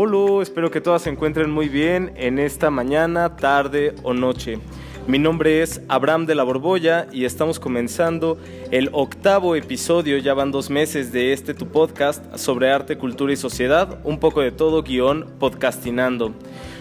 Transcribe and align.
Hola, 0.00 0.44
espero 0.44 0.70
que 0.70 0.80
todas 0.80 1.02
se 1.02 1.10
encuentren 1.10 1.50
muy 1.50 1.68
bien 1.68 2.12
en 2.14 2.38
esta 2.38 2.70
mañana, 2.70 3.34
tarde 3.34 3.96
o 4.04 4.14
noche. 4.14 4.60
Mi 5.08 5.18
nombre 5.18 5.60
es 5.60 5.80
Abraham 5.88 6.24
de 6.24 6.36
la 6.36 6.44
Borbolla 6.44 7.08
y 7.10 7.24
estamos 7.24 7.58
comenzando 7.58 8.38
el 8.70 8.90
octavo 8.92 9.56
episodio, 9.56 10.16
ya 10.18 10.34
van 10.34 10.52
dos 10.52 10.70
meses 10.70 11.10
de 11.10 11.32
este 11.32 11.52
tu 11.52 11.66
podcast 11.66 12.36
sobre 12.36 12.70
arte, 12.70 12.96
cultura 12.96 13.32
y 13.32 13.36
sociedad, 13.36 13.98
un 14.04 14.20
poco 14.20 14.40
de 14.40 14.52
todo 14.52 14.84
guion 14.84 15.26
podcastinando. 15.40 16.32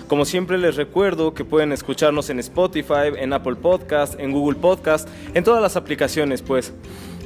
Como 0.08 0.24
siempre 0.24 0.60
les 0.60 0.76
recuerdo 0.76 1.34
que 1.34 1.44
pueden 1.44 1.72
escucharnos 1.72 2.30
en 2.30 2.38
Spotify, 2.38 3.16
en 3.18 3.34
Apple 3.34 3.56
Podcast, 3.56 4.20
en 4.20 4.32
Google 4.32 4.60
Podcast, 4.60 5.10
en 5.34 5.44
todas 5.44 5.64
las 5.64 5.76
aplicaciones 5.76 6.44
pues. 6.44 6.72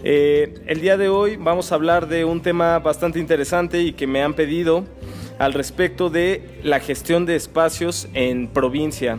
Eh, 0.06 0.56
el 0.66 0.80
día 0.80 0.96
de 0.96 1.10
hoy 1.10 1.36
vamos 1.36 1.72
a 1.72 1.76
hablar 1.76 2.08
de 2.08 2.24
un 2.24 2.42
tema 2.42 2.80
bastante 2.80 3.20
interesante 3.20 3.82
y 3.82 3.92
que 3.92 4.08
me 4.08 4.24
han 4.24 4.34
pedido 4.34 4.86
al 5.42 5.54
respecto 5.54 6.12
de 6.12 6.60
la 6.62 6.80
gestión 6.80 7.26
de 7.26 7.36
espacios 7.36 8.08
en 8.14 8.48
provincia. 8.48 9.18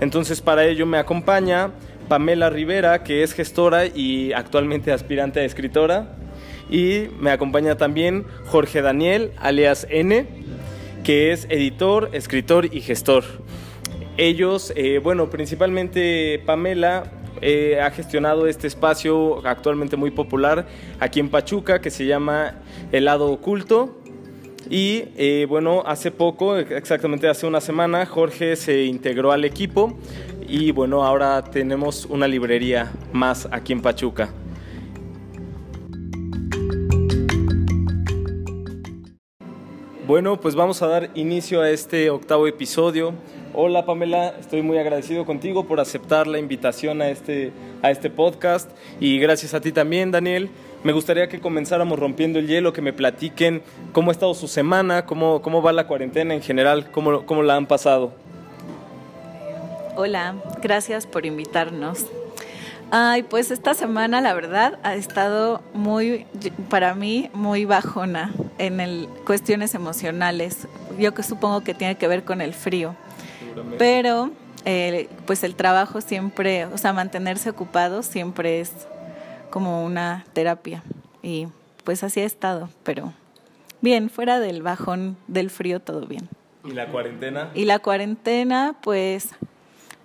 Entonces 0.00 0.40
para 0.40 0.64
ello 0.64 0.86
me 0.86 0.96
acompaña 0.96 1.72
Pamela 2.08 2.48
Rivera, 2.48 3.04
que 3.04 3.22
es 3.22 3.34
gestora 3.34 3.84
y 3.84 4.32
actualmente 4.32 4.90
aspirante 4.90 5.40
a 5.40 5.44
escritora. 5.44 6.16
Y 6.70 7.08
me 7.18 7.30
acompaña 7.30 7.76
también 7.76 8.24
Jorge 8.46 8.80
Daniel, 8.80 9.32
alias 9.36 9.86
N, 9.90 10.26
que 11.04 11.30
es 11.30 11.46
editor, 11.50 12.08
escritor 12.14 12.74
y 12.74 12.80
gestor. 12.80 13.24
Ellos, 14.16 14.72
eh, 14.76 14.98
bueno, 14.98 15.28
principalmente 15.28 16.42
Pamela 16.46 17.04
eh, 17.42 17.78
ha 17.82 17.90
gestionado 17.90 18.46
este 18.46 18.66
espacio 18.66 19.46
actualmente 19.46 19.96
muy 19.98 20.10
popular 20.10 20.66
aquí 21.00 21.20
en 21.20 21.28
Pachuca 21.28 21.82
que 21.82 21.90
se 21.90 22.06
llama 22.06 22.54
El 22.92 23.04
lado 23.04 23.30
oculto 23.30 23.99
y 24.68 25.04
eh, 25.16 25.46
bueno, 25.48 25.82
hace 25.86 26.10
poco, 26.10 26.56
exactamente 26.56 27.28
hace 27.28 27.46
una 27.46 27.60
semana, 27.60 28.04
Jorge 28.06 28.56
se 28.56 28.84
integró 28.84 29.32
al 29.32 29.44
equipo 29.44 29.96
y 30.46 30.72
bueno, 30.72 31.04
ahora 31.04 31.42
tenemos 31.44 32.06
una 32.06 32.26
librería 32.26 32.92
más 33.12 33.48
aquí 33.50 33.72
en 33.72 33.80
Pachuca. 33.80 34.32
Bueno, 40.10 40.40
pues 40.40 40.56
vamos 40.56 40.82
a 40.82 40.88
dar 40.88 41.10
inicio 41.14 41.60
a 41.60 41.70
este 41.70 42.10
octavo 42.10 42.48
episodio. 42.48 43.14
Hola 43.54 43.86
Pamela, 43.86 44.34
estoy 44.40 44.60
muy 44.60 44.76
agradecido 44.76 45.24
contigo 45.24 45.68
por 45.68 45.78
aceptar 45.78 46.26
la 46.26 46.40
invitación 46.40 47.00
a 47.00 47.10
este, 47.10 47.52
a 47.80 47.92
este 47.92 48.10
podcast 48.10 48.70
y 48.98 49.20
gracias 49.20 49.54
a 49.54 49.60
ti 49.60 49.70
también, 49.70 50.10
Daniel. 50.10 50.50
Me 50.82 50.92
gustaría 50.92 51.28
que 51.28 51.40
comenzáramos 51.40 51.98
rompiendo 51.98 52.38
el 52.38 52.46
hielo, 52.46 52.72
que 52.72 52.80
me 52.80 52.94
platiquen 52.94 53.62
cómo 53.92 54.10
ha 54.10 54.12
estado 54.12 54.32
su 54.34 54.48
semana, 54.48 55.04
cómo, 55.04 55.42
cómo 55.42 55.60
va 55.60 55.72
la 55.72 55.86
cuarentena 55.86 56.34
en 56.34 56.40
general, 56.40 56.90
cómo, 56.90 57.26
cómo 57.26 57.42
la 57.42 57.56
han 57.56 57.66
pasado. 57.66 58.12
Hola, 59.96 60.36
gracias 60.62 61.06
por 61.06 61.26
invitarnos. 61.26 62.06
Ay, 62.90 63.22
pues 63.22 63.50
esta 63.50 63.74
semana 63.74 64.22
la 64.22 64.32
verdad 64.32 64.78
ha 64.82 64.94
estado 64.94 65.60
muy, 65.74 66.26
para 66.70 66.94
mí, 66.94 67.30
muy 67.34 67.66
bajona 67.66 68.32
en 68.58 68.80
el, 68.80 69.06
cuestiones 69.26 69.74
emocionales. 69.74 70.66
Yo 70.98 71.12
que 71.12 71.22
supongo 71.22 71.60
que 71.60 71.74
tiene 71.74 71.96
que 71.96 72.08
ver 72.08 72.24
con 72.24 72.40
el 72.40 72.54
frío. 72.54 72.96
Pero, 73.78 74.30
eh, 74.64 75.08
pues 75.26 75.44
el 75.44 75.54
trabajo 75.54 76.00
siempre, 76.00 76.64
o 76.64 76.78
sea, 76.78 76.92
mantenerse 76.94 77.50
ocupado 77.50 78.02
siempre 78.02 78.60
es 78.60 78.72
como 79.50 79.84
una 79.84 80.24
terapia. 80.32 80.82
Y 81.22 81.48
pues 81.84 82.02
así 82.02 82.20
ha 82.20 82.24
estado, 82.24 82.68
pero 82.82 83.12
bien, 83.80 84.10
fuera 84.10 84.40
del 84.40 84.62
bajón 84.62 85.16
del 85.26 85.50
frío, 85.50 85.80
todo 85.80 86.06
bien. 86.06 86.28
¿Y 86.64 86.72
la 86.72 86.88
cuarentena? 86.88 87.50
Y 87.54 87.64
la 87.64 87.78
cuarentena, 87.78 88.76
pues 88.82 89.30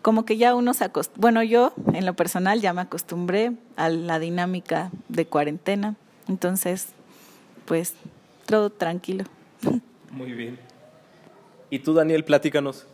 como 0.02 0.24
que 0.24 0.38
ya 0.38 0.54
uno 0.56 0.74
se 0.74 0.84
acostumbró, 0.84 1.22
bueno, 1.22 1.44
yo 1.44 1.74
en 1.94 2.06
lo 2.06 2.14
personal 2.14 2.62
ya 2.62 2.74
me 2.74 2.82
acostumbré 2.82 3.54
a 3.76 3.90
la 3.90 4.20
dinámica 4.20 4.92
de 5.10 5.26
cuarentena, 5.26 5.96
entonces, 6.28 6.90
pues 7.66 7.96
todo 8.46 8.70
tranquilo. 8.70 9.26
Muy 10.12 10.32
bien. 10.34 10.60
¿Y 11.70 11.80
tú, 11.80 11.94
Daniel, 11.94 12.24
platícanos? 12.24 12.86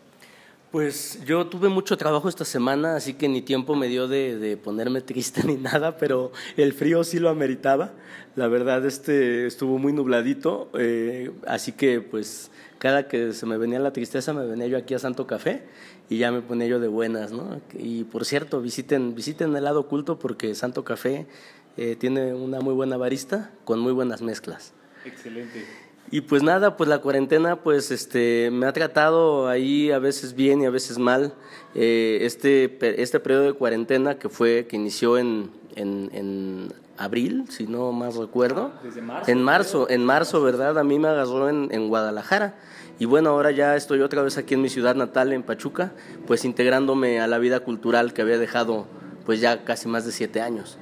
Pues 0.72 1.20
yo 1.26 1.48
tuve 1.48 1.68
mucho 1.68 1.98
trabajo 1.98 2.30
esta 2.30 2.46
semana, 2.46 2.96
así 2.96 3.16
que 3.16 3.28
ni 3.28 3.42
tiempo 3.42 3.76
me 3.76 3.90
dio 3.90 4.08
de, 4.08 4.58
ponerme 4.64 5.02
triste 5.02 5.44
ni 5.46 5.56
nada, 5.56 5.98
pero 5.98 6.32
el 6.56 6.72
frío 6.72 7.04
sí 7.04 7.20
lo 7.20 7.30
ameritaba. 7.30 7.92
La 8.38 8.48
verdad, 8.48 8.86
este 8.86 9.46
estuvo 9.48 9.78
muy 9.78 9.92
nubladito, 9.92 10.70
eh, 10.80 11.32
así 11.46 11.74
que 11.74 12.00
pues 12.00 12.52
cada 12.80 13.10
que 13.10 13.34
se 13.34 13.46
me 13.46 13.58
venía 13.58 13.80
la 13.80 13.92
tristeza 13.92 14.32
me 14.32 14.46
venía 14.46 14.68
yo 14.68 14.78
aquí 14.78 14.94
a 14.94 15.00
Santo 15.00 15.28
Café 15.28 15.64
y 16.10 16.18
ya 16.18 16.32
me 16.32 16.42
ponía 16.42 16.68
yo 16.68 16.80
de 16.80 16.88
buenas, 16.88 17.34
¿no? 17.34 17.60
Y 17.78 18.06
por 18.06 18.24
cierto, 18.24 18.62
visiten, 18.62 19.14
visiten 19.14 19.54
el 19.54 19.66
lado 19.66 19.82
oculto 19.82 20.20
porque 20.20 20.56
Santo 20.56 20.86
Café 20.86 21.28
eh, 21.76 21.98
tiene 21.98 22.34
una 22.34 22.62
muy 22.62 22.74
buena 22.74 22.96
barista 22.96 23.52
con 23.66 23.82
muy 23.82 23.92
buenas 23.92 24.22
mezclas. 24.22 24.74
Excelente. 25.04 25.66
Y 26.14 26.20
pues 26.20 26.44
nada, 26.44 26.76
pues 26.76 26.90
la 26.90 27.00
cuarentena 27.00 27.56
pues 27.56 27.90
este, 27.90 28.50
me 28.52 28.66
ha 28.66 28.74
tratado 28.74 29.48
ahí 29.48 29.92
a 29.92 30.00
veces 30.00 30.36
bien 30.36 30.62
y 30.62 30.66
a 30.66 30.70
veces 30.70 30.98
mal. 30.98 31.34
Eh, 31.74 32.20
este, 32.22 33.02
este 33.02 33.22
periodo 33.22 33.44
de 33.44 33.54
cuarentena 33.54 34.20
que 34.20 34.28
fue, 34.28 34.68
que 34.68 34.76
inició 34.76 35.18
en, 35.18 35.52
en, 35.76 36.74
abril, 36.98 37.46
si 37.50 37.66
no 37.66 37.92
más 37.94 38.16
recuerdo. 38.16 38.74
Ah, 38.76 38.82
desde 38.84 39.02
marzo. 39.02 39.32
En 39.32 39.42
marzo, 39.42 39.90
en 39.90 40.06
marzo, 40.06 40.44
¿verdad? 40.44 40.78
A 40.78 40.84
mí 40.84 41.00
me 41.00 41.08
agarró 41.08 41.50
en, 41.50 41.70
en 41.72 41.88
Guadalajara. 41.88 42.56
Y 43.00 43.06
bueno, 43.06 43.32
ahora 43.32 43.50
ya 43.50 43.76
estoy 43.76 44.02
otra 44.02 44.22
vez 44.22 44.38
aquí 44.38 44.54
en 44.54 44.62
mi 44.62 44.70
ciudad 44.70 44.94
natal, 44.94 45.34
en 45.34 45.42
Pachuca, 45.42 45.94
pues 46.28 46.46
integrándome 46.46 47.20
a 47.20 47.26
la 47.26 47.40
vida 47.40 47.62
cultural 47.62 48.14
que 48.14 48.22
había 48.22 48.38
dejado 48.38 48.86
pues 49.26 49.40
ya 49.40 49.64
casi 49.64 49.88
más 49.88 50.06
de 50.06 50.12
siete 50.12 50.42
años. 50.42 50.78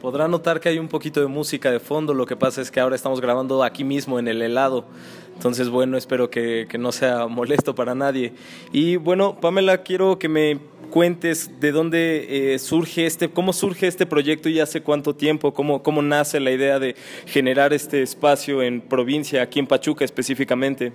Podrá 0.00 0.28
notar 0.28 0.60
que 0.60 0.70
hay 0.70 0.78
un 0.78 0.88
poquito 0.88 1.20
de 1.20 1.26
música 1.26 1.70
de 1.70 1.78
fondo, 1.78 2.14
lo 2.14 2.24
que 2.24 2.34
pasa 2.34 2.62
es 2.62 2.70
que 2.70 2.80
ahora 2.80 2.96
estamos 2.96 3.20
grabando 3.20 3.62
aquí 3.62 3.84
mismo 3.84 4.18
en 4.18 4.28
el 4.28 4.40
helado. 4.40 4.86
Entonces, 5.34 5.68
bueno, 5.68 5.98
espero 5.98 6.30
que, 6.30 6.66
no 6.78 6.90
sea 6.90 7.26
molesto 7.28 7.74
para 7.74 7.94
nadie. 7.94 8.32
Y 8.72 8.96
bueno, 8.96 9.38
Pamela, 9.38 9.82
quiero 9.82 10.18
que 10.18 10.30
me 10.30 10.58
cuentes 10.90 11.60
de 11.60 11.70
dónde 11.70 12.54
eh, 12.54 12.58
surge 12.58 13.04
este, 13.04 13.28
cómo 13.28 13.52
surge 13.52 13.86
este 13.86 14.06
proyecto 14.06 14.48
y 14.48 14.58
hace 14.58 14.82
cuánto 14.82 15.14
tiempo, 15.14 15.52
cómo, 15.52 15.82
cómo 15.82 16.00
nace 16.00 16.40
la 16.40 16.50
idea 16.50 16.78
de 16.78 16.96
generar 17.26 17.74
este 17.74 18.02
espacio 18.02 18.62
en 18.62 18.80
provincia, 18.80 19.42
aquí 19.42 19.58
en 19.58 19.66
Pachuca 19.66 20.06
específicamente. 20.06 20.94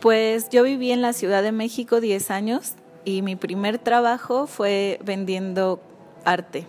Pues 0.00 0.48
yo 0.48 0.62
viví 0.62 0.90
en 0.90 1.02
la 1.02 1.12
Ciudad 1.12 1.42
de 1.42 1.52
México 1.52 2.00
10 2.00 2.30
años 2.30 2.72
y 3.04 3.20
mi 3.20 3.36
primer 3.36 3.78
trabajo 3.78 4.46
fue 4.46 4.98
vendiendo 5.04 5.80
arte 6.24 6.66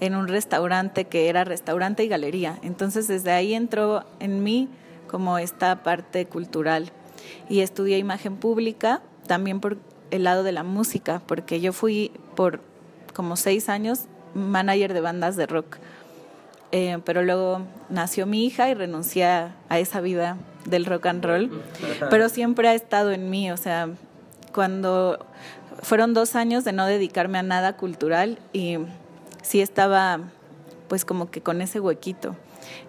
en 0.00 0.14
un 0.14 0.28
restaurante 0.28 1.04
que 1.04 1.28
era 1.28 1.44
restaurante 1.44 2.04
y 2.04 2.08
galería. 2.08 2.58
Entonces 2.62 3.08
desde 3.08 3.32
ahí 3.32 3.54
entró 3.54 4.04
en 4.20 4.42
mí 4.42 4.68
como 5.06 5.38
esta 5.38 5.82
parte 5.82 6.26
cultural 6.26 6.90
y 7.48 7.60
estudié 7.60 7.98
imagen 7.98 8.36
pública 8.36 9.00
también 9.26 9.60
por 9.60 9.78
el 10.10 10.24
lado 10.24 10.42
de 10.42 10.52
la 10.52 10.62
música, 10.62 11.22
porque 11.26 11.60
yo 11.60 11.72
fui 11.72 12.10
por 12.34 12.60
como 13.14 13.36
seis 13.36 13.68
años 13.68 14.00
manager 14.34 14.92
de 14.92 15.00
bandas 15.00 15.36
de 15.36 15.46
rock. 15.46 15.78
Eh, 16.72 16.98
pero 17.04 17.22
luego 17.22 17.62
nació 17.88 18.26
mi 18.26 18.44
hija 18.44 18.68
y 18.68 18.74
renuncié 18.74 19.26
a, 19.26 19.54
a 19.68 19.78
esa 19.78 20.00
vida 20.00 20.36
del 20.64 20.86
rock 20.86 21.06
and 21.06 21.24
roll, 21.24 21.62
pero 22.10 22.28
siempre 22.28 22.68
ha 22.68 22.74
estado 22.74 23.12
en 23.12 23.30
mí, 23.30 23.50
o 23.52 23.56
sea, 23.56 23.90
cuando 24.52 25.24
fueron 25.82 26.14
dos 26.14 26.34
años 26.34 26.64
de 26.64 26.72
no 26.72 26.86
dedicarme 26.86 27.38
a 27.38 27.42
nada 27.42 27.76
cultural 27.76 28.38
y 28.52 28.78
sí 29.44 29.60
estaba 29.60 30.18
pues 30.88 31.04
como 31.04 31.30
que 31.30 31.40
con 31.40 31.60
ese 31.60 31.78
huequito. 31.78 32.34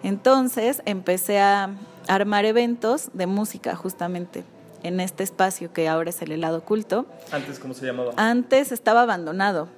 Entonces 0.02 0.82
empecé 0.84 1.40
a 1.40 1.70
armar 2.08 2.44
eventos 2.44 3.10
de 3.12 3.26
música 3.26 3.76
justamente 3.76 4.44
en 4.82 5.00
este 5.00 5.24
espacio 5.24 5.72
que 5.72 5.88
ahora 5.88 6.10
es 6.10 6.22
el 6.22 6.32
helado 6.32 6.58
oculto. 6.58 7.06
¿Antes 7.32 7.58
cómo 7.58 7.74
se 7.74 7.86
llamaba? 7.86 8.12
Antes 8.16 8.72
estaba 8.72 9.02
abandonado. 9.02 9.68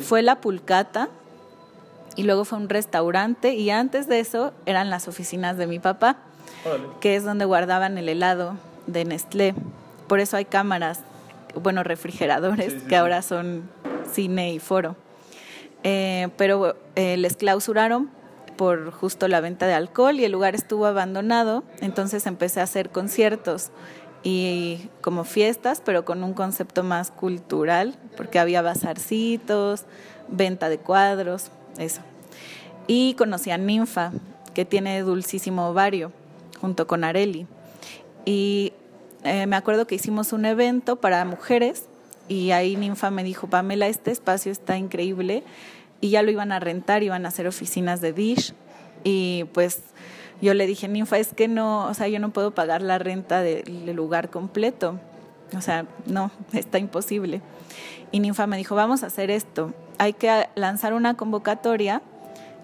Fue 0.00 0.22
la 0.22 0.40
pulcata 0.40 1.08
y 2.16 2.24
luego 2.24 2.44
fue 2.44 2.58
un 2.58 2.68
restaurante 2.68 3.54
y 3.54 3.70
antes 3.70 4.08
de 4.08 4.20
eso 4.20 4.52
eran 4.64 4.90
las 4.90 5.08
oficinas 5.08 5.56
de 5.56 5.66
mi 5.66 5.78
papá, 5.78 6.16
que 7.00 7.16
es 7.16 7.24
donde 7.24 7.44
guardaban 7.44 7.98
el 7.98 8.08
helado 8.08 8.56
de 8.86 9.04
Nestlé. 9.04 9.54
Por 10.08 10.20
eso 10.20 10.36
hay 10.36 10.44
cámaras, 10.44 11.00
bueno, 11.60 11.82
refrigeradores 11.82 12.82
que 12.84 12.96
ahora 12.96 13.22
son 13.22 13.68
cine 14.10 14.52
y 14.52 14.58
foro. 14.58 14.96
Eh, 15.84 16.28
pero 16.36 16.76
eh, 16.94 17.16
les 17.16 17.36
clausuraron 17.36 18.10
por 18.56 18.90
justo 18.90 19.28
la 19.28 19.40
venta 19.40 19.66
de 19.66 19.74
alcohol 19.74 20.18
y 20.18 20.24
el 20.24 20.32
lugar 20.32 20.54
estuvo 20.54 20.86
abandonado, 20.86 21.62
entonces 21.80 22.26
empecé 22.26 22.60
a 22.60 22.64
hacer 22.64 22.90
conciertos 22.90 23.70
y 24.22 24.88
como 25.02 25.24
fiestas, 25.24 25.82
pero 25.84 26.04
con 26.04 26.24
un 26.24 26.32
concepto 26.32 26.82
más 26.82 27.10
cultural, 27.10 27.96
porque 28.16 28.38
había 28.38 28.62
bazarcitos, 28.62 29.84
venta 30.28 30.68
de 30.68 30.78
cuadros, 30.78 31.50
eso. 31.78 32.00
Y 32.88 33.14
conocí 33.14 33.50
a 33.50 33.58
Ninfa, 33.58 34.12
que 34.54 34.64
tiene 34.64 35.00
dulcísimo 35.02 35.68
ovario. 35.68 36.12
junto 36.60 36.86
con 36.86 37.04
Areli. 37.04 37.46
Y 38.24 38.72
eh, 39.22 39.46
me 39.46 39.56
acuerdo 39.56 39.86
que 39.86 39.94
hicimos 39.94 40.32
un 40.32 40.46
evento 40.46 40.96
para 40.96 41.24
mujeres 41.24 41.84
y 42.28 42.50
ahí 42.50 42.76
Ninfa 42.76 43.10
me 43.10 43.24
dijo, 43.24 43.48
Pamela, 43.48 43.86
este 43.86 44.10
espacio 44.10 44.52
está 44.52 44.76
increíble 44.76 45.44
y 46.00 46.10
ya 46.10 46.22
lo 46.22 46.30
iban 46.30 46.52
a 46.52 46.60
rentar, 46.60 47.02
iban 47.02 47.24
a 47.24 47.28
hacer 47.28 47.46
oficinas 47.46 48.00
de 48.00 48.12
Dish 48.12 48.54
y 49.04 49.44
pues 49.52 49.80
yo 50.42 50.52
le 50.54 50.66
dije, 50.66 50.88
Ninfa, 50.88 51.18
es 51.18 51.32
que 51.32 51.48
no, 51.48 51.86
o 51.86 51.94
sea, 51.94 52.08
yo 52.08 52.18
no 52.18 52.30
puedo 52.30 52.50
pagar 52.52 52.82
la 52.82 52.98
renta 52.98 53.40
del 53.40 53.94
lugar 53.94 54.30
completo. 54.30 54.98
O 55.56 55.60
sea, 55.60 55.86
no, 56.06 56.30
está 56.52 56.78
imposible. 56.78 57.40
Y 58.12 58.20
Ninfa 58.20 58.46
me 58.46 58.56
dijo, 58.56 58.74
vamos 58.74 59.02
a 59.02 59.06
hacer 59.06 59.30
esto. 59.30 59.72
Hay 59.98 60.12
que 60.12 60.48
lanzar 60.54 60.92
una 60.92 61.16
convocatoria 61.16 62.02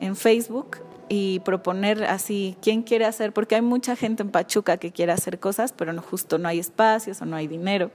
en 0.00 0.16
Facebook 0.16 0.78
y 1.08 1.40
proponer 1.40 2.04
así 2.04 2.56
quién 2.60 2.82
quiere 2.82 3.04
hacer, 3.04 3.32
porque 3.32 3.54
hay 3.54 3.62
mucha 3.62 3.96
gente 3.96 4.22
en 4.22 4.30
Pachuca 4.30 4.76
que 4.76 4.92
quiere 4.92 5.12
hacer 5.12 5.38
cosas, 5.38 5.72
pero 5.72 5.92
no 5.92 6.02
justo 6.02 6.38
no 6.38 6.48
hay 6.48 6.58
espacios 6.58 7.22
o 7.22 7.26
no 7.26 7.36
hay 7.36 7.46
dinero 7.46 7.90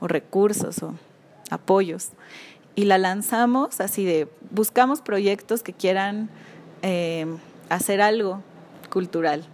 o 0.00 0.08
recursos 0.08 0.82
o 0.82 0.94
apoyos. 1.50 2.10
Y 2.74 2.84
la 2.84 2.98
lanzamos 2.98 3.80
así 3.80 4.04
de, 4.04 4.28
buscamos 4.50 5.02
proyectos 5.02 5.62
que 5.62 5.72
quieran 5.72 6.30
eh, 6.82 7.26
hacer 7.68 8.00
algo 8.00 8.42
cultural, 8.90 9.44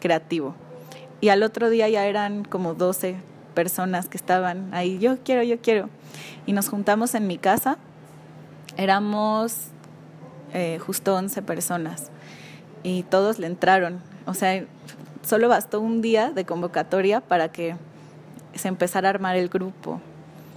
creativo. 0.00 0.54
Y 1.20 1.28
al 1.28 1.42
otro 1.42 1.70
día 1.70 1.88
ya 1.88 2.06
eran 2.06 2.44
como 2.44 2.74
12 2.74 3.16
personas 3.54 4.08
que 4.08 4.16
estaban 4.16 4.74
ahí, 4.74 4.98
yo 4.98 5.18
quiero, 5.24 5.42
yo 5.42 5.58
quiero. 5.60 5.88
Y 6.46 6.52
nos 6.52 6.68
juntamos 6.68 7.14
en 7.14 7.26
mi 7.26 7.38
casa, 7.38 7.78
éramos 8.76 9.56
eh, 10.52 10.78
justo 10.84 11.14
11 11.14 11.42
personas 11.42 12.10
y 12.82 13.04
todos 13.04 13.38
le 13.38 13.46
entraron. 13.46 14.00
O 14.26 14.34
sea, 14.34 14.64
solo 15.22 15.48
bastó 15.48 15.80
un 15.80 16.02
día 16.02 16.30
de 16.30 16.44
convocatoria 16.44 17.20
para 17.20 17.50
que 17.50 17.76
se 18.56 18.68
empezara 18.68 19.08
a 19.08 19.10
armar 19.10 19.36
el 19.36 19.48
grupo. 19.48 20.00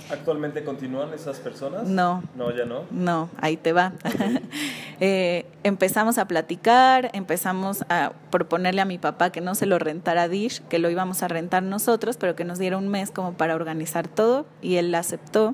¿Actualmente 0.10 0.64
continúan 0.64 1.14
esas 1.14 1.40
personas? 1.40 1.88
No. 1.88 2.24
No, 2.36 2.56
ya 2.56 2.66
no. 2.66 2.84
No, 2.92 3.30
ahí 3.40 3.58
te 3.58 3.74
va. 3.74 3.94
Eh, 5.00 5.46
empezamos 5.64 6.18
a 6.18 6.28
platicar, 6.28 7.12
empezamos 7.14 7.86
a 7.88 8.14
proponerle 8.32 8.82
a 8.82 8.86
mi 8.86 8.98
papá 8.98 9.32
que 9.32 9.42
no 9.42 9.54
se 9.54 9.68
lo 9.68 9.78
rentara 9.78 10.28
Dish, 10.28 10.64
que 10.70 10.80
lo 10.80 10.90
íbamos 10.90 11.22
a 11.22 11.28
rentar 11.28 11.62
nosotros, 11.62 12.18
pero 12.18 12.36
que 12.36 12.44
nos 12.46 12.58
diera 12.58 12.80
un 12.80 12.88
mes 12.88 13.12
como 13.12 13.34
para 13.34 13.54
organizar 13.54 14.08
todo, 14.08 14.48
y 14.60 14.78
él 14.78 14.96
aceptó. 14.96 15.54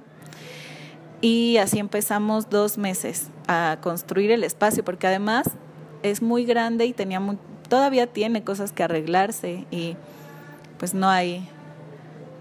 Y 1.20 1.58
así 1.58 1.78
empezamos 1.78 2.50
dos 2.50 2.78
meses 2.78 3.28
a 3.50 3.80
construir 3.82 4.32
el 4.32 4.46
espacio, 4.46 4.86
porque 4.86 5.08
además 5.08 5.50
es 6.04 6.22
muy 6.22 6.46
grande 6.46 6.86
y 6.86 6.94
tenía 6.94 7.20
todavía 7.68 8.08
tiene 8.08 8.44
cosas 8.44 8.72
que 8.72 8.84
arreglarse 8.84 9.66
y 9.72 9.98
pues 10.78 10.94
no 10.94 11.10
hay 11.10 11.50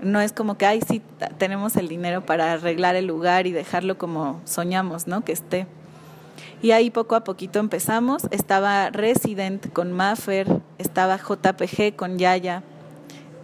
no 0.03 0.21
es 0.21 0.33
como 0.33 0.59
que, 0.59 0.67
ay, 0.67 0.81
sí, 0.87 1.01
tenemos 1.39 1.77
el 1.77 1.89
dinero 1.89 2.27
para 2.27 2.53
arreglar 2.53 2.97
el 2.97 3.07
lugar 3.07 3.47
y 3.47 3.53
dejarlo 3.53 3.97
como 3.97 4.41
soñamos, 4.45 5.07
¿no? 5.07 5.25
Que 5.25 5.33
esté. 5.33 5.67
Y 6.61 6.73
ahí 6.73 6.91
poco 6.91 7.15
a 7.15 7.25
poquito 7.25 7.59
empezamos. 7.61 8.25
Estaba 8.31 8.91
Resident 8.91 9.73
con 9.73 9.93
Maffer, 9.93 10.61
estaba 10.79 11.17
JPG 11.17 11.97
con 11.97 12.19
Yaya, 12.19 12.63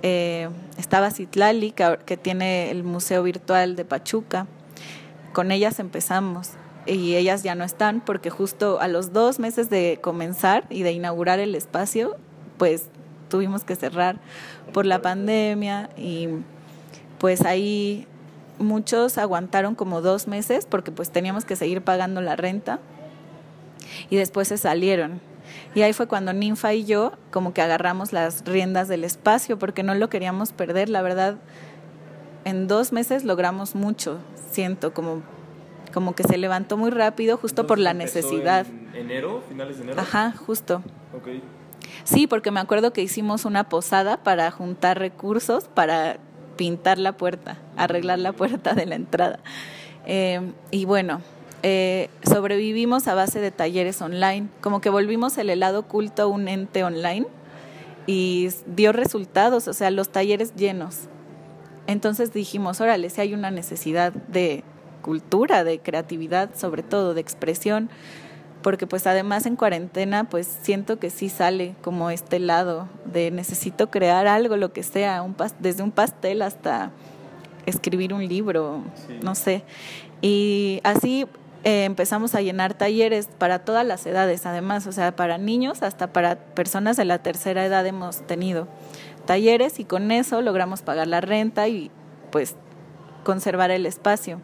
eh, 0.03 0.49
estaba 0.77 1.11
Citlali, 1.11 1.71
que, 1.73 1.99
que 2.05 2.17
tiene 2.17 2.71
el 2.71 2.85
Museo 2.85 3.23
Virtual 3.23 3.77
de 3.77 3.85
Pachuca. 3.85 4.47
Con 5.33 5.53
ellas 5.53 5.79
empezamos 5.79 6.51
y 6.87 7.17
ellas 7.17 7.43
ya 7.43 7.55
no 7.55 7.65
están 7.65 8.01
porque 8.01 8.31
justo 8.31 8.81
a 8.81 8.89
los 8.89 9.13
dos 9.13 9.39
meses 9.39 9.71
de 9.71 9.99
comenzar 10.01 10.67
y 10.71 10.83
de 10.83 10.93
inaugurar 10.93 11.39
el 11.39 11.55
espacio, 11.55 12.17
pues 12.57 12.87
tuvimos 13.29 13.65
que 13.65 13.77
cerrar 13.77 14.21
por 14.73 14.87
la 14.87 15.01
pandemia 15.01 15.91
y 15.97 16.29
pues 17.19 17.43
ahí 17.43 18.07
muchos 18.59 19.19
aguantaron 19.19 19.75
como 19.75 20.01
dos 20.01 20.29
meses 20.29 20.67
porque 20.67 20.91
pues 20.91 21.11
teníamos 21.11 21.45
que 21.45 21.57
seguir 21.57 21.83
pagando 21.83 22.21
la 22.21 22.37
renta 22.37 22.81
y 24.11 24.17
después 24.17 24.49
se 24.49 24.59
salieron. 24.59 25.21
Y 25.75 25.83
ahí 25.83 25.93
fue 25.93 26.07
cuando 26.07 26.33
Ninfa 26.33 26.75
y 26.75 26.85
yo 26.85 27.13
como 27.31 27.55
que 27.55 27.63
agarramos 27.63 28.13
las 28.13 28.45
riendas 28.45 28.89
del 28.89 29.05
espacio 29.05 29.59
porque 29.59 29.83
no 29.83 29.95
lo 29.95 30.09
queríamos 30.09 30.53
perder. 30.53 30.89
La 30.89 31.03
verdad, 31.03 31.37
en 32.45 32.69
dos 32.69 32.93
meses 32.93 33.25
logramos 33.25 33.75
mucho, 33.75 34.19
siento, 34.51 34.93
como, 34.93 35.23
como 35.93 36.15
que 36.15 36.25
se 36.25 36.37
levantó 36.37 36.77
muy 36.77 36.91
rápido 36.91 37.37
justo 37.37 37.67
por 37.67 37.79
la 37.79 37.95
necesidad. 37.95 38.67
En 38.67 38.97
enero, 38.97 39.43
finales 39.49 39.79
de 39.79 39.85
enero? 39.85 40.01
Ajá, 40.01 40.33
justo. 40.33 40.83
Sí, 42.05 42.27
porque 42.27 42.51
me 42.51 42.61
acuerdo 42.61 42.93
que 42.93 43.03
hicimos 43.03 43.45
una 43.45 43.69
posada 43.69 44.19
para 44.23 44.51
juntar 44.51 44.99
recursos 44.99 45.65
para 45.69 46.19
pintar 46.57 46.99
la 46.99 47.17
puerta, 47.17 47.59
arreglar 47.77 48.19
la 48.19 48.33
puerta 48.33 48.75
de 48.75 48.87
la 48.87 48.95
entrada. 48.97 49.39
Eh, 50.07 50.41
y 50.71 50.85
bueno, 50.85 51.21
eh, 51.63 52.09
sobrevivimos 52.23 53.09
a 53.09 53.15
base 53.15 53.41
de 53.41 53.51
talleres 53.51 54.01
online, 54.01 54.49
como 54.61 54.81
que 54.81 54.91
volvimos 54.91 55.39
el 55.39 55.51
helado 55.51 55.81
oculto 55.81 56.29
un 56.29 56.49
ente 56.49 56.85
online 56.85 57.27
y 58.07 58.49
dio 58.67 58.93
resultados, 58.93 59.69
o 59.69 59.73
sea, 59.73 59.91
los 59.91 60.11
talleres 60.11 60.55
llenos. 60.55 61.09
Entonces 61.87 62.33
dijimos, 62.33 62.81
órale, 62.81 63.11
si 63.11 63.21
hay 63.21 63.35
una 63.35 63.51
necesidad 63.51 64.13
de 64.13 64.63
cultura, 65.03 65.65
de 65.65 65.81
creatividad, 65.81 66.55
sobre 66.55 66.83
todo 66.83 67.15
de 67.15 67.21
expresión, 67.21 67.91
porque 68.63 68.87
pues 68.87 69.07
además 69.07 69.47
en 69.47 69.57
cuarentena 69.57 70.25
pues 70.25 70.47
siento 70.63 70.99
que 70.99 71.11
sí 71.11 71.29
sale 71.29 71.75
como 71.83 72.11
este 72.11 72.39
lado 72.39 72.89
de 73.05 73.31
necesito 73.31 73.91
crear 73.91 74.27
algo, 74.27 74.57
lo 74.57 74.73
que 74.73 74.83
sea, 74.83 75.23
un 75.23 75.37
desde 75.59 75.83
un 75.83 75.91
pastel 75.91 76.43
hasta 76.43 76.91
escribir 77.67 78.15
un 78.15 78.27
libro, 78.27 78.83
no 79.23 79.35
sé. 79.35 79.63
Y 80.21 80.81
así 80.83 81.27
eh, 81.65 81.85
empezamos 81.85 82.35
a 82.35 82.41
llenar 82.41 82.75
talleres 82.75 83.29
para 83.39 83.61
todas 83.61 83.87
las 83.87 84.07
edades, 84.07 84.47
además, 84.47 84.87
o 84.87 84.93
sea, 84.93 85.15
para 85.15 85.39
niños 85.39 85.83
hasta 85.83 86.13
para 86.13 86.37
personas 86.37 86.97
de 86.97 87.05
la 87.05 87.19
tercera 87.19 87.65
edad 87.65 87.87
hemos 87.87 88.27
tenido 88.27 88.67
talleres 89.27 89.79
y 89.79 89.85
con 89.85 90.11
eso 90.11 90.41
logramos 90.41 90.83
pagar 90.83 91.07
la 91.07 91.21
renta 91.21 91.69
y 91.69 91.91
pues 92.31 92.57
conservar 93.25 93.71
el 93.71 93.87
espacio 93.87 94.41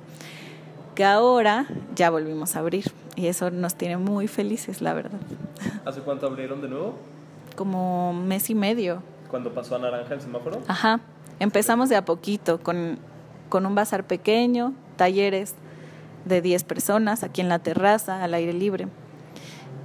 que 0.94 1.04
ahora 1.04 1.66
ya 1.94 2.10
volvimos 2.10 2.54
a 2.54 2.60
abrir 2.60 2.84
y 3.16 3.26
eso 3.26 3.50
nos 3.50 3.74
tiene 3.74 3.96
muy 3.96 4.28
felices, 4.28 4.80
la 4.80 4.94
verdad. 4.94 5.20
¿Hace 5.84 6.00
cuánto 6.00 6.26
abrieron 6.26 6.60
de 6.60 6.68
nuevo? 6.68 6.94
Como 7.56 8.12
mes 8.12 8.50
y 8.50 8.54
medio. 8.54 9.02
¿Cuándo 9.30 9.52
pasó 9.52 9.76
a 9.76 9.78
naranja 9.78 10.14
el 10.14 10.20
semáforo? 10.20 10.60
Ajá, 10.68 11.00
empezamos 11.40 11.88
de 11.88 11.96
a 11.96 12.04
poquito 12.04 12.60
con, 12.60 12.98
con 13.48 13.66
un 13.66 13.74
bazar 13.74 14.04
pequeño, 14.04 14.74
talleres 14.96 15.54
de 16.24 16.40
10 16.40 16.64
personas 16.64 17.22
aquí 17.22 17.40
en 17.40 17.48
la 17.48 17.58
terraza, 17.58 18.22
al 18.22 18.34
aire 18.34 18.52
libre. 18.52 18.88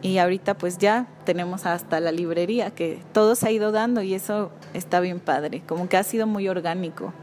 Y 0.01 0.18
ahorita 0.18 0.58
pues 0.58 0.77
ya 0.77 1.08
tenemos 1.25 1.65
hasta 1.65 2.00
la 2.00 2.12
librería, 2.12 2.72
que 2.72 3.01
todo 3.12 3.36
se 3.36 3.48
ha 3.48 3.51
ido 3.51 3.72
dando 3.72 4.01
y 4.01 4.13
eso 4.13 4.51
está 4.74 5.01
bien 5.01 5.20
padre, 5.20 5.62
como 5.68 5.89
que 5.89 5.98
ha 5.98 6.03
sido 6.03 6.25
muy 6.25 6.48
orgánico. 6.48 7.13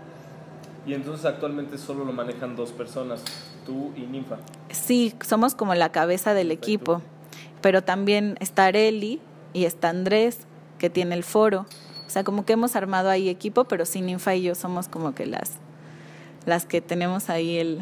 Y 0.86 0.94
entonces 0.94 1.24
actualmente 1.24 1.78
solo 1.78 2.04
lo 2.04 2.12
manejan 2.12 2.54
dos 2.54 2.72
personas, 2.72 3.24
tú 3.66 3.92
y 3.96 4.02
Ninfa. 4.02 4.36
Sí, 4.70 5.14
somos 5.26 5.54
como 5.54 5.74
la 5.74 5.90
cabeza 5.92 6.32
del 6.32 6.50
equipo, 6.50 7.02
pero 7.60 7.82
también 7.82 8.36
está 8.40 8.66
Areli 8.66 9.20
y 9.52 9.64
está 9.64 9.90
Andrés, 9.90 10.46
que 10.78 10.88
tiene 10.88 11.14
el 11.14 11.24
foro. 11.24 11.66
O 12.06 12.10
sea, 12.10 12.24
como 12.24 12.44
que 12.44 12.52
hemos 12.52 12.76
armado 12.76 13.10
ahí 13.10 13.28
equipo, 13.28 13.64
pero 13.64 13.84
sí 13.84 14.00
Ninfa 14.00 14.34
y 14.34 14.42
yo 14.42 14.54
somos 14.54 14.88
como 14.88 15.14
que 15.14 15.26
las, 15.26 15.52
las 16.44 16.64
que 16.64 16.80
tenemos 16.80 17.28
ahí 17.28 17.58
el... 17.58 17.80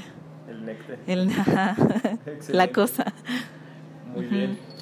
El. 1.06 1.28
El, 1.28 1.32
la 2.48 2.68
cosa. 2.68 3.12
Muy 4.14 4.26
bien. 4.26 4.73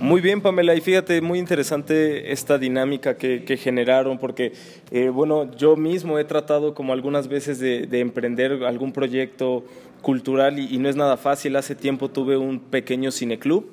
Muy 0.00 0.22
bien, 0.22 0.40
Pamela, 0.40 0.74
y 0.74 0.80
fíjate, 0.80 1.20
muy 1.20 1.38
interesante 1.38 2.32
esta 2.32 2.56
dinámica 2.56 3.18
que, 3.18 3.58
generaron, 3.58 4.16
porque, 4.16 4.54
eh, 4.90 5.10
bueno, 5.10 5.54
yo 5.58 5.76
mismo 5.76 6.18
he 6.18 6.24
tratado 6.24 6.72
como 6.72 6.94
algunas 6.94 7.28
veces 7.28 7.58
de, 7.58 7.86
emprender 8.00 8.64
algún 8.64 8.92
proyecto 8.92 9.62
cultural 10.00 10.58
y, 10.58 10.78
no 10.78 10.88
es 10.88 10.96
nada 10.96 11.18
fácil. 11.18 11.54
Hace 11.54 11.74
tiempo 11.74 12.08
tuve 12.08 12.38
un 12.38 12.60
pequeño 12.60 13.10
cineclub 13.10 13.66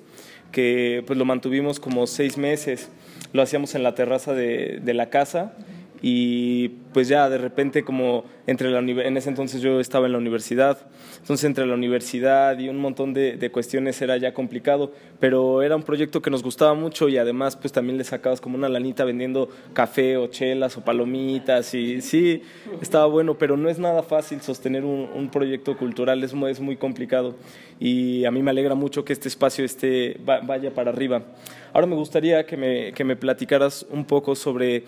que 0.51 1.01
pues 1.07 1.17
lo 1.17 1.24
mantuvimos 1.24 1.79
como 1.79 2.05
seis 2.07 2.38
meses, 2.38 2.89
lo 3.31 3.41
hacíamos 3.41 3.74
en 3.75 3.84
la 3.84 3.96
terraza 3.96 4.34
de, 4.34 4.81
la 4.84 5.10
casa 5.10 5.53
y 6.01 6.70
pues 6.94 7.08
ya 7.08 7.30
de 7.30 7.38
repente 7.38 7.84
como 7.84 8.25
entre 8.46 8.70
la 8.70 8.80
en 8.80 9.18
ese 9.18 9.30
entonces 9.30 9.62
yo 9.62 9.80
estaba 9.80 10.06
en 10.06 10.13
la 10.13 10.18
universidad, 10.18 10.77
entonces 11.20 11.44
entre 11.46 11.66
la 11.66 11.74
universidad 11.74 12.58
y 12.60 12.70
un 12.70 12.77
montón 12.77 13.13
de, 13.13 13.50
cuestiones 13.51 14.01
era 14.01 14.18
ya 14.18 14.34
complicado, 14.34 14.92
pero 15.20 15.62
era 15.63 15.75
un 15.75 15.84
proyecto 15.84 16.22
que 16.22 16.30
nos 16.30 16.44
gustaba 16.44 16.74
mucho 16.74 17.10
y 17.10 17.18
además 17.18 17.56
pues 17.56 17.74
también 17.74 17.98
le 17.98 18.04
sacabas 18.04 18.42
como 18.42 18.58
una 18.58 18.70
lanita 18.70 19.04
vendiendo 19.04 19.50
café 19.74 20.18
o 20.18 20.27
chelas 20.27 20.77
o 20.77 20.82
palomitas 20.84 21.74
y 21.74 22.01
sí, 22.01 22.42
estaba 22.82 23.06
bueno, 23.08 23.38
pero 23.38 23.58
no 23.58 23.70
es 23.70 23.80
nada 23.80 24.04
fácil 24.04 24.42
sostener 24.42 24.86
un, 24.86 25.30
proyecto 25.32 25.77
cultural, 25.77 26.24
es, 26.24 26.34
es 26.34 26.60
muy 26.62 26.77
complicado 26.77 27.36
y 27.80 28.24
a 28.25 28.32
mí 28.32 28.42
me 28.42 28.51
alegra 28.51 28.75
mucho 28.75 29.04
que 29.04 29.13
este 29.13 29.27
espacio 29.27 29.66
esté, 29.66 30.18
vaya 30.24 30.74
para 30.74 30.92
arriba. 30.92 31.24
Ahora 31.74 31.86
me 31.86 31.96
gustaría 31.96 32.46
que 32.46 32.56
me, 32.56 32.94
que 32.94 33.04
me 33.04 33.16
platicaras 33.16 33.86
un 33.89 34.06
poco 34.06 34.36
sobre 34.36 34.84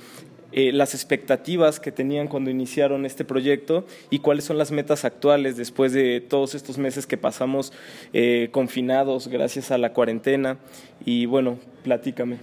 eh, 0.52 0.72
las 0.72 0.96
expectativas 0.96 1.80
que 1.80 1.92
tenían 1.92 2.28
cuando 2.28 2.50
iniciaron 2.50 3.06
este 3.06 3.24
proyecto 3.24 3.86
y 4.10 4.20
cuáles 4.20 4.46
son 4.46 4.58
las 4.58 4.72
metas 4.72 5.06
actuales 5.06 5.58
después 5.58 5.94
de 5.94 6.22
todos 6.22 6.56
estos 6.56 6.80
meses 6.80 7.06
que 7.06 7.18
pasamos 7.18 7.72
eh, 8.14 8.50
confinados 8.52 9.28
gracias 9.28 9.70
a 9.70 9.78
la 9.78 9.94
cuarentena. 9.94 10.58
Y 11.06 11.28
bueno, 11.28 11.60
platícame. 11.84 12.40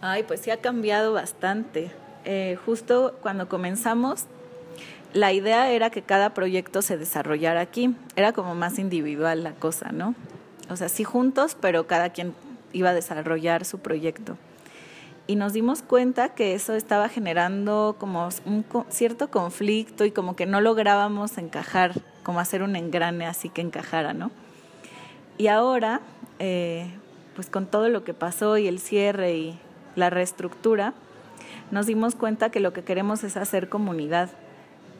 Ay, 0.00 0.22
pues 0.22 0.40
sí 0.40 0.50
ha 0.50 0.62
cambiado 0.62 1.12
bastante. 1.12 1.90
Eh, 2.24 2.56
justo 2.64 3.18
cuando 3.20 3.48
comenzamos, 3.50 4.24
la 5.12 5.32
idea 5.32 5.70
era 5.70 5.90
que 5.90 6.00
cada 6.00 6.32
proyecto 6.32 6.80
se 6.80 6.96
desarrollara 6.96 7.60
aquí. 7.60 7.94
Era 8.16 8.32
como 8.32 8.54
más 8.54 8.78
individual 8.78 9.44
la 9.44 9.52
cosa, 9.52 9.92
¿no? 9.92 10.14
O 10.70 10.76
sea, 10.76 10.88
sí 10.88 11.04
juntos, 11.04 11.54
pero 11.60 11.86
cada 11.86 12.10
quien 12.10 12.32
iba 12.72 12.90
a 12.90 12.94
desarrollar 12.94 13.66
su 13.66 13.78
proyecto 13.80 14.38
y 15.26 15.36
nos 15.36 15.52
dimos 15.52 15.82
cuenta 15.82 16.30
que 16.30 16.54
eso 16.54 16.74
estaba 16.74 17.08
generando 17.08 17.96
como 17.98 18.28
un 18.44 18.64
cierto 18.88 19.30
conflicto 19.30 20.04
y 20.04 20.10
como 20.10 20.34
que 20.36 20.46
no 20.46 20.60
lográbamos 20.60 21.38
encajar, 21.38 21.92
como 22.22 22.40
hacer 22.40 22.62
un 22.62 22.76
engrane 22.76 23.26
así 23.26 23.48
que 23.48 23.60
encajara, 23.60 24.14
¿no? 24.14 24.30
Y 25.38 25.46
ahora, 25.46 26.00
eh, 26.38 26.90
pues 27.34 27.48
con 27.48 27.66
todo 27.66 27.88
lo 27.88 28.04
que 28.04 28.14
pasó 28.14 28.58
y 28.58 28.66
el 28.66 28.78
cierre 28.78 29.36
y 29.36 29.58
la 29.96 30.10
reestructura, 30.10 30.92
nos 31.70 31.86
dimos 31.86 32.14
cuenta 32.14 32.50
que 32.50 32.60
lo 32.60 32.72
que 32.72 32.82
queremos 32.82 33.24
es 33.24 33.36
hacer 33.36 33.68
comunidad 33.68 34.30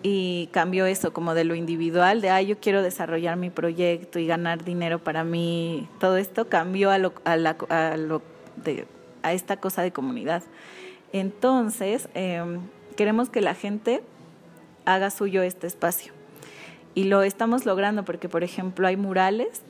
y 0.03 0.49
cambió 0.53 0.87
eso 0.87 1.13
como 1.13 1.35
de 1.35 1.45
lo 1.45 1.55
individual, 1.55 2.21
de, 2.21 2.31
ay, 2.31 2.47
yo 2.47 2.59
quiero 2.59 2.83
desarrollar 2.83 3.37
mi 3.37 3.51
proyecto 3.51 4.19
y 4.19 4.27
ganar 4.27 4.65
dinero 4.65 4.99
para 4.99 5.23
mí, 5.23 5.89
todo 6.01 6.17
esto 6.17 6.49
cambió 6.49 6.91
a 6.91 6.99
lo, 6.99 7.13
a, 7.25 7.33
a 7.33 7.97
lo 7.97 8.23
de 8.57 8.87
a 9.23 9.33
esta 9.33 9.57
cosa 9.59 9.83
de 9.83 9.93
comunidad. 9.93 10.43
Entonces, 11.13 12.09
em, 12.15 12.61
queremos 12.97 13.29
que 13.29 13.41
la 13.41 13.55
gente 13.55 14.03
haga 14.85 15.11
suyo 15.11 15.43
este 15.43 15.67
espacio. 15.67 16.13
Y 16.95 17.05
lo 17.05 17.23
estamos 17.23 17.65
logrando 17.65 18.05
porque, 18.05 18.29
por 18.29 18.45
ejemplo, 18.45 18.87
hay 18.87 18.97
murales 18.97 19.63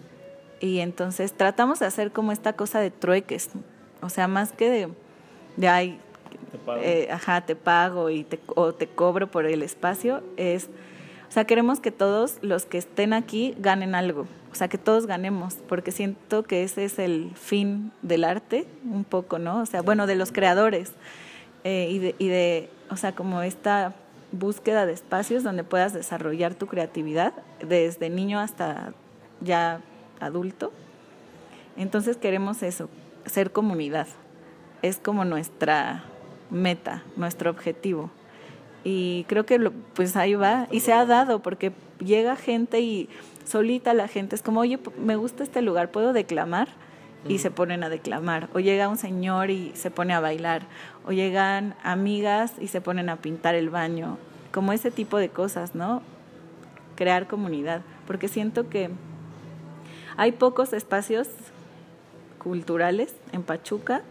y 0.61 0.79
entonces 0.79 1.33
tratamos 1.33 1.81
de 1.81 1.87
hacer 1.87 2.13
como 2.13 2.33
esta 2.33 2.55
cosa 2.55 2.81
de 2.81 2.91
trueques. 2.91 3.51
O 4.01 4.09
sea, 4.09 4.29
más 4.29 4.53
que 4.53 4.71
de, 4.71 4.89
de 5.57 5.69
ay, 5.69 6.01
te 6.51 6.59
pago. 6.59 6.81
Eh, 6.83 7.09
ajá, 7.11 7.41
te 7.43 7.57
pago 7.57 8.11
y 8.11 8.25
te, 8.25 8.41
o 8.55 8.73
te 8.73 8.87
cobro 8.87 9.31
por 9.31 9.47
el 9.47 9.63
espacio, 9.63 10.23
es, 10.37 10.69
o 11.33 11.35
sea, 11.35 11.47
queremos 11.47 11.81
que 11.81 11.91
todos 11.91 12.37
los 12.43 12.67
que 12.67 12.77
estén 12.77 13.15
aquí 13.15 13.55
ganen 13.59 13.95
algo 13.95 14.27
o 14.53 14.55
sea, 14.55 14.69
que 14.69 14.77
todos 14.77 15.07
ganemos, 15.07 15.55
porque 15.67 15.93
siento 15.93 16.43
que 16.43 16.63
ese 16.63 16.85
es 16.85 16.99
el 16.99 17.31
fin 17.35 17.91
del 18.03 18.23
arte, 18.23 18.67
un 18.85 19.05
poco, 19.05 19.39
¿no? 19.39 19.61
O 19.61 19.67
sea, 19.67 19.81
bueno, 19.81 20.07
de 20.07 20.15
los 20.15 20.31
creadores 20.31 20.93
eh, 21.65 21.89
y, 21.91 21.99
de, 21.99 22.15
y 22.19 22.29
de, 22.29 22.69
o 22.91 22.97
sea, 22.97 23.15
como 23.15 23.41
esta 23.41 23.95
búsqueda 24.31 24.85
de 24.85 24.93
espacios 24.93 25.43
donde 25.43 25.65
puedas 25.65 25.95
desarrollar 25.95 26.55
tu 26.55 26.67
creatividad 26.67 27.33
desde 27.67 28.11
niño 28.11 28.41
hasta 28.41 28.93
ya 29.41 29.81
adulto. 30.21 30.71
Entonces 31.79 32.19
queremos 32.19 32.63
eso, 32.63 32.91
ser 33.25 33.53
comunidad. 33.53 34.07
Es 34.83 34.99
como 34.99 35.25
nuestra 35.25 36.05
meta, 36.51 37.05
nuestro 37.17 37.51
objetivo. 37.51 38.11
Y 38.85 39.25
creo 39.29 39.47
que 39.47 39.59
pues 39.95 40.17
ahí 40.17 40.35
va 40.35 40.67
y 40.71 40.81
se 40.81 40.93
ha 40.93 41.07
dado 41.07 41.41
porque 41.41 41.73
llega 41.99 42.37
gente 42.37 42.81
y 42.81 43.09
solita 43.45 43.95
la 43.95 44.09
gente 44.09 44.35
es 44.35 44.43
como, 44.43 44.61
oye, 44.61 44.79
me 44.99 45.17
gusta 45.17 45.43
este 45.43 45.63
lugar, 45.63 45.91
¿puedo 45.91 46.13
declamar? 46.13 46.69
Y 47.29 47.39
se 47.39 47.53
ponen 47.53 47.85
a 47.85 47.89
declamar. 47.89 48.49
O 48.53 48.59
llega 48.59 48.89
un 48.89 48.97
señor 48.97 49.51
y 49.51 49.71
se 49.77 49.93
pone 49.93 50.13
a 50.13 50.19
bailar. 50.19 50.63
O 51.07 51.13
llegan 51.13 51.77
amigas 51.85 52.55
y 52.61 52.67
se 52.67 52.81
ponen 52.81 53.09
a 53.09 53.17
pintar 53.17 53.55
el 53.55 53.71
baño. 53.71 54.19
Como 54.51 54.73
ese 54.73 54.91
tipo 54.91 55.19
de 55.19 55.29
cosas, 55.29 55.77
¿no? 55.77 56.03
Crear 56.97 57.29
comunidad. 57.29 57.83
Porque 58.09 58.27
siento 58.27 58.69
que 58.69 58.91
hay 60.17 60.33
pocos 60.33 60.73
espacios 60.73 61.29
culturales 62.39 63.15
en 63.33 63.45
Pachuca 63.45 64.03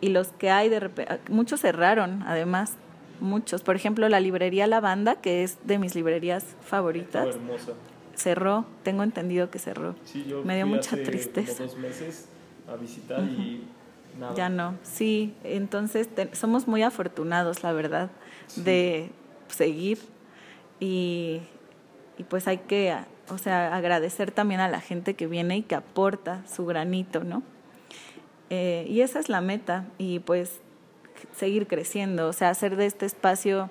y 0.00 0.08
los 0.08 0.28
que 0.28 0.50
hay 0.50 0.68
de 0.68 0.80
repente, 0.80 1.20
muchos 1.30 1.60
cerraron 1.60 2.22
además, 2.26 2.76
muchos. 3.20 3.62
Por 3.62 3.76
ejemplo, 3.76 4.08
la 4.08 4.20
librería 4.20 4.66
La 4.66 4.80
Banda, 4.80 5.16
que 5.16 5.42
es 5.42 5.58
de 5.64 5.78
mis 5.78 5.94
librerías 5.94 6.44
favoritas. 6.62 7.26
hermosa 7.36 7.72
cerró, 8.16 8.64
tengo 8.82 9.02
entendido 9.02 9.50
que 9.50 9.58
cerró. 9.58 9.94
Sí, 10.04 10.24
yo 10.26 10.42
Me 10.42 10.56
dio 10.56 10.66
mucha 10.66 10.96
tristeza. 10.96 11.62
dos 11.62 11.76
meses 11.76 12.28
a 12.68 12.76
visitar 12.76 13.22
y 13.22 13.64
nada. 14.18 14.34
Ya 14.34 14.48
no, 14.48 14.74
sí, 14.82 15.34
entonces 15.44 16.08
somos 16.32 16.66
muy 16.66 16.82
afortunados, 16.82 17.62
la 17.62 17.72
verdad, 17.72 18.10
de 18.56 19.10
seguir 19.48 19.98
y, 20.80 21.40
y 22.18 22.24
pues 22.24 22.48
hay 22.48 22.58
que, 22.58 22.96
o 23.28 23.38
sea, 23.38 23.76
agradecer 23.76 24.30
también 24.30 24.60
a 24.60 24.68
la 24.68 24.80
gente 24.80 25.14
que 25.14 25.26
viene 25.26 25.58
y 25.58 25.62
que 25.62 25.74
aporta 25.74 26.42
su 26.48 26.66
granito, 26.66 27.22
¿no? 27.22 27.42
Eh, 28.48 28.86
y 28.88 29.00
esa 29.00 29.18
es 29.18 29.28
la 29.28 29.40
meta 29.40 29.86
y 29.98 30.20
pues 30.20 30.60
seguir 31.36 31.66
creciendo, 31.66 32.28
o 32.28 32.32
sea, 32.32 32.50
hacer 32.50 32.76
de 32.76 32.86
este 32.86 33.06
espacio 33.06 33.70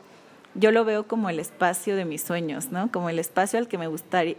yo 0.55 0.71
lo 0.71 0.85
veo 0.85 1.05
como 1.05 1.29
el 1.29 1.39
espacio 1.39 1.95
de 1.95 2.05
mis 2.05 2.21
sueños, 2.21 2.71
¿no? 2.71 2.89
Como 2.91 3.09
el 3.09 3.19
espacio 3.19 3.59
al 3.59 3.67
que 3.67 3.77
me 3.77 3.87
gustaría 3.87 4.37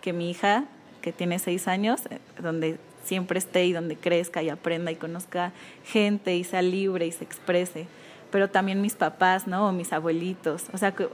que 0.00 0.12
mi 0.12 0.30
hija, 0.30 0.64
que 1.00 1.12
tiene 1.12 1.38
seis 1.38 1.68
años, 1.68 2.06
eh, 2.10 2.18
donde 2.42 2.78
siempre 3.04 3.38
esté 3.38 3.64
y 3.66 3.72
donde 3.72 3.96
crezca 3.96 4.42
y 4.42 4.48
aprenda 4.48 4.90
y 4.90 4.96
conozca 4.96 5.52
gente 5.84 6.36
y 6.36 6.44
sea 6.44 6.62
libre 6.62 7.06
y 7.06 7.12
se 7.12 7.24
exprese. 7.24 7.86
Pero 8.30 8.50
también 8.50 8.82
mis 8.82 8.94
papás, 8.94 9.46
¿no? 9.46 9.68
O 9.68 9.72
mis 9.72 9.92
abuelitos. 9.92 10.64
O 10.72 10.78
sea, 10.78 10.92
que 10.92 11.08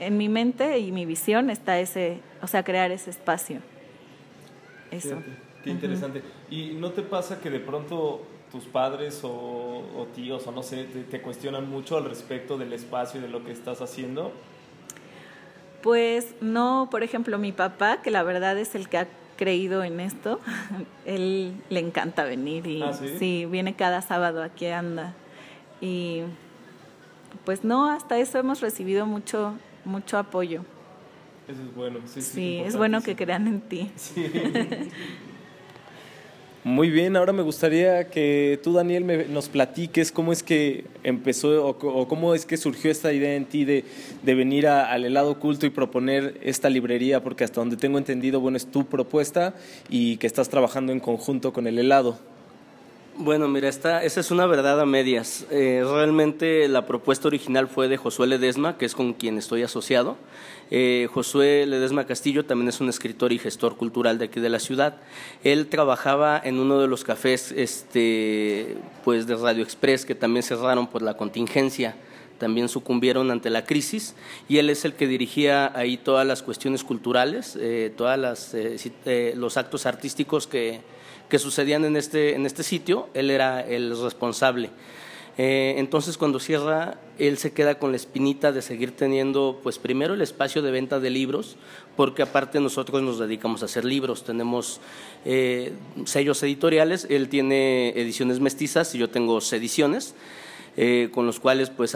en 0.00 0.16
mi 0.16 0.28
mente 0.28 0.78
y 0.80 0.90
mi 0.90 1.06
visión 1.06 1.48
está 1.48 1.78
ese, 1.78 2.20
o 2.42 2.46
sea, 2.48 2.64
crear 2.64 2.90
ese 2.90 3.10
espacio. 3.10 3.60
Eso. 4.90 5.22
qué 5.62 5.70
interesante. 5.70 6.22
¿Y 6.50 6.72
no 6.72 6.90
te 6.90 7.02
pasa 7.02 7.40
que 7.40 7.50
de 7.50 7.60
pronto 7.60 8.26
tus 8.52 8.64
padres 8.64 9.20
o, 9.24 10.06
tíos 10.14 10.46
o 10.46 10.52
no 10.52 10.62
sé, 10.62 10.84
te, 10.84 11.22
cuestionan 11.22 11.68
mucho 11.68 11.96
al 11.96 12.04
respecto 12.04 12.58
del 12.58 12.72
espacio 12.72 13.18
y 13.18 13.22
de 13.22 13.28
lo 13.30 13.44
que 13.44 13.50
estás 13.50 13.80
haciendo? 13.80 14.30
Pues 15.82 16.34
no, 16.40 16.88
por 16.90 17.02
ejemplo, 17.02 17.38
mi 17.38 17.50
papá, 17.50 18.02
que 18.02 18.10
la 18.10 18.22
verdad 18.22 18.56
es 18.58 18.74
el 18.74 18.88
que 18.88 18.98
ha 18.98 19.08
creído 19.36 19.82
en 19.82 19.98
esto, 19.98 20.38
él 21.06 21.54
le 21.70 21.80
encanta 21.80 22.24
venir 22.24 22.66
y 22.66 22.82
¿Ah, 22.82 22.92
sí? 22.92 23.46
viene 23.46 23.74
cada 23.74 24.02
sábado 24.02 24.42
aquí 24.42 24.66
anda. 24.66 25.14
Y 25.80 26.20
pues 27.44 27.64
no, 27.64 27.90
hasta 27.90 28.18
eso 28.18 28.38
hemos 28.38 28.60
recibido 28.60 29.06
mucho 29.06 29.54
mucho 29.84 30.18
apoyo. 30.18 30.64
Eso 31.48 31.62
es 31.62 31.74
bueno, 31.74 32.00
sí. 32.06 32.22
Sí, 32.22 32.62
es, 32.64 32.76
bueno 32.76 33.02
que 33.02 33.16
crean 33.16 33.46
en 33.46 33.60
ti. 33.60 33.90
Sí. 33.96 34.30
Muy 36.64 36.90
bien, 36.90 37.16
ahora 37.16 37.32
me 37.32 37.42
gustaría 37.42 38.08
que 38.08 38.60
tú, 38.62 38.72
Daniel, 38.72 39.26
nos 39.32 39.48
platiques 39.48 40.12
cómo 40.12 40.32
es 40.32 40.44
que 40.44 40.84
empezó 41.02 41.66
o, 41.66 42.06
cómo 42.06 42.36
es 42.36 42.46
que 42.46 42.56
surgió 42.56 42.88
esta 42.88 43.12
idea 43.12 43.34
en 43.34 43.46
ti 43.46 43.64
de, 43.64 43.84
venir 44.22 44.68
al 44.68 45.04
helado 45.04 45.32
oculto 45.32 45.66
y 45.66 45.70
proponer 45.70 46.38
esta 46.40 46.70
librería, 46.70 47.20
porque 47.20 47.42
hasta 47.42 47.60
donde 47.60 47.76
tengo 47.76 47.98
entendido, 47.98 48.38
bueno, 48.38 48.56
es 48.56 48.66
tu 48.66 48.86
propuesta 48.86 49.54
y 49.88 50.18
que 50.18 50.28
estás 50.28 50.48
trabajando 50.50 50.92
en 50.92 51.00
conjunto 51.00 51.52
con 51.52 51.66
el 51.66 51.80
helado. 51.80 52.16
Bueno, 53.14 53.46
mira, 53.46 53.68
esta, 53.68 54.02
esa 54.02 54.20
es 54.20 54.30
una 54.30 54.46
verdad 54.46 54.80
a 54.80 54.86
medias. 54.86 55.44
Eh, 55.50 55.84
realmente 55.84 56.66
la 56.66 56.86
propuesta 56.86 57.28
original 57.28 57.68
fue 57.68 57.86
de 57.88 57.98
Josué 57.98 58.26
Ledesma, 58.26 58.78
que 58.78 58.86
es 58.86 58.94
con 58.94 59.12
quien 59.12 59.36
estoy 59.36 59.62
asociado. 59.62 60.16
Eh, 60.70 61.08
Josué 61.12 61.66
Ledesma 61.66 62.06
Castillo 62.06 62.46
también 62.46 62.70
es 62.70 62.80
un 62.80 62.88
escritor 62.88 63.30
y 63.32 63.38
gestor 63.38 63.76
cultural 63.76 64.16
de 64.18 64.24
aquí 64.24 64.40
de 64.40 64.48
la 64.48 64.58
ciudad. 64.58 64.96
Él 65.44 65.66
trabajaba 65.66 66.40
en 66.42 66.58
uno 66.58 66.80
de 66.80 66.88
los 66.88 67.04
cafés 67.04 67.52
este, 67.52 68.78
pues 69.04 69.26
de 69.26 69.36
Radio 69.36 69.62
Express 69.62 70.06
que 70.06 70.14
también 70.14 70.42
cerraron 70.42 70.86
por 70.86 71.02
la 71.02 71.14
contingencia 71.14 71.94
también 72.38 72.68
sucumbieron 72.68 73.30
ante 73.30 73.50
la 73.50 73.64
crisis 73.64 74.16
y 74.48 74.58
él 74.58 74.68
es 74.68 74.84
el 74.84 74.94
que 74.94 75.06
dirigía 75.06 75.70
ahí 75.78 75.96
todas 75.96 76.26
las 76.26 76.42
cuestiones 76.42 76.82
culturales, 76.82 77.56
eh, 77.60 77.92
todos 77.96 78.54
eh, 78.54 79.34
los 79.36 79.56
actos 79.56 79.86
artísticos 79.86 80.48
que, 80.48 80.80
que 81.32 81.38
sucedían 81.38 81.86
en 81.86 81.96
este, 81.96 82.34
en 82.34 82.44
este 82.44 82.62
sitio, 82.62 83.08
él 83.14 83.30
era 83.30 83.62
el 83.62 83.98
responsable. 83.98 84.68
Eh, 85.38 85.76
entonces 85.78 86.18
cuando 86.18 86.38
cierra, 86.38 86.98
él 87.18 87.38
se 87.38 87.54
queda 87.54 87.76
con 87.76 87.90
la 87.90 87.96
espinita 87.96 88.52
de 88.52 88.60
seguir 88.60 88.94
teniendo, 88.94 89.58
pues 89.62 89.78
primero 89.78 90.12
el 90.12 90.20
espacio 90.20 90.60
de 90.60 90.70
venta 90.70 91.00
de 91.00 91.08
libros, 91.08 91.56
porque 91.96 92.20
aparte 92.20 92.60
nosotros 92.60 93.00
nos 93.00 93.18
dedicamos 93.18 93.62
a 93.62 93.64
hacer 93.64 93.86
libros, 93.86 94.24
tenemos 94.24 94.82
eh, 95.24 95.72
sellos 96.04 96.42
editoriales, 96.42 97.06
él 97.08 97.30
tiene 97.30 97.98
ediciones 97.98 98.38
mestizas 98.38 98.94
y 98.94 98.98
yo 98.98 99.08
tengo 99.08 99.38
ediciones, 99.38 100.14
eh, 100.76 101.08
con 101.12 101.24
los 101.24 101.40
cuales 101.40 101.70
pues 101.70 101.94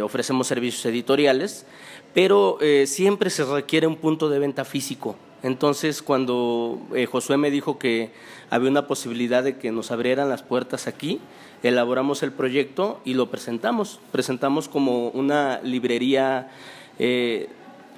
ofrecemos 0.00 0.46
servicios 0.46 0.86
editoriales, 0.86 1.66
pero 2.14 2.60
siempre 2.84 3.30
se 3.30 3.44
requiere 3.44 3.88
un 3.88 3.96
punto 3.96 4.28
de 4.28 4.38
venta 4.38 4.64
físico. 4.64 5.16
Entonces, 5.42 6.02
cuando 6.02 6.80
Josué 7.10 7.36
me 7.36 7.50
dijo 7.50 7.78
que 7.78 8.10
había 8.50 8.70
una 8.70 8.86
posibilidad 8.86 9.44
de 9.44 9.58
que 9.58 9.70
nos 9.70 9.90
abrieran 9.90 10.28
las 10.28 10.42
puertas 10.42 10.86
aquí, 10.86 11.20
elaboramos 11.62 12.22
el 12.22 12.32
proyecto 12.32 13.00
y 13.04 13.14
lo 13.14 13.30
presentamos. 13.30 14.00
Presentamos 14.12 14.68
como 14.68 15.08
una 15.08 15.60
librería 15.62 16.48
eh, 16.98 17.48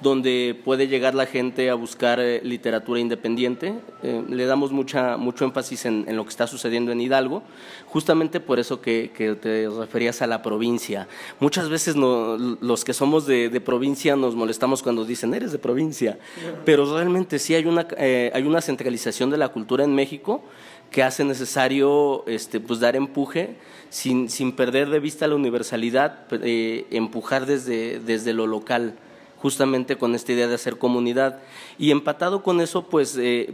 donde 0.01 0.59
puede 0.63 0.87
llegar 0.87 1.15
la 1.15 1.25
gente 1.25 1.69
a 1.69 1.75
buscar 1.75 2.19
eh, 2.19 2.41
literatura 2.43 2.99
independiente. 2.99 3.73
Eh, 4.03 4.23
le 4.29 4.45
damos 4.45 4.71
mucha, 4.71 5.17
mucho 5.17 5.45
énfasis 5.45 5.85
en, 5.85 6.15
lo 6.15 6.23
que 6.23 6.29
está 6.29 6.47
sucediendo 6.47 6.91
en 6.91 7.01
Hidalgo, 7.01 7.43
justamente 7.85 8.39
por 8.39 8.59
eso 8.59 8.81
que, 8.81 9.09
te 9.41 9.69
referías 9.69 10.21
a 10.21 10.27
la 10.27 10.41
provincia. 10.41 11.07
Muchas 11.39 11.69
veces 11.69 11.95
los 11.95 12.85
que 12.85 12.93
somos 12.93 13.25
de, 13.25 13.61
provincia 13.61 14.15
nos 14.15 14.35
molestamos 14.35 14.81
cuando 14.81 15.05
dicen, 15.05 15.33
eres 15.33 15.51
de 15.51 15.59
provincia, 15.59 16.17
pero 16.65 16.91
realmente 16.93 17.39
sí 17.39 17.53
hay 17.55 17.65
una, 17.65 17.87
hay 17.97 18.43
una 18.43 18.61
centralización 18.61 19.29
de 19.29 19.37
la 19.37 19.49
cultura 19.49 19.83
en 19.83 19.93
México 19.93 20.43
que 20.91 21.03
hace 21.03 21.23
necesario 21.23 22.25
este, 22.27 22.59
pues 22.59 22.79
dar 22.79 22.95
empuje 22.95 23.55
sin, 23.89 24.29
sin 24.29 24.51
perder 24.53 24.89
de 24.89 24.99
vista 24.99 25.27
la 25.27 25.35
universalidad, 25.35 26.25
eh, 26.31 26.85
empujar 26.91 27.45
desde, 27.45 27.99
desde 27.99 28.33
lo 28.33 28.47
local 28.47 28.95
justamente 29.41 29.97
con 29.97 30.15
esta 30.15 30.33
idea 30.33 30.47
de 30.47 30.55
hacer 30.55 30.77
comunidad. 30.77 31.39
Y 31.77 31.91
empatado 31.91 32.43
con 32.43 32.61
eso, 32.61 32.83
pues 32.83 33.17
eh, 33.17 33.53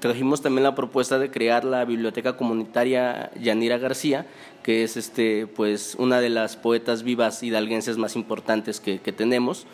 trajimos 0.00 0.42
también 0.42 0.64
la 0.64 0.74
propuesta 0.74 1.18
de 1.18 1.30
crear 1.30 1.64
la 1.64 1.84
biblioteca 1.84 2.36
comunitaria 2.36 3.30
Yanira 3.40 3.78
García, 3.78 4.26
que 4.62 4.82
es 4.82 4.96
este, 4.96 5.46
pues, 5.46 5.94
una 5.98 6.20
de 6.20 6.30
las 6.30 6.56
poetas 6.56 7.02
vivas 7.02 7.42
hidalguenses 7.42 7.98
más 7.98 8.16
importantes 8.16 8.80
que, 8.80 8.98
tenemos. 8.98 9.66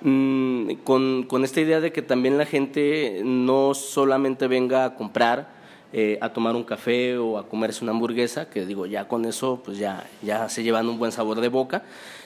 Mm, 0.00 0.72
con, 0.84 1.24
con 1.24 1.44
esta 1.44 1.60
idea 1.60 1.80
de 1.80 1.92
que 1.92 2.02
también 2.02 2.36
la 2.36 2.46
gente 2.46 3.22
no 3.24 3.74
solamente 3.74 4.48
venga 4.48 4.84
a 4.84 4.96
comprar, 4.96 5.54
eh, 5.96 6.18
a 6.20 6.30
tomar 6.30 6.56
un 6.56 6.64
café 6.64 7.16
o 7.18 7.38
a 7.38 7.46
comerse 7.48 7.84
una 7.84 7.92
hamburguesa, 7.92 8.50
que 8.50 8.66
digo, 8.66 8.84
ya 8.84 9.06
con 9.06 9.24
eso 9.26 9.62
pues 9.64 9.78
ya, 9.78 10.04
ya 10.22 10.48
se 10.48 10.64
llevan 10.64 10.88
un 10.88 10.98
buen 10.98 11.12
sabor 11.12 11.40
de 11.40 11.46
boca, 11.46 11.84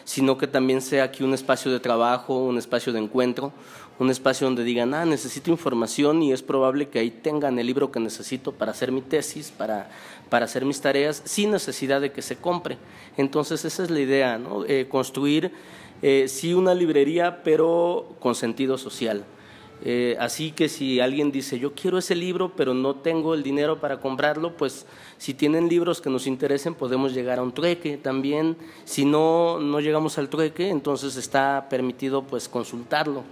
sino 0.09 0.38
que 0.38 0.47
también 0.47 0.81
sea 0.81 1.05
aquí 1.05 1.23
un 1.23 1.35
espacio 1.35 1.71
de 1.71 1.81
trabajo, 1.81 2.43
un 2.43 2.57
espacio 2.57 2.95
de 2.95 2.99
encuentro, 2.99 3.53
un 3.99 4.09
espacio 4.09 4.47
donde 4.47 4.65
digan, 4.65 4.95
ah, 4.95 5.05
necesito 5.05 5.50
información 5.50 6.23
y 6.23 6.33
es 6.33 6.43
probable 6.43 6.88
que 6.88 6.99
ahí 6.99 7.11
tengan 7.11 7.59
el 7.59 7.67
libro 7.67 7.93
que 7.93 8.00
necesito 8.00 8.53
para 8.53 8.71
hacer 8.71 8.91
mi 8.91 9.03
tesis, 9.03 9.50
para, 9.50 9.91
para 10.31 10.47
hacer 10.47 10.65
mis 10.65 10.81
tareas, 10.81 11.21
sin 11.27 11.50
necesidad 11.50 12.00
de 12.00 12.11
que 12.11 12.23
se 12.23 12.37
compre. 12.37 12.79
Entonces 13.19 13.67
esa 13.67 13.83
es 13.83 13.91
la 13.91 14.00
idea, 14.00 14.38
¿no? 14.38 14.65
Eh, 14.65 14.87
construir 14.88 15.53
eh, 16.00 16.25
sí 16.27 16.55
una 16.55 16.73
librería, 16.73 17.43
pero 17.43 18.17
con 18.19 18.35
sentido 18.35 18.79
social. 18.79 19.27
Eh, 19.85 20.16
así 20.18 20.50
que 20.50 20.68
si 20.68 21.00
alguien 21.00 21.30
dice, 21.30 21.58
yo 21.58 21.73
quiero 21.73 21.99
ese 21.99 22.14
libro, 22.14 22.52
pero 22.56 22.75
no 22.75 22.97
tengo 22.97 23.35
el 23.35 23.42
dinero 23.42 23.80
para 23.80 24.00
comprarlo, 24.00 24.56
pues 24.56 24.87
si 25.18 25.35
tienen 25.35 25.68
libros 25.68 26.00
que 26.00 26.11
nos 26.11 26.26
interesen, 26.26 26.75
podemos 26.75 27.14
llegar 27.14 27.38
a 27.38 27.42
un 27.42 27.52
trueque 27.52 27.97
también. 27.97 28.56
Si 28.85 29.04
no, 29.04 29.61
no 29.61 29.80
llegamos 29.80 30.18
al 30.18 30.28
trueque, 30.28 30.68
entonces 30.68 31.16
está 31.16 31.68
permitido 31.70 32.23
pues 32.23 32.49
consultarlo. 32.49 33.23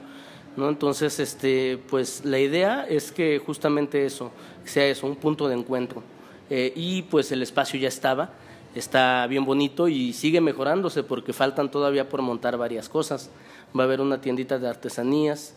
¿no? 0.57 0.69
Entonces, 0.69 1.19
este, 1.21 1.79
pues 1.91 2.25
la 2.25 2.39
idea 2.39 2.87
es 2.89 3.13
que 3.13 3.39
justamente 3.39 4.07
eso, 4.07 4.31
sea 4.65 4.87
eso, 4.87 5.07
un 5.07 5.17
punto 5.17 5.49
de 5.49 5.55
encuentro. 5.55 6.03
Eh, 6.49 6.73
y 6.75 7.03
pues 7.03 7.31
el 7.33 7.43
espacio 7.43 7.79
ya 7.79 7.89
estaba, 7.89 8.31
está 8.75 9.27
bien 9.27 9.45
bonito 9.45 9.89
y 9.89 10.13
sigue 10.13 10.41
mejorándose 10.41 11.03
porque 11.03 11.33
faltan 11.33 11.71
todavía 11.71 12.09
por 12.09 12.23
montar 12.23 12.57
varias 12.57 12.89
cosas. 12.89 13.31
Va 13.77 13.83
a 13.83 13.87
haber 13.87 14.01
una 14.01 14.21
tiendita 14.21 14.59
de 14.59 14.69
artesanías, 14.69 15.55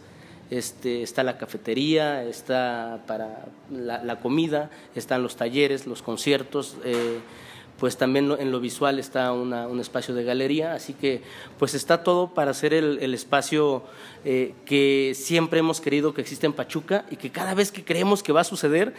este, 0.49 1.03
está 1.03 1.23
la 1.23 1.37
cafetería, 1.37 2.23
está 2.23 3.03
para 3.07 3.45
la, 3.69 4.19
comida, 4.19 4.69
están 4.95 5.23
los 5.23 5.35
talleres, 5.35 5.85
los 5.85 6.01
conciertos, 6.01 6.77
eh, 6.83 7.19
pues 7.79 7.97
también 7.97 8.35
en 8.37 8.51
lo 8.51 8.59
visual 8.59 8.99
está 8.99 9.31
un 9.31 9.79
espacio 9.79 10.13
de 10.13 10.25
galería, 10.25 10.73
así 10.73 10.93
que 10.93 11.21
pues 11.57 11.73
está 11.73 12.03
todo 12.03 12.33
para 12.33 12.51
hacer 12.51 12.73
el, 12.73 13.13
espacio 13.13 13.83
eh, 14.25 14.53
que 14.65 15.13
siempre 15.15 15.59
hemos 15.59 15.79
querido 15.79 16.13
que 16.13 16.21
existe 16.21 16.45
en 16.45 16.53
Pachuca 16.53 17.05
y 17.09 17.15
que 17.15 17.29
cada 17.29 17.53
vez 17.53 17.71
que 17.71 17.85
creemos 17.85 18.21
que 18.21 18.33
va 18.33 18.41
a 18.41 18.43
suceder 18.43 18.93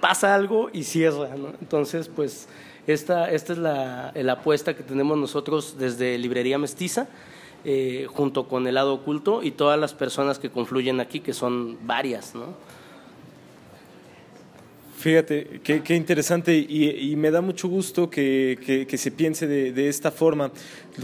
pasa 0.00 0.34
algo 0.34 0.70
y 0.72 0.84
cierra, 0.84 1.28
Entonces 1.60 2.08
pues 2.08 2.48
esta, 2.86 3.30
esta 3.30 3.52
es 3.52 3.58
la, 3.58 4.12
la 4.14 4.32
apuesta 4.32 4.74
que 4.74 4.82
tenemos 4.82 5.18
nosotros 5.18 5.76
desde 5.78 6.16
Librería 6.16 6.58
Mestiza. 6.58 7.08
Eh, 7.64 8.08
junto 8.10 8.48
con 8.48 8.66
el 8.66 8.74
lado 8.74 8.92
oculto 8.92 9.44
y 9.44 9.52
todas 9.52 9.78
las 9.78 9.94
personas 9.94 10.40
que 10.40 10.50
confluyen 10.50 10.98
aquí, 10.98 11.20
que 11.20 11.32
son 11.32 11.78
varias, 11.86 12.34
¿no? 12.34 12.46
Fíjate, 15.02 15.60
qué, 15.64 15.96
interesante 15.96 16.56
y, 16.56 17.16
me 17.16 17.32
da 17.32 17.40
mucho 17.40 17.66
gusto 17.66 18.08
que, 18.08 18.86
se 18.96 19.10
piense 19.10 19.48
de, 19.48 19.88
esta 19.88 20.12
forma. 20.12 20.52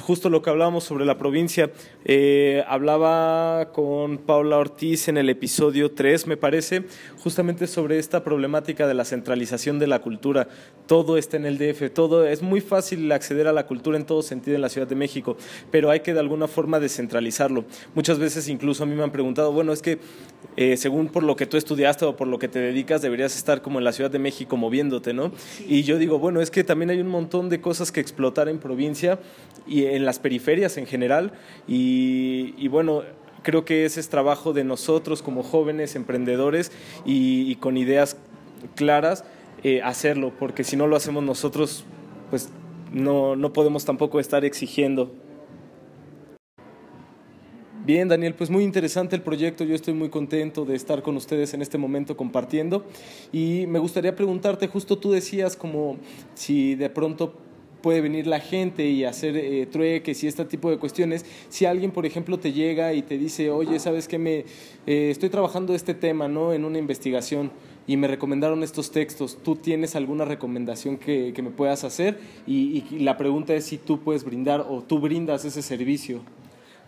Justo 0.00 0.30
lo 0.30 0.40
que 0.40 0.50
hablábamos 0.50 0.84
sobre 0.84 1.04
la 1.04 1.18
provincia, 1.18 1.72
eh, 2.04 2.62
hablaba 2.68 3.72
con 3.72 4.18
Paula 4.18 4.58
Ortiz 4.58 5.08
en 5.08 5.16
el 5.16 5.28
episodio 5.30 5.90
3, 5.90 6.28
me 6.28 6.36
parece, 6.36 6.84
justamente 7.24 7.66
sobre 7.66 7.98
esta 7.98 8.22
problemática 8.22 8.86
de 8.86 8.94
la 8.94 9.04
centralización 9.04 9.80
de 9.80 9.88
la 9.88 9.98
cultura. 10.00 10.46
Todo 10.86 11.16
está 11.16 11.36
en 11.36 11.46
el 11.46 11.58
DF, 11.58 11.90
todo 11.92 12.26
es 12.26 12.40
muy 12.40 12.60
fácil 12.60 13.10
acceder 13.10 13.48
a 13.48 13.52
la 13.52 13.66
cultura 13.66 13.96
en 13.96 14.06
todo 14.06 14.22
sentido 14.22 14.54
en 14.54 14.62
la 14.62 14.68
Ciudad 14.68 14.86
de 14.86 14.94
México, 14.94 15.36
pero 15.70 15.90
hay 15.90 16.00
que 16.00 16.14
de 16.14 16.20
alguna 16.20 16.46
forma 16.46 16.78
descentralizarlo. 16.78 17.64
Muchas 17.94 18.18
veces 18.18 18.48
incluso 18.48 18.84
a 18.84 18.86
mí 18.86 18.94
me 18.94 19.02
han 19.02 19.10
preguntado, 19.10 19.50
bueno, 19.52 19.72
es 19.72 19.82
que 19.82 19.98
eh, 20.56 20.76
según 20.76 21.08
por 21.08 21.22
lo 21.22 21.34
que 21.34 21.46
tú 21.46 21.56
estudiaste 21.56 22.04
o 22.04 22.16
por 22.16 22.28
lo 22.28 22.38
que 22.38 22.48
te 22.48 22.58
dedicas, 22.58 23.00
deberías 23.00 23.36
estar 23.36 23.62
como 23.62 23.78
en 23.78 23.84
la 23.84 23.87
Ciudad 23.92 24.10
de 24.10 24.18
México 24.18 24.56
moviéndote, 24.56 25.12
¿no? 25.12 25.32
Y 25.66 25.82
yo 25.82 25.98
digo, 25.98 26.18
bueno, 26.18 26.40
es 26.40 26.50
que 26.50 26.64
también 26.64 26.90
hay 26.90 27.00
un 27.00 27.08
montón 27.08 27.48
de 27.48 27.60
cosas 27.60 27.92
que 27.92 28.00
explotar 28.00 28.48
en 28.48 28.58
provincia 28.58 29.18
y 29.66 29.84
en 29.84 30.04
las 30.04 30.18
periferias 30.18 30.76
en 30.76 30.86
general. 30.86 31.32
Y, 31.66 32.68
bueno, 32.68 33.02
creo 33.42 33.64
que 33.64 33.84
ese 33.84 34.00
es 34.00 34.08
trabajo 34.08 34.52
de 34.52 34.64
nosotros 34.64 35.22
como 35.22 35.42
jóvenes 35.42 35.96
emprendedores 35.96 36.72
y, 37.04 37.54
con 37.56 37.76
ideas 37.76 38.16
claras 38.74 39.24
eh, 39.62 39.82
hacerlo, 39.82 40.32
porque 40.38 40.64
si 40.64 40.76
no 40.76 40.86
lo 40.86 40.96
hacemos 40.96 41.22
nosotros, 41.22 41.84
pues 42.30 42.50
no, 42.92 43.36
no 43.36 43.52
podemos 43.52 43.84
tampoco 43.84 44.20
estar 44.20 44.44
exigiendo 44.44 45.12
Bien, 47.88 48.06
Daniel, 48.06 48.34
pues 48.34 48.50
muy 48.50 48.64
interesante 48.64 49.16
el 49.16 49.22
proyecto. 49.22 49.64
Yo 49.64 49.74
estoy 49.74 49.94
muy 49.94 50.10
contento 50.10 50.66
de 50.66 50.76
estar 50.76 51.02
con 51.02 51.16
ustedes 51.16 51.54
en 51.54 51.62
este 51.62 51.78
momento 51.78 52.18
compartiendo. 52.18 52.84
Y 53.32 53.64
me 53.66 53.78
gustaría 53.78 54.14
preguntarte, 54.14 54.68
justo 54.68 54.98
tú 54.98 55.12
decías 55.12 55.56
como 55.56 55.96
si 56.34 56.74
de 56.74 56.90
pronto 56.90 57.32
puede 57.80 58.02
venir 58.02 58.26
la 58.26 58.40
gente 58.40 58.86
y 58.86 59.04
hacer 59.04 59.38
eh, 59.38 59.64
trueques 59.64 60.22
y 60.22 60.26
este 60.26 60.44
tipo 60.44 60.68
de 60.68 60.76
cuestiones. 60.76 61.24
Si 61.48 61.64
alguien, 61.64 61.90
por 61.90 62.04
ejemplo, 62.04 62.38
te 62.38 62.52
llega 62.52 62.92
y 62.92 63.00
te 63.00 63.16
dice, 63.16 63.50
oye, 63.50 63.78
¿sabes 63.78 64.06
qué? 64.06 64.18
Me, 64.18 64.44
eh, 64.86 65.08
estoy 65.08 65.30
trabajando 65.30 65.74
este 65.74 65.94
tema 65.94 66.28
¿no? 66.28 66.52
en 66.52 66.66
una 66.66 66.76
investigación 66.76 67.50
y 67.86 67.96
me 67.96 68.06
recomendaron 68.06 68.62
estos 68.62 68.90
textos. 68.90 69.38
¿Tú 69.42 69.56
tienes 69.56 69.96
alguna 69.96 70.26
recomendación 70.26 70.98
que, 70.98 71.32
me 71.42 71.48
puedas 71.48 71.84
hacer? 71.84 72.20
y 72.46 72.84
la 72.98 73.16
pregunta 73.16 73.54
es 73.54 73.64
si 73.64 73.78
tú 73.78 74.00
puedes 74.00 74.24
brindar 74.24 74.66
o 74.68 74.82
tú 74.82 74.98
brindas 74.98 75.46
ese 75.46 75.62
servicio. 75.62 76.20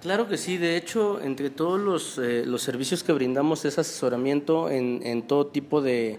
Claro 0.00 0.28
que 0.28 0.38
sí, 0.38 0.56
de 0.56 0.78
hecho, 0.78 1.20
entre 1.20 1.50
todos 1.50 1.78
los, 1.78 2.16
eh, 2.16 2.44
los 2.46 2.62
servicios 2.62 3.04
que 3.04 3.12
brindamos 3.12 3.66
es 3.66 3.78
asesoramiento 3.78 4.70
en, 4.70 5.02
en 5.04 5.20
todo 5.20 5.48
tipo 5.48 5.82
de, 5.82 6.18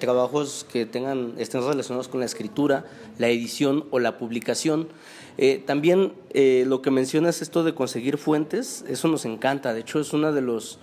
trabajos 0.00 0.64
que 0.72 0.86
tengan, 0.86 1.34
estén 1.36 1.60
relacionados 1.60 2.08
con 2.08 2.20
la 2.20 2.26
escritura, 2.26 2.86
la 3.18 3.28
edición 3.28 3.84
o 3.90 3.98
la 3.98 4.16
publicación. 4.16 4.88
Eh, 5.36 5.62
también 5.64 6.14
eh, 6.30 6.64
lo 6.66 6.80
que 6.80 6.90
mencionas, 6.90 7.42
esto 7.42 7.64
de 7.64 7.74
conseguir 7.74 8.16
fuentes, 8.16 8.82
eso 8.88 9.08
nos 9.08 9.26
encanta, 9.26 9.74
de 9.74 9.80
hecho 9.80 10.00
es 10.00 10.14
uno 10.14 10.32
de 10.32 10.40
los, 10.40 10.78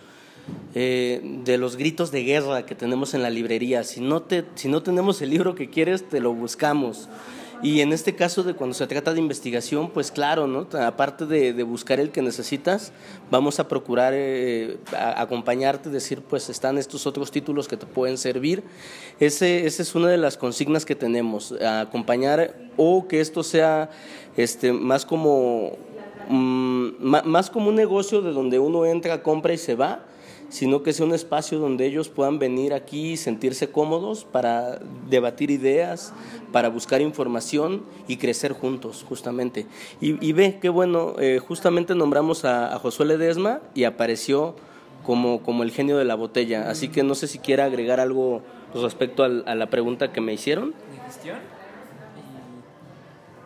de 0.75 1.57
los 1.57 1.77
gritos 1.77 2.11
de 2.11 2.23
guerra 2.23 2.67
que 2.67 2.75
tenemos 2.75 3.15
en 3.15 3.23
la 3.23 3.31
librería. 3.31 3.83
Si 3.83 4.01
no, 4.01 4.21
te, 4.21 4.45
si 4.53 4.67
no 4.67 4.83
tenemos 4.83 5.19
el 5.23 5.31
libro 5.31 5.55
que 5.55 5.71
quieres, 5.71 6.07
te 6.07 6.19
lo 6.19 6.31
buscamos. 6.31 7.09
Y 7.61 7.81
en 7.81 7.93
este 7.93 8.15
caso 8.15 8.43
de 8.43 8.53
cuando 8.53 8.73
se 8.73 8.85
trata 8.87 9.13
de 9.13 9.19
investigación, 9.19 9.89
pues 9.89 10.11
claro, 10.11 10.47
¿no? 10.47 10.67
Aparte 10.79 11.25
de, 11.25 11.63
buscar 11.63 11.99
el 11.99 12.11
que 12.11 12.21
necesitas, 12.21 12.91
vamos 13.31 13.59
a 13.59 13.67
procurar 13.67 14.13
eh, 14.15 14.77
acompañarte, 14.93 15.89
decir, 15.89 16.21
pues 16.21 16.49
están 16.49 16.77
estos 16.77 17.07
otros 17.07 17.31
títulos 17.31 17.67
que 17.67 17.77
te 17.77 17.85
pueden 17.85 18.17
servir. 18.17 18.63
Ese, 19.19 19.65
esa 19.65 19.81
es 19.81 19.95
una 19.95 20.09
de 20.09 20.17
las 20.17 20.37
consignas 20.37 20.85
que 20.85 20.95
tenemos, 20.95 21.53
acompañar 21.53 22.55
o 22.77 23.07
que 23.07 23.21
esto 23.21 23.43
sea 23.43 23.89
este, 24.37 24.73
más 24.73 25.05
como 25.05 25.77
mm, 26.29 26.89
más 26.99 27.49
como 27.49 27.69
un 27.69 27.75
negocio 27.75 28.21
de 28.21 28.31
donde 28.31 28.59
uno 28.59 28.85
entra, 28.85 29.23
compra 29.23 29.53
y 29.53 29.57
se 29.57 29.75
va, 29.75 30.05
sino 30.49 30.83
que 30.83 30.93
sea 30.93 31.05
un 31.05 31.13
espacio 31.13 31.59
donde 31.59 31.85
ellos 31.85 32.09
puedan 32.09 32.39
venir 32.39 32.73
aquí 32.73 33.13
y 33.13 33.17
sentirse 33.17 33.69
cómodos 33.69 34.25
para 34.25 34.79
debatir 35.09 35.51
ideas, 35.51 36.13
para 36.51 36.69
buscar 36.69 37.01
información 37.01 37.83
y 38.07 38.17
crecer 38.17 38.53
juntos, 38.53 39.05
justamente. 39.07 39.65
Y, 39.99 40.33
ve, 40.33 40.59
qué 40.61 40.69
bueno, 40.69 41.15
eh, 41.19 41.39
justamente 41.39 41.95
nombramos 41.95 42.45
a, 42.45 42.77
Josué 42.79 43.05
Ledesma 43.05 43.61
y 43.73 43.83
apareció 43.85 44.55
como, 45.05 45.41
como 45.41 45.63
el 45.63 45.71
genio 45.71 45.97
de 45.97 46.05
la 46.05 46.15
botella. 46.15 46.69
Así 46.69 46.89
que 46.89 47.03
no 47.03 47.15
sé 47.15 47.27
si 47.27 47.39
quiera 47.39 47.65
agregar 47.65 47.99
algo 47.99 48.41
respecto 48.73 49.23
a, 49.23 49.29
la 49.29 49.69
pregunta 49.69 50.11
que 50.11 50.21
me 50.21 50.33
hicieron. 50.33 50.71
¿De 50.91 50.99
gestión? 51.05 51.37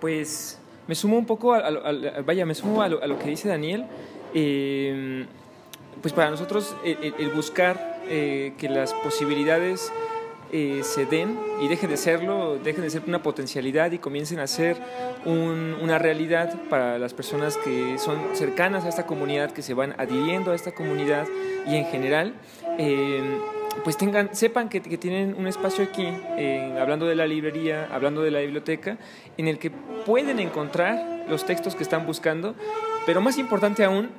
Pues 0.02 0.60
me 0.88 0.96
sumo 0.96 1.18
un 1.18 1.26
poco, 1.26 1.54
a, 1.54 1.70
vaya, 2.26 2.46
me 2.46 2.56
sumo 2.56 2.82
a 2.82 2.90
lo, 2.90 3.20
que 3.20 3.30
dice 3.30 3.48
Daniel. 3.50 3.86
Eh, 4.34 5.26
pues 6.02 6.14
para 6.14 6.30
nosotros 6.30 6.76
el, 6.84 7.30
buscar 7.30 8.00
eh, 8.08 8.54
que 8.58 8.70
las 8.70 8.94
posibilidades 8.94 9.92
eh, 10.52 10.82
se 10.84 11.06
den 11.06 11.38
y 11.62 11.68
dejen 11.68 11.90
de 11.90 11.98
serlo, 11.98 12.58
dejen 12.58 12.84
de 12.84 12.90
ser 12.90 13.04
una 13.06 13.22
potencialidad 13.22 13.92
y 13.92 14.00
comiencen 14.00 14.40
a 14.40 14.48
ser 14.48 14.78
una 15.26 16.00
realidad 16.00 16.56
para 16.70 16.98
las 16.98 17.14
personas 17.14 17.58
que 17.58 17.98
son 18.00 18.18
cercanas 18.34 18.86
a 18.86 18.90
esta 18.90 19.06
comunidad, 19.06 19.52
que 19.52 19.62
se 19.62 19.74
van 19.74 19.94
adhiriendo 19.98 20.52
a 20.52 20.56
esta 20.56 20.72
comunidad 20.72 21.28
y 21.68 21.76
en 21.76 21.86
general, 21.86 22.34
eh, 22.78 23.38
pues 23.84 23.98
tengan, 23.98 24.34
sepan 24.34 24.70
que, 24.70 24.80
tienen 24.80 25.36
un 25.38 25.48
espacio 25.48 25.84
aquí, 25.84 26.08
hablando 26.80 27.06
de 27.06 27.16
la 27.16 27.28
librería, 27.28 27.88
hablando 27.92 28.22
de 28.22 28.32
la 28.32 28.40
biblioteca, 28.40 28.98
en 29.38 29.48
el 29.48 29.60
que 29.60 29.72
pueden 30.06 30.40
encontrar 30.40 31.26
los 31.28 31.46
textos 31.46 31.76
que 31.76 31.84
están 31.84 32.06
buscando, 32.06 32.56
pero 33.06 33.22
más 33.22 33.38
importante 33.38 33.84
aún, 33.84 34.10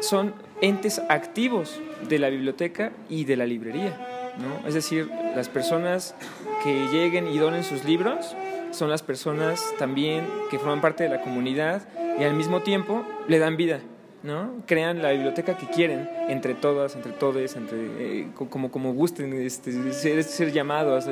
son 0.00 0.34
entes 0.60 1.00
activos 1.08 1.80
de 2.08 2.18
la 2.18 2.28
biblioteca 2.28 2.92
y 3.08 3.24
de 3.24 3.36
la 3.36 3.46
librería. 3.46 4.34
¿no? 4.38 4.66
Es 4.66 4.74
decir, 4.74 5.10
las 5.34 5.48
personas 5.48 6.14
que 6.62 6.86
lleguen 6.88 7.28
y 7.28 7.38
donen 7.38 7.64
sus 7.64 7.84
libros 7.84 8.36
son 8.70 8.90
las 8.90 9.02
personas 9.02 9.64
también 9.78 10.26
que 10.50 10.58
forman 10.58 10.80
parte 10.80 11.04
de 11.04 11.10
la 11.10 11.20
comunidad 11.20 11.82
y 12.18 12.24
al 12.24 12.34
mismo 12.34 12.62
tiempo 12.62 13.04
le 13.26 13.38
dan 13.38 13.56
vida. 13.56 13.80
¿no? 14.22 14.62
Crean 14.66 15.00
la 15.00 15.12
biblioteca 15.12 15.56
que 15.56 15.66
quieren, 15.66 16.08
entre 16.28 16.54
todas, 16.54 16.96
entre 16.96 17.12
todos, 17.12 17.56
entre, 17.56 17.78
eh, 17.98 18.28
como, 18.34 18.70
como 18.70 18.92
gusten 18.92 19.32
este, 19.32 19.92
ser, 19.92 20.22
ser 20.24 20.52
llamados. 20.52 21.06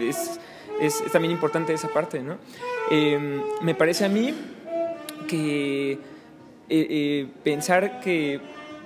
Es, 0.00 0.38
es, 0.80 1.02
también 1.10 1.32
importante 1.32 1.72
esa 1.72 1.88
parte. 1.88 2.22
¿no? 2.22 2.36
Em, 2.90 3.42
me 3.62 3.74
parece 3.74 4.04
a 4.04 4.08
mí 4.08 4.34
que 5.26 5.98
eh, 6.68 6.86
eh, 6.90 7.26
pensar 7.42 8.00
que 8.00 8.40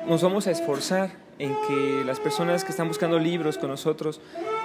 nos 0.07 0.23
vamos 0.23 0.47
a 0.47 0.51
esforzar 0.51 1.11
en 1.39 1.55
que 1.69 2.03
las 2.05 2.19
personas 2.19 2.65
que 2.65 2.71
están 2.71 2.89
buscando 2.89 3.19
libros 3.19 3.59
con 3.59 3.71
nosotros 3.71 4.21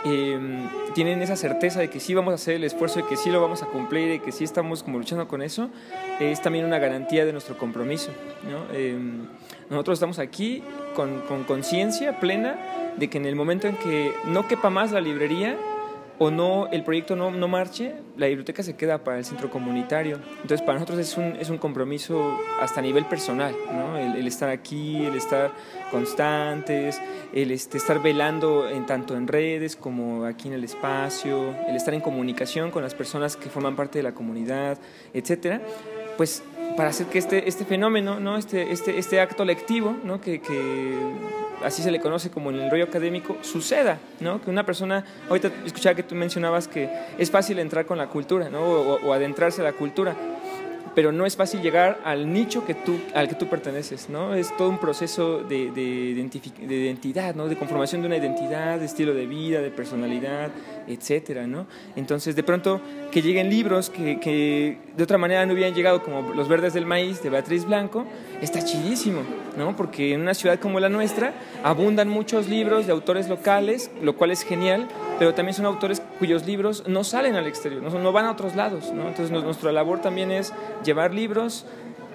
em, 0.05 0.67
tienen 0.95 1.21
esa 1.21 1.35
certeza 1.35 1.79
de 1.79 1.89
que 1.89 1.99
sí 1.99 2.15
vamos 2.15 2.31
a 2.31 2.35
hacer 2.35 2.55
el 2.55 2.63
esfuerzo 2.63 2.99
y 2.99 3.03
que 3.03 3.15
sí 3.15 3.29
lo 3.29 3.39
vamos 3.41 3.61
a 3.61 3.67
cumplir 3.67 4.13
y 4.13 4.19
que 4.19 4.31
sí 4.31 4.43
estamos 4.43 4.81
como 4.81 4.97
luchando 4.97 5.27
con 5.27 5.43
eso, 5.43 5.69
es 6.19 6.41
también 6.41 6.65
una 6.65 6.79
garantía 6.79 7.25
de 7.25 7.31
nuestro 7.31 7.57
compromiso. 7.59 8.11
Em, 8.73 9.27
nosotros 9.69 9.97
estamos 9.97 10.17
aquí 10.17 10.63
con 10.95 11.43
conciencia 11.43 12.19
plena 12.19 12.57
de 12.97 13.09
que 13.09 13.17
en 13.17 13.25
el 13.25 13.35
momento 13.35 13.67
en 13.67 13.75
que 13.77 14.13
no 14.25 14.47
quepa 14.47 14.69
más 14.69 14.91
la 14.91 15.01
librería, 15.01 15.57
o 16.19 16.29
no 16.31 16.67
el 16.71 16.83
proyecto 16.83 17.15
no, 17.15 17.31
no, 17.31 17.47
marche, 17.47 17.95
la 18.17 18.27
biblioteca 18.27 18.63
se 18.63 18.75
queda 18.75 19.03
para 19.03 19.17
el 19.17 19.25
centro 19.25 19.49
comunitario. 19.49 20.19
Entonces, 20.41 20.61
para 20.61 20.75
nosotros 20.75 20.99
es 20.99 21.17
un, 21.17 21.35
es 21.39 21.49
un 21.49 21.57
compromiso 21.57 22.37
hasta 22.61 22.79
a 22.79 22.83
nivel 22.83 23.05
personal, 23.05 23.55
¿no? 23.71 23.97
el, 23.97 24.25
estar 24.27 24.49
aquí, 24.49 25.05
el 25.05 25.15
estar 25.15 25.51
constantes, 25.91 27.01
el 27.33 27.51
este, 27.51 27.77
estar 27.77 28.01
velando 28.01 28.69
en, 28.69 28.85
tanto 28.85 29.15
en 29.15 29.27
redes 29.27 29.75
como 29.75 30.25
aquí 30.25 30.47
en 30.47 30.53
el 30.53 30.63
espacio, 30.63 31.55
el 31.67 31.75
estar 31.75 31.93
en 31.93 32.01
comunicación 32.01 32.71
con 32.71 32.83
las 32.83 32.93
personas 32.93 33.35
que 33.35 33.49
forman 33.49 33.75
parte 33.75 33.99
de 33.99 34.03
la 34.03 34.13
comunidad, 34.13 34.77
etcétera, 35.13 35.61
pues 36.17 36.43
para 36.77 36.89
hacer 36.89 37.07
que 37.07 37.19
este, 37.19 37.47
este 37.47 37.65
fenómeno, 37.65 38.19
¿no? 38.19 38.37
este, 38.37 38.71
este, 38.71 38.97
este 38.97 39.19
acto 39.19 39.45
lectivo, 39.45 39.95
¿no? 40.03 40.21
que, 40.21 40.41
que 40.41 40.97
así 41.63 41.81
se 41.81 41.91
le 41.91 41.99
conoce 41.99 42.29
como 42.29 42.49
en 42.49 42.59
el 42.59 42.71
rollo 42.71 42.85
académico, 42.85 43.37
suceda, 43.41 43.97
¿no? 44.19 44.41
Que 44.41 44.49
una 44.49 44.65
persona, 44.65 45.03
ahorita 45.29 45.51
escuchaba 45.65 45.95
que 45.95 46.03
tú 46.03 46.15
mencionabas 46.15 46.67
que 46.67 46.89
es 47.17 47.31
fácil 47.31 47.59
entrar 47.59 47.85
con 47.85 47.97
la 47.97 48.07
cultura, 48.07 48.49
¿no? 48.49 48.61
O, 48.61 49.13
adentrarse 49.13 49.61
a 49.61 49.63
la 49.63 49.73
cultura, 49.73 50.15
pero 50.95 51.11
no 51.11 51.25
es 51.25 51.35
fácil 51.35 51.61
llegar 51.61 51.99
al 52.03 52.31
nicho 52.31 52.65
que 52.65 52.73
tú, 52.73 52.99
al 53.13 53.27
que 53.27 53.35
tú 53.35 53.47
perteneces, 53.47 54.09
¿no? 54.09 54.35
Es 54.35 54.55
todo 54.57 54.69
un 54.69 54.79
proceso 54.79 55.39
de, 55.43 55.71
de, 55.71 56.13
de 56.13 56.75
identidad, 56.75 57.35
¿no? 57.35 57.47
De 57.47 57.55
conformación 57.55 58.01
de 58.01 58.07
una 58.07 58.17
identidad, 58.17 58.79
de 58.79 58.85
estilo 58.85 59.13
de 59.13 59.25
vida, 59.25 59.61
de 59.61 59.71
personalidad, 59.71 60.51
etcétera, 60.87 61.47
¿no? 61.47 61.65
Entonces, 61.95 62.35
de 62.35 62.43
pronto, 62.43 62.81
que 63.11 63.21
lleguen 63.21 63.49
libros 63.49 63.89
que, 63.89 64.19
que, 64.19 64.77
de 64.95 65.03
otra 65.03 65.17
manera 65.17 65.45
no 65.45 65.53
hubieran 65.53 65.73
llegado, 65.73 66.03
como 66.03 66.33
Los 66.33 66.47
Verdes 66.47 66.73
del 66.73 66.85
Maíz 66.85 67.23
de 67.23 67.29
Beatriz 67.29 67.65
Blanco, 67.65 68.05
está 68.41 68.63
chidísimo, 68.63 69.21
¿no? 69.57 69.75
Porque 69.75 70.13
en 70.13 70.21
una 70.21 70.33
ciudad 70.33 70.59
como 70.59 70.79
la 70.79 70.89
nuestra 70.89 71.33
abundan 71.63 72.09
muchos 72.09 72.47
libros 72.47 72.85
de 72.85 72.91
autores 72.91 73.29
locales, 73.29 73.89
lo 74.01 74.15
cual 74.15 74.31
es 74.31 74.43
genial, 74.43 74.87
pero 75.19 75.33
también 75.33 75.55
son 75.55 75.65
autores 75.65 76.01
cuyos 76.19 76.45
libros 76.45 76.83
no 76.87 77.03
salen 77.03 77.35
al 77.35 77.47
exterior, 77.47 77.81
no, 77.81 78.11
van 78.11 78.25
a 78.25 78.31
otros 78.31 78.55
lados, 78.55 78.91
¿no? 78.91 79.07
Entonces, 79.07 79.31
nuestra 79.31 79.71
labor 79.71 80.01
también 80.01 80.31
es 80.31 80.53
llevar 80.83 81.13
libros 81.13 81.65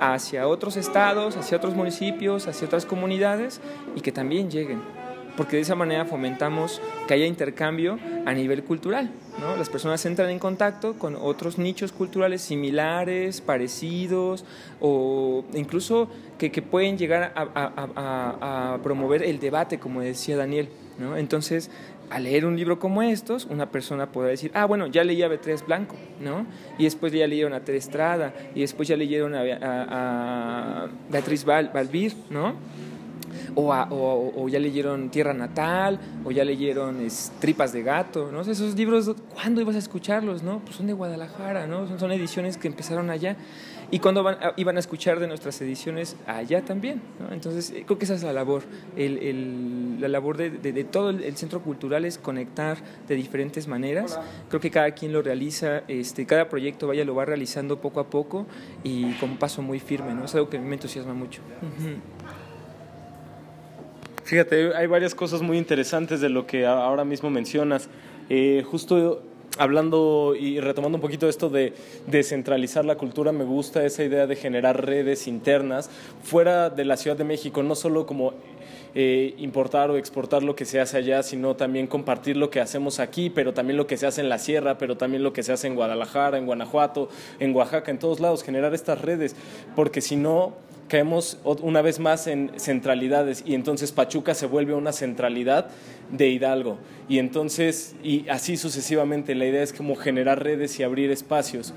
hacia 0.01 0.47
otros 0.47 0.77
estados, 0.77 1.37
hacia 1.37 1.57
otros 1.57 1.75
municipios, 1.75 2.47
hacia 2.47 2.67
otras 2.67 2.87
comunidades 2.87 3.61
y 3.97 4.01
que 4.01 4.13
también 4.13 4.51
lleguen 4.51 4.81
porque 5.39 5.55
de 5.55 5.63
esa 5.63 5.77
manera 5.77 6.05
fomentamos 6.05 6.83
que 7.07 7.15
haya 7.15 7.25
intercambio 7.25 8.01
a 8.27 8.35
nivel 8.35 8.65
cultural. 8.65 9.09
Las 9.57 9.69
personas 9.71 10.05
entran 10.05 10.31
en 10.31 10.41
contacto 10.41 10.95
con 10.95 11.15
otros 11.15 11.59
nichos 11.59 11.93
culturales 11.93 12.43
similares, 12.43 13.41
parecidos, 13.41 14.45
o 14.81 15.45
incluso 15.55 16.09
que, 16.39 16.51
pueden 16.61 16.99
llegar 16.99 17.33
a, 17.37 18.79
promover 18.83 19.23
el 19.23 19.39
debate, 19.39 19.79
como 19.79 20.01
decía 20.01 20.37
Daniel. 20.37 20.71
Entonces, 21.17 21.71
al 22.11 22.25
leer 22.25 22.47
un 22.47 22.57
libro 22.57 22.79
como 22.79 23.03
estos, 23.03 23.47
una 23.47 23.71
persona 23.71 24.11
podrá 24.11 24.31
decir, 24.31 24.51
ah, 24.55 24.65
bueno, 24.65 24.87
ya 24.87 25.05
leí 25.05 25.23
a 25.23 25.29
Beatriz 25.29 25.65
Blanco, 25.67 25.97
¿no? 26.21 26.47
Y 26.79 26.85
después 26.85 27.13
ya 27.13 27.27
leyeron 27.27 27.53
a 27.53 27.61
Teresa 27.61 27.89
Estrada, 27.89 28.35
y 28.55 28.61
después 28.61 28.89
ya 28.89 28.97
leyeron 28.97 29.35
a, 29.35 29.43
a 29.63 30.89
Beatriz 31.11 31.45
Val, 31.45 31.71
¿no? 32.31 32.55
o, 33.55 34.49
ya 34.49 34.59
leyeron 34.59 35.11
Tierra 35.11 35.35
Natal, 35.35 35.99
o 36.25 36.31
ya 36.31 36.45
leyeron 36.45 37.07
Tripas 37.41 37.73
de 37.73 37.83
Gato, 37.83 38.31
¿no? 38.33 38.41
esos 38.43 38.75
libros, 38.75 39.15
¿cuándo 39.35 39.61
ibas 39.61 39.77
a 39.77 39.79
escucharlos, 39.79 40.43
no? 40.43 40.61
Pues 40.61 40.77
son 40.77 40.87
de 40.87 40.93
Guadalajara, 40.93 41.67
¿no? 41.67 41.99
Son, 41.99 42.13
ediciones 42.13 42.57
que 42.57 42.69
empezaron 42.69 43.11
allá. 43.11 43.37
¿Y 43.91 44.01
cuándo 44.01 44.23
van, 44.23 44.37
iban 44.57 44.77
a 44.77 44.81
escuchar 44.81 45.19
de 45.19 45.27
nuestras 45.27 45.61
ediciones 45.63 46.17
allá 46.27 46.63
también. 46.63 47.01
Entonces, 47.31 47.71
eh, 47.71 47.85
creo 47.87 47.99
que 47.99 48.05
esa 48.05 48.15
es 48.15 48.23
la 48.23 48.35
labor. 48.35 48.63
la 48.97 50.09
labor 50.09 50.37
de, 50.37 50.85
todo 50.85 51.11
el, 51.11 51.37
centro 51.37 51.63
cultural 51.63 52.05
es 52.05 52.19
conectar 52.19 52.77
de 53.07 53.15
diferentes 53.15 53.67
maneras. 53.67 54.21
Creo 54.49 54.61
que 54.61 54.71
cada 54.71 54.91
quien 54.91 55.13
lo 55.13 55.23
realiza, 55.23 55.85
este, 55.89 56.27
cada 56.27 56.49
proyecto 56.51 56.87
vaya 56.87 57.05
lo 57.05 57.15
va 57.15 57.25
realizando 57.25 57.81
poco 57.81 58.01
a 58.01 58.11
poco 58.11 58.47
y 58.85 59.13
con 59.15 59.39
paso 59.39 59.63
muy 59.63 59.81
firme, 59.81 60.15
¿no? 60.15 60.27
Es 60.27 60.35
algo 60.35 60.51
que 60.51 60.59
me 60.59 60.75
entusiasma 60.75 61.15
mucho. 61.15 61.41
Fíjate, 64.25 64.77
hay 64.77 64.87
varias 64.87 65.15
cosas 65.15 65.41
muy 65.41 65.57
interesantes 65.57 66.21
de 66.21 66.29
lo 66.29 66.47
que 66.47 66.67
ahora 66.67 67.05
mismo 67.05 67.31
mencionas. 67.31 67.89
Eh, 68.29 68.63
justo 68.67 69.23
hablando 69.59 70.35
y 70.39 70.61
retomando 70.61 70.97
un 70.97 71.03
poquito 71.03 71.29
esto 71.29 71.51
de 71.51 71.75
descentralizar 72.07 72.85
la 72.85 72.97
cultura, 72.97 73.33
me 73.33 73.45
gusta 73.45 73.85
esa 73.85 74.05
idea 74.05 74.27
de 74.27 74.37
generar 74.37 74.87
redes 74.87 75.27
internas 75.27 75.91
fuera 76.23 76.71
de 76.71 76.85
la 76.85 76.97
Ciudad 76.97 77.17
de 77.17 77.25
México, 77.25 77.63
no 77.63 77.75
solo 77.75 78.07
como 78.07 78.33
eh, 78.95 79.35
importar 79.39 79.91
o 79.91 79.97
exportar 79.97 80.43
lo 80.43 80.57
que 80.57 80.65
se 80.65 80.81
hace 80.81 80.97
allá, 80.97 81.23
sino 81.23 81.57
también 81.57 81.87
compartir 81.87 82.37
lo 82.37 82.51
que 82.51 82.61
hacemos 82.61 83.01
aquí, 83.01 83.31
pero 83.31 83.53
también 83.53 83.77
lo 83.77 83.87
que 83.87 83.97
se 83.97 84.07
hace 84.07 84.21
en 84.21 84.29
la 84.29 84.39
sierra, 84.39 84.79
pero 84.79 84.97
también 84.97 85.23
lo 85.23 85.33
que 85.33 85.43
se 85.43 85.53
hace 85.53 85.67
en 85.67 85.75
Guadalajara, 85.75 86.39
en 86.39 86.47
Guanajuato, 86.47 87.09
en 87.39 87.55
Oaxaca, 87.55 87.91
en 87.91 87.99
todos 87.99 88.21
lados, 88.21 88.43
generar 88.43 88.75
estas 88.75 89.01
redes, 89.01 89.37
porque 89.77 90.01
si 90.01 90.17
no 90.17 90.55
caemos 90.89 91.39
una 91.45 91.83
vez 91.83 92.01
más 92.01 92.27
en 92.27 92.53
centralidades 92.57 93.45
y 93.47 93.55
entonces 93.55 93.93
Pachuca 93.93 94.35
se 94.35 94.47
vuelve 94.47 94.75
una 94.75 94.93
centralidad 94.93 95.69
de 96.11 96.29
Hidalgo. 96.29 96.79
Y 97.09 97.19
entonces 97.19 97.95
y 98.03 98.29
así 98.29 98.57
sucesivamente 98.57 99.35
la 99.35 99.47
idea 99.47 99.63
es 99.63 99.73
como 99.73 99.95
generar 99.97 100.43
redes 100.43 100.79
y 100.81 100.83
abrir 100.83 101.11
espacios. 101.11 101.75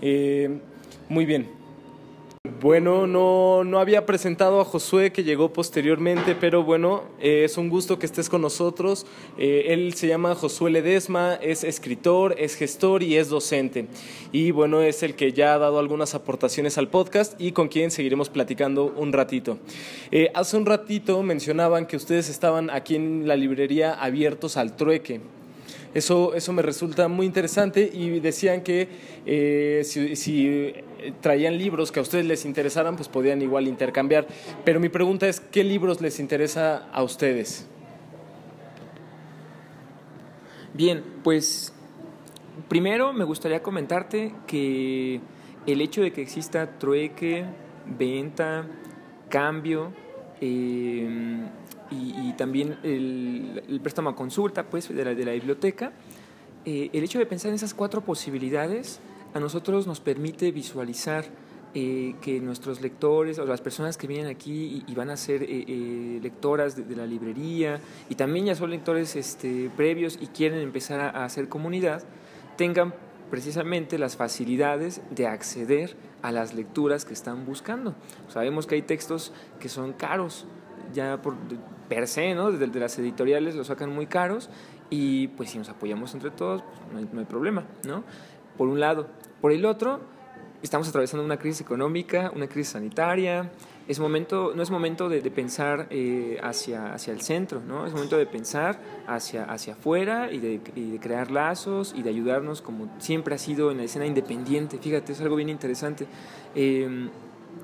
Eh, 0.00 0.58
muy 1.08 1.26
bien 1.26 1.65
bueno, 2.60 3.06
no, 3.06 3.64
no, 3.64 3.78
había 3.78 4.06
presentado 4.06 4.60
a 4.60 4.64
Josué 4.64 5.12
que 5.12 5.24
llegó 5.24 5.52
posteriormente, 5.52 6.34
pero 6.34 6.62
bueno, 6.62 7.04
eh, 7.20 7.42
es 7.44 7.56
un 7.56 7.68
gusto 7.68 7.98
que 7.98 8.06
estés 8.06 8.28
con 8.28 8.42
nosotros. 8.42 9.06
Eh, 9.38 9.66
él 9.68 9.94
se 9.94 10.08
llama 10.08 10.34
Josué 10.34 10.70
Ledesma, 10.70 11.34
es 11.34 11.64
escritor, 11.64 12.34
es 12.38 12.54
gestor 12.54 13.02
y 13.02 13.16
es 13.16 13.28
docente. 13.28 13.86
Y 14.32 14.50
bueno, 14.50 14.82
es 14.82 15.02
el 15.02 15.14
que 15.14 15.32
ya 15.32 15.54
ha 15.54 15.58
dado 15.58 15.78
algunas 15.78 16.14
aportaciones 16.14 16.78
al 16.78 16.88
podcast 16.88 17.40
y 17.40 17.52
con 17.52 17.68
quien 17.68 17.90
seguiremos 17.90 18.28
platicando 18.28 18.92
un 18.96 19.12
ratito. 19.12 19.58
Eh, 20.10 20.30
hace 20.34 20.56
un 20.56 20.66
ratito 20.66 21.22
mencionaban 21.22 21.86
que 21.86 21.96
ustedes 21.96 22.28
estaban 22.28 22.70
aquí 22.70 22.96
en 22.96 23.28
la 23.28 23.36
librería 23.36 23.92
abiertos 23.92 24.56
al 24.56 24.76
trueque. 24.76 25.20
Eso, 25.94 26.34
eso 26.34 26.52
me 26.52 26.62
resulta 26.62 27.08
muy 27.08 27.24
interesante 27.24 27.90
y 27.92 28.20
decían 28.20 28.62
que 28.62 28.88
si, 29.84 30.74
traían 31.20 31.58
libros 31.58 31.92
que 31.92 32.00
a 32.00 32.02
ustedes 32.02 32.24
les 32.24 32.44
interesaran, 32.44 32.96
pues 32.96 33.08
podían 33.08 33.42
igual 33.42 33.68
intercambiar. 33.68 34.26
Pero 34.64 34.80
mi 34.80 34.88
pregunta 34.88 35.28
es, 35.28 35.40
¿qué 35.40 35.64
libros 35.64 36.00
les 36.00 36.20
interesa 36.20 36.88
a 36.92 37.02
ustedes? 37.02 37.66
Bien, 40.74 41.02
pues 41.22 41.72
primero 42.68 43.12
me 43.12 43.24
gustaría 43.24 43.62
comentarte 43.62 44.34
que 44.46 45.20
el 45.66 45.80
hecho 45.80 46.02
de 46.02 46.12
que 46.12 46.22
exista 46.22 46.78
trueque, 46.78 47.44
venta, 47.86 48.66
cambio, 49.28 49.92
eh, 50.40 51.48
y, 51.90 52.32
también 52.32 52.78
el, 52.82 53.80
préstamo 53.82 54.10
a 54.10 54.16
consulta 54.16 54.64
pues, 54.64 54.94
de, 54.94 55.04
la, 55.04 55.14
de 55.14 55.24
la 55.24 55.32
biblioteca, 55.32 55.92
eh, 56.64 56.90
el 56.92 57.04
hecho 57.04 57.18
de 57.18 57.26
pensar 57.26 57.50
en 57.50 57.54
esas 57.54 57.74
cuatro 57.74 58.00
posibilidades 58.02 59.00
a 59.36 59.40
nosotros 59.40 59.86
nos 59.86 60.00
permite 60.00 60.50
visualizar 60.50 61.24
eh, 61.74 62.14
que 62.22 62.40
nuestros 62.40 62.80
lectores 62.80 63.38
o 63.38 63.44
las 63.44 63.60
personas 63.60 63.98
que 63.98 64.06
vienen 64.06 64.28
aquí 64.28 64.82
y, 64.86 64.94
van 64.94 65.10
a 65.10 65.16
ser 65.18 65.42
eh, 65.42 66.18
lectoras 66.22 66.74
de, 66.74 66.96
la 66.96 67.06
librería 67.06 67.80
y 68.08 68.14
también 68.14 68.46
ya 68.46 68.54
son 68.54 68.70
lectores 68.70 69.14
este, 69.14 69.70
previos 69.76 70.18
y 70.20 70.28
quieren 70.28 70.60
empezar 70.60 71.00
a, 71.00 71.24
hacer 71.24 71.50
comunidad, 71.50 72.02
tengan 72.56 72.94
precisamente 73.30 73.98
las 73.98 74.16
facilidades 74.16 75.02
de 75.10 75.26
acceder 75.26 75.96
a 76.22 76.32
las 76.32 76.54
lecturas 76.54 77.04
que 77.04 77.12
están 77.12 77.44
buscando. 77.44 77.94
Sabemos 78.28 78.66
que 78.66 78.76
hay 78.76 78.82
textos 78.82 79.32
que 79.60 79.68
son 79.68 79.92
caros, 79.92 80.46
ya 80.94 81.20
por, 81.20 81.34
per 81.90 82.08
se, 82.08 82.34
¿no? 82.34 82.52
Desde 82.52 82.80
las 82.80 82.98
editoriales 82.98 83.54
lo 83.54 83.64
sacan 83.64 83.92
muy 83.92 84.06
caros 84.06 84.48
y 84.88 85.28
pues 85.28 85.50
si 85.50 85.58
nos 85.58 85.68
apoyamos 85.68 86.14
entre 86.14 86.30
todos, 86.30 86.62
pues, 86.62 87.12
no, 87.12 87.20
hay, 87.20 87.26
problema, 87.26 87.64
¿no? 87.86 88.04
Por 88.56 88.68
un 88.68 88.80
lado. 88.80 89.08
Por 89.40 89.52
el 89.52 89.64
otro, 89.64 90.00
estamos 90.62 90.88
atravesando 90.88 91.24
una 91.24 91.36
crisis 91.36 91.60
económica, 91.60 92.32
una 92.34 92.46
crisis 92.46 92.72
sanitaria. 92.72 93.50
Es 93.86 94.00
momento, 94.00 94.52
no 94.56 94.62
es 94.62 94.70
momento 94.70 95.08
de, 95.08 95.20
pensar 95.30 95.86
eh, 95.90 96.40
hacia, 96.42 96.92
hacia 96.92 97.12
el 97.12 97.20
centro, 97.20 97.60
¿no? 97.60 97.86
es 97.86 97.92
momento 97.92 98.16
de 98.16 98.26
pensar 98.26 98.80
hacia, 99.06 99.44
hacia 99.44 99.74
afuera 99.74 100.32
y 100.32 100.38
de, 100.38 100.58
de, 100.58 100.98
crear 100.98 101.30
lazos 101.30 101.94
y 101.96 102.02
de 102.02 102.10
ayudarnos 102.10 102.62
como 102.62 102.88
siempre 102.98 103.36
ha 103.36 103.38
sido 103.38 103.70
en 103.70 103.76
la 103.76 103.84
escena 103.84 104.04
independiente. 104.06 104.78
Fíjate, 104.78 105.12
es 105.12 105.20
algo 105.20 105.36
bien 105.36 105.50
interesante. 105.50 106.08
Eh, 106.56 107.08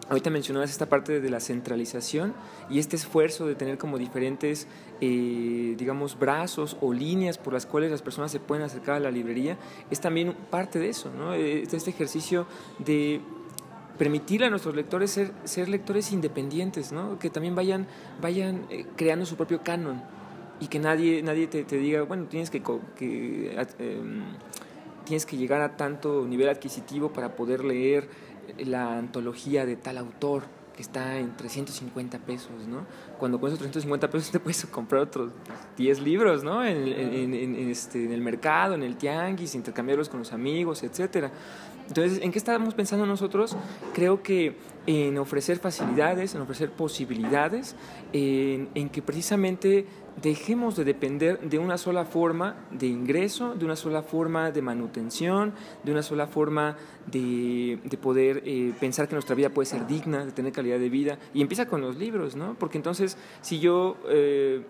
Ahorita 0.09 0.31
mencionabas 0.31 0.71
esta 0.71 0.87
parte 0.87 1.21
de 1.21 1.31
la 1.31 1.41
centralización 1.41 2.35
y 2.69 2.79
este 2.81 2.97
esfuerzo 2.97 3.47
de 3.47 3.55
tener 3.55 3.79
como 3.79 3.99
diferentes, 3.99 4.67
eh, 5.01 5.75
digamos, 5.79 6.19
brazos 6.19 6.77
o 6.81 6.93
líneas 6.93 7.38
por 7.38 7.53
las 7.53 7.67
cuales 7.67 7.91
las 7.91 8.03
personas 8.03 8.33
se 8.33 8.41
pueden 8.41 8.65
acercar 8.65 8.97
a 8.97 9.01
la 9.01 9.11
librería, 9.11 9.57
es 9.91 10.01
también 10.01 10.35
parte 10.51 10.79
de 10.79 10.88
eso, 10.88 11.11
¿no? 11.17 11.35
Eh, 11.35 11.62
este 11.62 11.91
ejercicio 11.91 12.47
de 12.79 13.21
permitirle 13.97 14.49
a 14.49 14.51
nuestros 14.51 14.75
lectores 14.75 15.11
ser, 15.45 15.69
lectores 15.69 16.12
independientes, 16.12 16.91
¿no? 16.91 17.19
Que 17.19 17.31
también 17.31 17.55
vayan, 17.55 17.87
vayan 18.21 18.67
eh, 18.71 18.87
creando 18.97 19.25
su 19.25 19.37
propio 19.37 19.62
canon 19.62 20.03
y 20.59 20.67
que 20.67 20.81
nadie, 20.81 21.23
nadie 21.23 21.47
te, 21.47 21.65
diga, 21.65 22.03
bueno, 22.03 22.27
tienes 22.27 22.51
que 22.51 22.59
em, 22.59 24.23
tienes 25.05 25.27
que 25.27 25.37
llegar 25.37 25.61
a 25.61 25.77
tanto 25.77 26.27
nivel 26.27 26.49
adquisitivo 26.49 27.12
para 27.12 27.35
poder 27.35 27.65
leer 27.65 28.09
la 28.59 28.98
antología 28.98 29.66
de 29.66 29.76
tal 29.76 29.98
autor 29.98 30.44
que 30.74 30.83
está 30.83 31.18
en 31.18 31.37
350 31.37 32.18
pesos, 32.20 32.66
¿no? 32.66 32.87
Cuando 33.18 33.38
con 33.38 33.48
esos 33.48 33.59
350 33.59 34.11
pesos 34.11 34.31
te 34.31 34.40
puedes 34.40 34.64
comprar 34.66 35.02
otros 35.02 35.31
10 35.76 36.00
libros, 36.00 36.42
¿no? 36.42 36.64
En, 36.64 36.88
este, 37.68 38.05
en 38.05 38.12
el 38.12 38.20
mercado, 38.20 38.74
en 38.74 38.83
el 38.83 38.96
tianguis, 38.96 39.55
intercambiarlos 39.55 40.09
con 40.09 40.20
los 40.20 40.33
amigos, 40.33 40.83
etcétera. 40.83 41.31
Entonces, 41.88 42.20
¿en 42.22 42.33
qué 42.33 42.38
estábamos 42.38 42.74
pensando 42.74 43.05
nosotros? 43.05 43.57
Creo 43.92 44.22
que 44.22 44.57
en 44.87 45.18
ofrecer 45.18 45.59
facilidades, 45.59 46.35
en 46.35 46.40
ofrecer 46.40 46.70
posibilidades, 46.70 47.76
en, 48.12 48.70
en 48.74 48.88
que 48.88 49.02
precisamente 49.02 49.87
dejemos 50.20 50.77
de 50.77 50.85
depender 50.85 51.40
de 51.40 51.59
una 51.59 51.79
sola 51.79 52.05
forma 52.05 52.57
de 52.70 52.87
ingreso, 52.87 53.55
de 53.55 53.64
una 53.64 53.77
sola 53.77 54.03
forma 54.03 54.51
de 54.51 54.62
manutención, 54.62 55.55
de 55.83 55.92
una 55.92 56.03
sola 56.03 56.27
forma 56.27 56.77
de, 57.11 57.79
poder 58.01 58.42
eh, 58.44 58.72
pensar 58.79 59.09
que 59.09 59.14
nuestra 59.14 59.35
vida 59.35 59.51
puede 59.51 59.66
ser 59.66 59.87
digna, 59.87 60.25
de 60.25 60.33
tener 60.33 60.53
calidad 60.53 60.79
de 60.79 60.88
vida. 60.88 61.18
Y 61.33 61.40
empieza 61.40 61.66
con 61.66 61.81
los 61.81 61.96
libros, 61.96 62.37
¿no? 62.37 62.57
Porque 62.59 62.79
entonces, 62.79 63.16
si 63.40 63.61
yo 63.61 63.96
eh, 64.09 64.62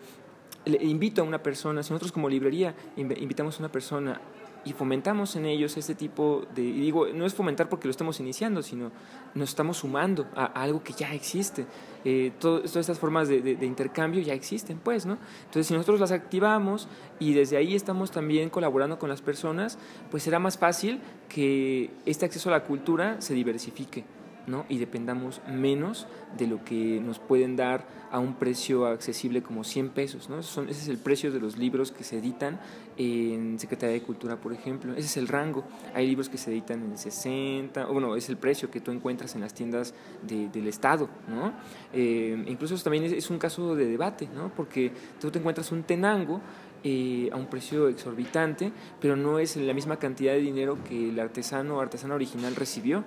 le 0.64 0.85
invito 0.85 1.22
a 1.22 1.24
una 1.24 1.42
persona, 1.42 1.83
si 1.83 1.92
nosotros 1.92 2.12
como 2.12 2.28
librería 2.28 2.74
invitamos 2.96 3.57
a 3.57 3.59
una 3.61 3.72
persona 3.72 4.20
y 4.64 4.72
fomentamos 4.72 5.37
en 5.37 5.46
ellos 5.46 5.77
este 5.77 5.94
tipo 5.94 6.44
de, 6.55 6.62
y 6.62 6.81
digo, 6.81 7.07
no 7.09 7.27
es 7.27 7.35
fomentar 7.35 7.68
porque 7.68 7.88
lo 7.88 7.90
estamos 7.90 8.20
iniciando, 8.20 8.62
sino 8.62 8.90
nos 9.35 9.48
estamos 9.48 9.79
sumando 9.79 10.29
a, 10.35 10.44
algo 10.44 10.83
que 10.83 10.92
ya 10.92 11.12
existe. 11.12 11.66
Eh, 12.05 12.33
todas 12.38 12.75
estas 12.77 12.98
formas 12.98 13.29
de, 13.29 13.57
intercambio 13.62 14.20
ya 14.20 14.35
existen, 14.35 14.79
pues, 14.79 15.07
¿no? 15.07 15.18
Entonces, 15.44 15.66
si 15.66 15.75
nosotros 15.75 16.01
las 16.01 16.12
activamos 16.12 16.88
y 17.18 17.33
desde 17.33 17.57
ahí 17.57 17.75
estamos 17.75 18.11
también 18.11 18.51
colaborando 18.51 18.98
con 18.98 19.09
las 19.09 19.22
personas, 19.22 19.79
pues 20.11 20.22
será 20.22 20.38
más 20.38 20.59
fácil 20.59 21.01
que 21.29 21.90
este 22.07 22.27
acceso 22.27 22.48
a 22.48 22.53
la 22.53 22.64
cultura 22.64 23.20
se 23.20 23.35
diversifique. 23.35 24.05
¿No? 24.46 24.64
y 24.68 24.78
dependamos 24.78 25.40
menos 25.48 26.07
de 26.37 26.46
lo 26.46 26.64
que 26.64 27.00
nos 27.00 27.18
pueden 27.18 27.57
dar 27.57 27.87
a 28.11 28.18
un 28.18 28.35
precio 28.35 28.87
accesible 28.87 29.42
como 29.42 29.64
100 29.64 29.90
pesos. 29.90 30.28
¿no? 30.28 30.38
ese 30.38 30.70
es 30.70 30.88
el 30.88 30.98
precio 30.98 31.33
de 31.33 31.40
los 31.40 31.57
libros 31.57 31.92
que 31.92 32.05
se 32.05 32.18
editan 32.18 32.61
en 32.96 33.59
Secretaría 33.59 33.94
de 33.94 34.02
Cultura, 34.02 34.37
por 34.37 34.52
ejemplo. 34.52 34.92
Ese 34.92 35.07
es 35.07 35.16
el 35.16 35.28
rango. 35.28 35.64
Hay 35.94 36.07
libros 36.07 36.28
que 36.28 36.37
se 36.37 36.50
editan 36.50 36.83
en 36.83 36.98
60, 36.98 37.87
bueno, 37.87 38.16
es 38.16 38.28
el 38.28 38.37
precio 38.37 38.70
que 38.70 38.81
tú 38.81 38.90
encuentras 38.90 39.35
en 39.35 39.40
las 39.40 39.55
tiendas 39.55 39.94
del 40.22 40.66
Estado. 40.66 41.09
¿no? 41.28 41.52
Eh, 41.92 42.44
incluso 42.46 42.76
también 42.83 43.05
es, 43.05 43.31
un 43.31 43.38
caso 43.38 43.74
de 43.74 43.87
debate, 43.87 44.28
¿no? 44.35 44.52
porque 44.55 44.92
tú 45.20 45.31
te 45.31 45.38
encuentras 45.38 45.72
un 45.72 45.83
tenango 45.85 46.40
eh, 46.85 47.31
a 47.33 47.37
un 47.37 47.46
precio 47.46 47.88
exorbitante, 47.88 48.72
pero 49.00 49.14
no 49.14 49.38
es 49.38 49.57
la 49.57 49.72
misma 49.72 49.98
cantidad 49.98 50.33
de 50.33 50.40
dinero 50.40 50.78
que 50.83 51.11
el 51.11 51.20
artesano 51.20 51.76
o 51.76 51.81
artesana 51.81 52.14
original 52.14 52.57
recibió. 52.57 53.05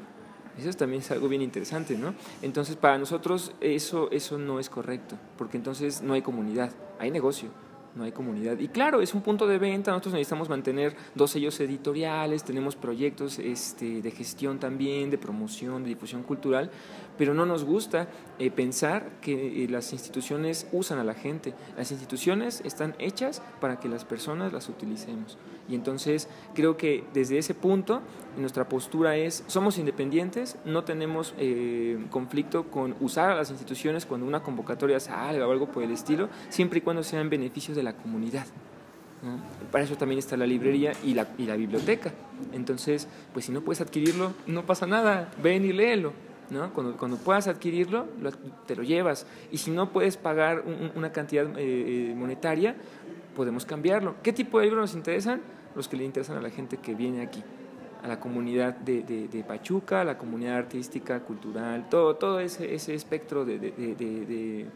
Eso 0.57 0.71
también 0.73 1.01
es 1.01 1.11
algo 1.11 1.27
bien 1.27 1.41
interesante, 1.41 1.97
¿no? 1.97 2.13
Entonces, 2.41 2.75
para 2.75 2.97
nosotros 2.97 3.53
eso, 3.61 4.09
eso 4.11 4.37
no 4.37 4.59
es 4.59 4.69
correcto, 4.69 5.17
porque 5.37 5.57
entonces 5.57 6.01
no 6.01 6.13
hay 6.13 6.21
comunidad, 6.21 6.71
hay 6.99 7.11
negocio 7.11 7.49
no 7.95 8.03
hay 8.03 8.11
comunidad. 8.11 8.59
Y 8.59 8.67
claro, 8.67 9.01
es 9.01 9.13
un 9.13 9.21
punto 9.21 9.47
de 9.47 9.57
venta, 9.57 9.91
nosotros 9.91 10.13
necesitamos 10.13 10.49
mantener 10.49 10.95
dos 11.15 11.31
sellos 11.31 11.59
editoriales, 11.59 12.43
tenemos 12.43 12.75
proyectos 12.75 13.39
este, 13.39 14.01
de 14.01 14.11
gestión 14.11 14.59
también, 14.59 15.09
de 15.09 15.17
promoción, 15.17 15.83
de 15.83 15.89
difusión 15.89 16.23
cultural, 16.23 16.69
pero 17.17 17.33
no 17.33 17.45
nos 17.45 17.63
gusta 17.63 18.07
eh, 18.39 18.51
pensar 18.51 19.09
que 19.21 19.63
eh, 19.63 19.67
las 19.69 19.93
instituciones 19.93 20.67
usan 20.71 20.99
a 20.99 21.03
la 21.03 21.13
gente. 21.13 21.53
Las 21.77 21.91
instituciones 21.91 22.61
están 22.65 22.95
hechas 22.99 23.41
para 23.59 23.79
que 23.79 23.89
las 23.89 24.05
personas 24.05 24.53
las 24.53 24.69
utilicemos. 24.69 25.37
Y 25.67 25.75
entonces 25.75 26.27
creo 26.53 26.77
que 26.77 27.03
desde 27.13 27.37
ese 27.37 27.53
punto 27.53 28.01
nuestra 28.37 28.69
postura 28.69 29.15
es, 29.15 29.43
somos 29.47 29.77
independientes, 29.77 30.57
no 30.65 30.83
tenemos 30.83 31.33
eh, 31.37 32.05
conflicto 32.11 32.65
con 32.69 32.95
usar 32.99 33.31
a 33.31 33.35
las 33.35 33.49
instituciones 33.49 34.05
cuando 34.05 34.27
una 34.27 34.43
convocatoria 34.43 34.99
salga 34.99 35.47
o 35.47 35.51
algo 35.51 35.71
por 35.71 35.83
el 35.83 35.91
estilo, 35.91 36.29
siempre 36.49 36.79
y 36.79 36.81
cuando 36.81 37.03
sean 37.03 37.29
beneficios 37.29 37.75
de 37.75 37.83
la 37.83 37.93
comunidad. 37.93 38.45
Para 39.71 39.83
eso 39.83 39.95
también 39.95 40.19
está 40.19 40.37
la 40.37 40.45
librería 40.45 40.93
y 41.03 41.15
la, 41.15 41.27
y 41.37 41.45
la 41.45 41.55
biblioteca. 41.55 42.13
Entonces, 42.53 43.07
pues 43.33 43.45
si 43.45 43.51
no 43.51 43.61
puedes 43.61 43.81
adquirirlo, 43.81 44.33
no 44.45 44.65
pasa 44.65 44.85
nada, 44.85 45.31
ven 45.41 45.65
y 45.65 45.73
léelo. 45.73 46.13
Cuando, 46.73 46.97
cuando 46.97 47.17
puedas 47.17 47.47
adquirirlo, 47.47 48.05
te 48.65 48.75
lo 48.75 48.83
llevas. 48.83 49.25
Y 49.51 49.57
si 49.57 49.71
no 49.71 49.91
puedes 49.91 50.17
pagar 50.17 50.63
una 50.95 51.11
cantidad 51.11 51.45
eh, 51.57 52.11
eh, 52.11 52.15
monetaria, 52.15 52.75
podemos 53.35 53.65
cambiarlo. 53.65 54.15
¿Qué 54.23 54.33
tipo 54.33 54.59
de 54.59 54.65
libros 54.65 54.81
nos 54.81 54.95
interesan? 54.95 55.41
Los 55.75 55.87
que 55.87 55.97
le 55.97 56.05
interesan 56.05 56.37
a 56.37 56.41
la 56.41 56.49
gente 56.49 56.77
que 56.77 56.95
viene 56.95 57.21
aquí. 57.21 57.43
a 58.03 58.07
la 58.07 58.19
comunidad 58.19 58.75
de, 58.75 59.01
de, 59.01 59.43
Pachuca, 59.43 60.01
a 60.01 60.03
la 60.03 60.15
comunidad 60.15 60.57
artística, 60.57 61.21
cultural, 61.21 61.89
todo, 61.89 62.15
todo 62.17 62.39
ese, 62.39 62.93
espectro 62.93 63.45
de, 63.45 63.57
de 63.57 64.67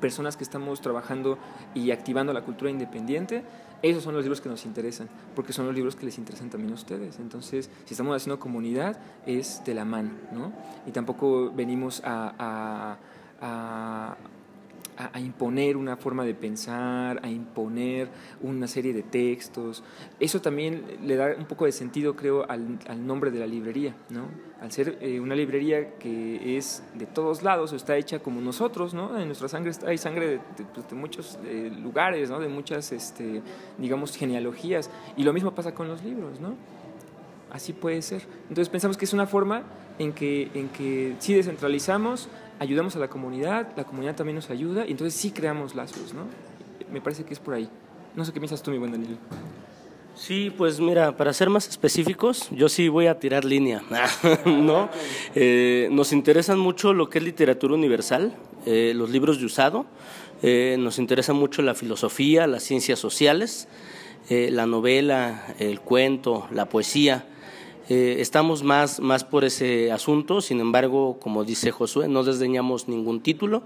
personas 0.00 0.36
que 0.36 0.44
estamos 0.44 0.80
trabajando 0.80 1.38
y 1.74 1.90
activando 1.90 2.32
la 2.32 2.42
cultura 2.42 2.70
independiente, 2.70 3.42
esos 3.82 4.02
son 4.02 4.14
los 4.14 4.22
libros 4.22 4.40
que 4.40 4.48
nos 4.48 4.64
interesan, 4.66 5.08
porque 5.34 5.52
son 5.52 5.66
los 5.66 5.74
libros 5.74 5.96
que 5.96 6.04
les 6.04 6.18
interesan 6.18 6.50
también 6.50 6.72
a 6.72 6.74
ustedes. 6.74 7.18
Entonces, 7.18 7.70
si 7.84 7.94
estamos 7.94 8.14
haciendo 8.16 8.38
comunidad, 8.38 8.98
es 9.26 9.62
de 9.64 9.74
la 9.74 9.84
mano, 9.84 10.10
¿no? 10.32 10.52
Y 10.86 10.92
tampoco 10.92 11.50
venimos 11.50 12.02
a, 12.04 12.96
a 13.40 14.16
imponer 15.20 15.76
una 15.76 15.96
forma 15.96 16.24
de 16.24 16.34
pensar, 16.34 17.20
a 17.22 17.28
imponer 17.28 18.08
una 18.42 18.66
serie 18.66 18.92
de 18.92 19.02
textos. 19.02 19.82
Eso 20.18 20.40
también 20.40 20.84
le 21.02 21.16
da 21.16 21.34
un 21.36 21.46
poco 21.46 21.64
de 21.64 21.72
sentido, 21.72 22.16
creo, 22.16 22.48
al, 22.48 22.78
nombre 23.06 23.30
de 23.30 23.38
la 23.38 23.46
librería, 23.46 23.94
¿no? 24.10 24.26
Al 24.60 24.72
ser 24.72 24.98
eh, 25.00 25.20
una 25.20 25.34
librería 25.34 25.96
que 25.98 26.56
es 26.56 26.82
de 26.94 27.06
todos 27.06 27.42
lados, 27.42 27.72
está 27.72 27.96
hecha 27.96 28.18
como 28.18 28.40
nosotros, 28.40 28.92
¿no? 28.92 29.18
En 29.18 29.26
nuestra 29.26 29.48
sangre 29.48 29.72
hay 29.86 29.96
sangre 29.96 30.28
de, 30.28 30.40
pues, 30.74 30.92
muchos 30.92 31.38
eh, 31.44 31.72
lugares, 31.82 32.30
¿no? 32.30 32.38
De 32.38 32.48
muchas, 32.48 32.92
este, 32.92 33.42
digamos, 33.78 34.16
genealogías. 34.16 34.90
Y 35.16 35.24
lo 35.24 35.32
mismo 35.32 35.54
pasa 35.54 35.72
con 35.74 35.88
los 35.88 36.04
libros, 36.04 36.40
¿no? 36.40 36.54
Así 37.50 37.72
puede 37.72 38.02
ser. 38.02 38.22
Entonces 38.42 38.68
pensamos 38.68 38.96
que 38.96 39.04
es 39.04 39.12
una 39.12 39.26
forma 39.26 39.64
en 39.98 40.12
que, 40.12 40.50
en 40.54 40.68
que 40.68 41.14
sí 41.18 41.34
descentralizamos, 41.34 42.28
ayudamos 42.60 42.94
a 42.94 42.98
la 42.98 43.08
comunidad, 43.08 43.68
la 43.76 43.84
comunidad 43.84 44.14
también 44.14 44.36
nos 44.36 44.50
ayuda 44.50 44.86
y 44.86 44.92
entonces 44.92 45.18
sí 45.18 45.32
creamos 45.32 45.74
lazos, 45.74 46.14
¿no? 46.14 46.26
Me 46.92 47.00
parece 47.00 47.24
que 47.24 47.32
es 47.32 47.40
por 47.40 47.54
ahí. 47.54 47.68
No 48.14 48.24
sé 48.24 48.32
qué 48.32 48.38
piensas 48.38 48.62
tú, 48.62 48.70
mi 48.70 48.78
buen 48.78 48.92
Daniel. 48.92 49.16
Sí, 50.14 50.52
pues 50.56 50.78
mira, 50.78 51.16
para 51.16 51.32
ser 51.32 51.48
más 51.48 51.68
específicos, 51.68 52.48
yo 52.50 52.68
sí 52.68 52.88
voy 52.88 53.06
a 53.06 53.18
tirar 53.18 53.46
línea, 53.46 53.82
¿no? 54.44 54.90
Eh, 55.34 55.88
nos 55.90 56.12
interesan 56.12 56.58
mucho 56.58 56.92
lo 56.92 57.08
que 57.08 57.18
es 57.18 57.24
literatura 57.24 57.74
universal, 57.74 58.34
eh, 58.66 58.92
los 58.94 59.08
libros 59.08 59.40
de 59.40 59.46
usado, 59.46 59.86
eh, 60.42 60.76
nos 60.78 60.98
interesa 60.98 61.32
mucho 61.32 61.62
la 61.62 61.74
filosofía, 61.74 62.46
las 62.46 62.62
ciencias 62.62 62.98
sociales, 62.98 63.68
la 64.28 64.64
novela, 64.64 65.56
el 65.58 65.80
cuento, 65.80 66.46
la 66.52 66.68
poesía, 66.68 67.24
eh, 67.90 68.20
estamos 68.20 68.62
más, 68.62 69.00
más 69.00 69.24
por 69.24 69.44
ese 69.44 69.90
asunto, 69.90 70.40
sin 70.40 70.60
embargo, 70.60 71.18
como 71.18 71.42
dice 71.42 71.72
Josué, 71.72 72.06
no 72.06 72.22
desdeñamos 72.22 72.86
ningún 72.86 73.20
título, 73.20 73.64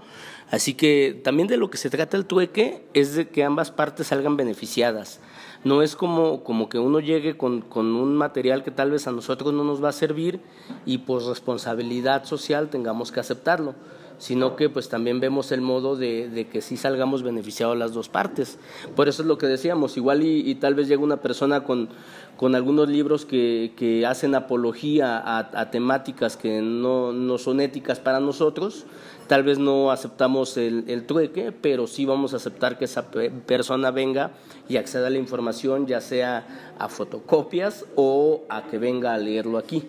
así 0.49 0.73
que 0.73 1.21
también 1.23 1.47
de 1.47 1.57
lo 1.57 1.69
que 1.69 1.77
se 1.77 1.91
trata 1.91 2.17
el 2.17 2.25
trueque 2.25 2.87
es 2.95 3.13
de 3.13 3.29
que 3.29 3.43
ambas 3.43 3.69
partes 3.69 4.07
salgan 4.07 4.35
beneficiadas. 4.35 5.19
No 5.63 5.83
es 5.83 5.95
como, 5.95 6.43
como 6.43 6.69
que 6.69 6.79
uno 6.79 6.99
llegue 6.99 7.37
con, 7.37 7.61
con 7.61 7.85
un 7.95 8.15
material 8.15 8.63
que 8.63 8.71
tal 8.71 8.89
vez 8.89 9.05
a 9.05 9.11
nosotros 9.11 9.53
no 9.53 9.63
nos 9.63 9.83
va 9.83 9.89
a 9.89 9.91
servir 9.91 10.39
y 10.87 10.97
por 10.97 11.23
responsabilidad 11.23 12.25
social 12.25 12.69
tengamos 12.71 13.11
que 13.11 13.19
aceptarlo 13.19 13.75
sino 14.17 14.55
que 14.55 14.69
pues 14.69 14.89
también 14.89 15.19
vemos 15.19 15.51
el 15.51 15.61
modo 15.61 15.95
de, 15.95 16.47
que 16.51 16.61
sí 16.61 16.77
salgamos 16.77 17.23
beneficiados 17.23 17.77
las 17.77 17.93
dos 17.93 18.09
partes. 18.09 18.57
Por 18.95 19.07
eso 19.07 19.21
es 19.21 19.27
lo 19.27 19.37
que 19.37 19.47
decíamos, 19.47 19.97
igual 19.97 20.23
y, 20.23 20.55
tal 20.55 20.75
vez 20.75 20.87
llega 20.87 21.01
una 21.01 21.17
persona 21.17 21.63
con, 21.63 21.89
con 22.37 22.55
algunos 22.55 22.89
libros 22.89 23.25
que, 23.25 23.73
que 23.75 24.05
hacen 24.05 24.35
apología 24.35 25.21
a, 25.37 25.71
temáticas 25.71 26.37
que 26.37 26.61
no, 26.61 27.11
no, 27.11 27.37
son 27.37 27.59
éticas 27.59 27.99
para 27.99 28.19
nosotros, 28.19 28.85
tal 29.27 29.43
vez 29.43 29.59
no 29.59 29.91
aceptamos 29.91 30.57
el, 30.57 30.85
el, 30.87 31.05
trueque, 31.05 31.51
pero 31.51 31.87
sí 31.87 32.05
vamos 32.05 32.33
a 32.33 32.37
aceptar 32.37 32.77
que 32.77 32.85
esa 32.85 33.09
persona 33.09 33.91
venga 33.91 34.31
y 34.69 34.77
acceda 34.77 35.07
a 35.07 35.09
la 35.09 35.17
información, 35.17 35.87
ya 35.87 36.01
sea 36.01 36.73
a 36.79 36.89
fotocopias 36.89 37.85
o 37.95 38.43
a 38.49 38.63
que 38.63 38.77
venga 38.77 39.13
a 39.13 39.17
leerlo 39.17 39.57
aquí. 39.57 39.83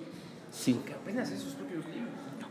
Sí. 0.51 0.81
Que 0.87 0.95
apenas 0.95 1.31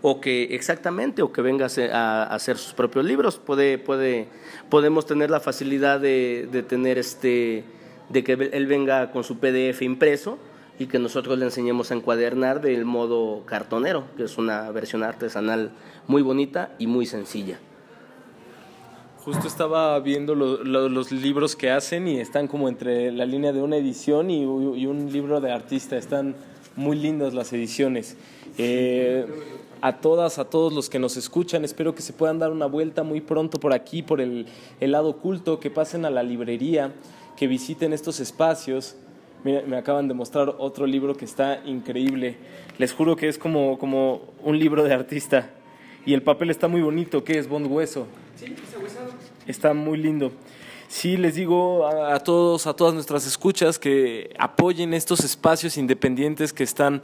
o 0.07 0.21
que 0.21 0.53
exactamente 0.53 1.23
o 1.23 1.31
que 1.33 1.41
venga 1.41 1.65
a, 1.91 2.23
hacer 2.25 2.59
sus 2.59 2.73
propios 2.75 3.03
libros 3.05 3.39
puede 3.39 3.79
puede 3.79 4.27
podemos 4.69 5.07
tener 5.07 5.31
la 5.31 5.39
facilidad 5.39 5.99
de, 5.99 6.47
de, 6.51 6.61
tener 6.61 6.99
este 6.99 7.63
de 8.09 8.23
que 8.23 8.33
él 8.33 8.67
venga 8.67 9.11
con 9.11 9.23
su 9.23 9.39
PDF 9.39 9.81
impreso 9.81 10.37
y 10.77 10.85
que 10.85 10.99
nosotros 10.99 11.39
le 11.39 11.45
enseñemos 11.45 11.89
a 11.89 11.95
encuadernar 11.95 12.61
del 12.61 12.85
modo 12.85 13.47
cartonero 13.47 14.03
que 14.15 14.25
es 14.25 14.37
una 14.37 14.69
versión 14.69 15.01
artesanal 15.01 15.71
muy 16.05 16.21
bonita 16.21 16.75
y 16.77 16.85
muy 16.85 17.07
sencilla 17.07 17.57
Justo 19.23 19.47
estaba 19.47 19.99
viendo 20.01 20.35
los 20.35 21.11
libros 21.11 21.55
que 21.55 21.71
hacen 21.71 22.07
y 22.07 22.19
están 22.19 22.47
como 22.47 22.69
entre 22.69 23.11
la 23.11 23.25
línea 23.25 23.53
de 23.53 23.63
una 23.63 23.75
edición 23.75 24.29
y, 24.29 24.43
y 24.43 24.85
un 24.85 25.11
libro 25.11 25.41
de 25.41 25.51
artista. 25.51 25.97
Están 25.97 26.35
muy 26.75 26.95
lindas 26.95 27.33
las 27.33 27.51
ediciones. 27.51 28.17
Eh, 28.59 29.25
a 29.85 30.01
todas, 30.01 30.39
a 30.39 30.45
todos 30.45 30.73
los 30.73 30.89
que 30.89 30.97
nos 30.97 31.15
escuchan. 31.15 31.63
Espero 31.63 31.93
que 31.93 32.01
se 32.01 32.11
puedan 32.11 32.39
dar 32.39 32.51
una 32.51 32.65
vuelta 32.65 33.03
muy 33.03 33.21
pronto 33.21 33.59
por 33.59 33.71
aquí, 33.71 34.01
por 34.01 34.19
el, 34.19 34.47
lado 34.79 35.09
oculto, 35.09 35.59
que 35.59 35.69
pasen 35.69 36.05
a 36.05 36.09
la 36.09 36.23
librería, 36.23 36.91
que 37.37 37.45
visiten 37.45 37.93
estos 37.93 38.19
espacios. 38.19 38.95
me 39.43 39.77
acaban 39.77 40.07
de 40.07 40.15
mostrar 40.15 40.55
otro 40.57 40.87
libro 40.87 41.15
que 41.15 41.25
está 41.25 41.61
increíble. 41.65 42.35
Les 42.79 42.93
juro 42.93 43.15
que 43.15 43.27
es 43.27 43.37
como, 43.37 43.77
como 43.77 44.21
un 44.43 44.57
libro 44.57 44.83
de 44.83 44.91
artista. 44.91 45.51
Y 46.03 46.15
el 46.15 46.23
papel 46.23 46.49
está 46.49 46.67
muy 46.67 46.81
bonito, 46.81 47.23
que 47.23 47.37
es 47.37 47.47
Bond 47.47 47.67
Hueso. 47.71 48.07
Sí. 48.37 48.55
Está 49.45 49.75
muy 49.75 49.99
lindo. 49.99 50.31
Sí, 50.87 51.17
les 51.17 51.35
digo 51.35 51.87
a, 51.87 52.19
todos, 52.19 52.67
a 52.67 52.75
todas 52.75 52.93
nuestras 52.93 53.25
escuchas 53.27 53.77
que 53.77 54.33
apoyen 54.39 54.93
estos 54.93 55.19
espacios 55.21 55.77
independientes 55.77 56.53
que 56.53 56.63
están 56.63 57.01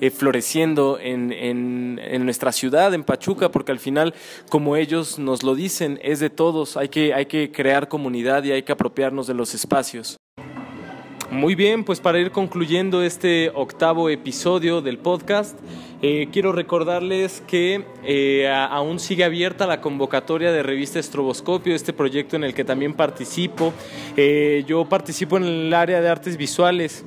eh, 0.00 0.10
floreciendo 0.10 0.98
en, 1.00 1.32
en, 1.32 2.24
nuestra 2.24 2.52
ciudad, 2.52 2.94
en 2.94 3.02
Pachuca, 3.02 3.50
porque 3.50 3.72
al 3.72 3.78
final, 3.78 4.14
como 4.48 4.76
ellos 4.76 5.18
nos 5.18 5.42
lo 5.42 5.54
dicen, 5.54 5.98
es 6.02 6.20
de 6.20 6.30
todos. 6.30 6.76
Hay 6.76 6.88
que, 6.88 7.14
hay 7.14 7.26
que 7.26 7.50
crear 7.50 7.88
comunidad 7.88 8.44
y 8.44 8.52
hay 8.52 8.62
que 8.62 8.72
apropiarnos 8.72 9.26
de 9.26 9.34
los 9.34 9.54
espacios. 9.54 10.16
Muy 11.30 11.54
bien, 11.54 11.84
pues 11.84 12.00
para 12.00 12.18
ir 12.18 12.30
concluyendo 12.30 13.02
este 13.02 13.50
octavo 13.54 14.08
episodio 14.08 14.80
del 14.80 14.98
podcast, 14.98 15.58
eh, 16.00 16.28
quiero 16.32 16.52
recordarles 16.52 17.42
que 17.46 17.84
eh, 18.02 18.48
aún 18.48 18.98
sigue 18.98 19.24
abierta 19.24 19.66
la 19.66 19.80
convocatoria 19.82 20.52
de 20.52 20.62
revista 20.62 20.98
Estroboscopio, 20.98 21.74
este 21.74 21.92
proyecto 21.92 22.36
en 22.36 22.44
el 22.44 22.54
que 22.54 22.64
también 22.64 22.94
participo. 22.94 23.74
Yo 24.66 24.86
participo 24.86 25.36
en 25.36 25.44
el 25.44 25.74
área 25.74 26.00
de 26.00 26.08
artes 26.08 26.36
visuales 26.36 27.04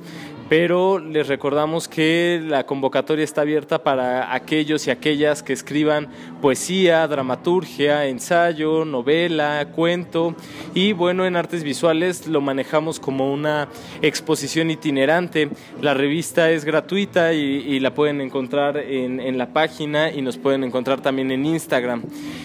pero 0.52 0.98
les 0.98 1.28
recordamos 1.28 1.88
que 1.88 2.38
la 2.46 2.66
convocatoria 2.66 3.24
está 3.24 3.40
abierta 3.40 3.82
para 3.82 4.34
aquellos 4.34 4.86
y 4.86 4.90
aquellas 4.90 5.42
que 5.42 5.54
escriban 5.54 6.08
poesía, 6.42 7.08
dramaturgia, 7.08 8.04
ensayo, 8.04 8.84
novela, 8.84 9.66
cuento 9.74 10.34
y 10.74 10.92
bueno, 10.92 11.24
en 11.24 11.36
artes 11.36 11.64
visuales 11.64 12.26
lo 12.26 12.42
manejamos 12.42 13.00
como 13.00 13.32
una 13.32 13.68
exposición 14.02 14.70
itinerante. 14.70 15.48
La 15.80 15.94
revista 15.94 16.50
es 16.50 16.66
gratuita 16.66 17.32
y, 17.32 17.80
la 17.80 17.94
pueden 17.94 18.20
encontrar 18.20 18.76
en, 18.76 19.38
la 19.38 19.54
página 19.54 20.12
y 20.12 20.20
nos 20.20 20.36
pueden 20.36 20.64
encontrar 20.64 21.00
también 21.00 21.30
en 21.30 21.46
Instagram. 21.46 22.02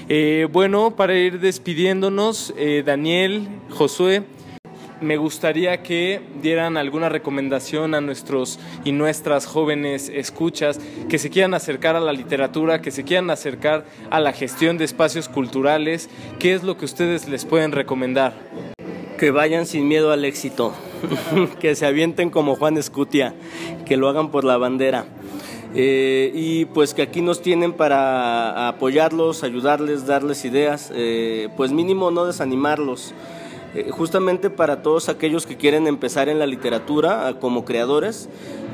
Eh, 0.07 0.47
bueno, 0.49 0.95
para 0.95 1.13
ir 1.13 1.41
despidiéndonos, 1.41 2.53
eh, 2.57 2.83
Daniel, 2.85 3.49
Josué, 3.69 4.23
me 5.01 5.17
gustaría 5.17 5.83
que 5.83 6.21
dieran 6.41 6.77
alguna 6.77 7.09
recomendación 7.09 7.93
a 7.95 8.01
nuestros 8.01 8.59
y 8.83 8.91
nuestras 8.91 9.45
jóvenes 9.45 10.09
escuchas 10.13 10.79
que 11.09 11.19
se 11.19 11.29
quieran 11.29 11.53
acercar 11.53 11.95
a 11.95 11.99
la 11.99 12.13
literatura, 12.13 12.81
que 12.81 12.91
se 12.91 13.03
quieran 13.03 13.29
acercar 13.29 13.85
a 14.09 14.19
la 14.19 14.33
gestión 14.33 14.77
de 14.77 14.85
espacios 14.85 15.29
culturales. 15.29 16.09
¿Qué 16.39 16.53
es 16.53 16.63
lo 16.63 16.77
que 16.77 16.85
ustedes 16.85 17.27
les 17.27 17.45
pueden 17.45 17.71
recomendar? 17.71 18.33
Que 19.17 19.31
vayan 19.31 19.65
sin 19.65 19.87
miedo 19.87 20.11
al 20.11 20.25
éxito, 20.25 20.73
que 21.59 21.75
se 21.75 21.85
avienten 21.85 22.29
como 22.29 22.55
Juan 22.55 22.77
Escutia, 22.77 23.33
que 23.85 23.97
lo 23.97 24.09
hagan 24.09 24.31
por 24.31 24.43
la 24.43 24.57
bandera. 24.57 25.05
Eh, 25.75 26.31
y 26.33 26.65
pues 26.65 26.93
que 26.93 27.01
aquí 27.01 27.21
nos 27.21 27.41
tienen 27.41 27.73
para 27.73 28.67
apoyarlos, 28.67 29.43
ayudarles, 29.43 30.07
darles 30.07 30.45
ideas, 30.45 30.91
eh, 30.95 31.49
pues 31.57 31.71
mínimo 31.71 32.09
no 32.09 32.25
desanimarlos. 32.25 33.13
Eh, 33.77 33.91
justamente 33.91 34.49
para 34.49 34.81
todos 34.81 35.07
aquellos 35.07 35.45
que 35.45 35.55
quieren 35.55 35.85
empezar 35.85 36.29
en 36.29 36.39
la 36.39 36.47
literatura 36.47 37.35
como 37.39 37.63
creadores. 37.63 38.27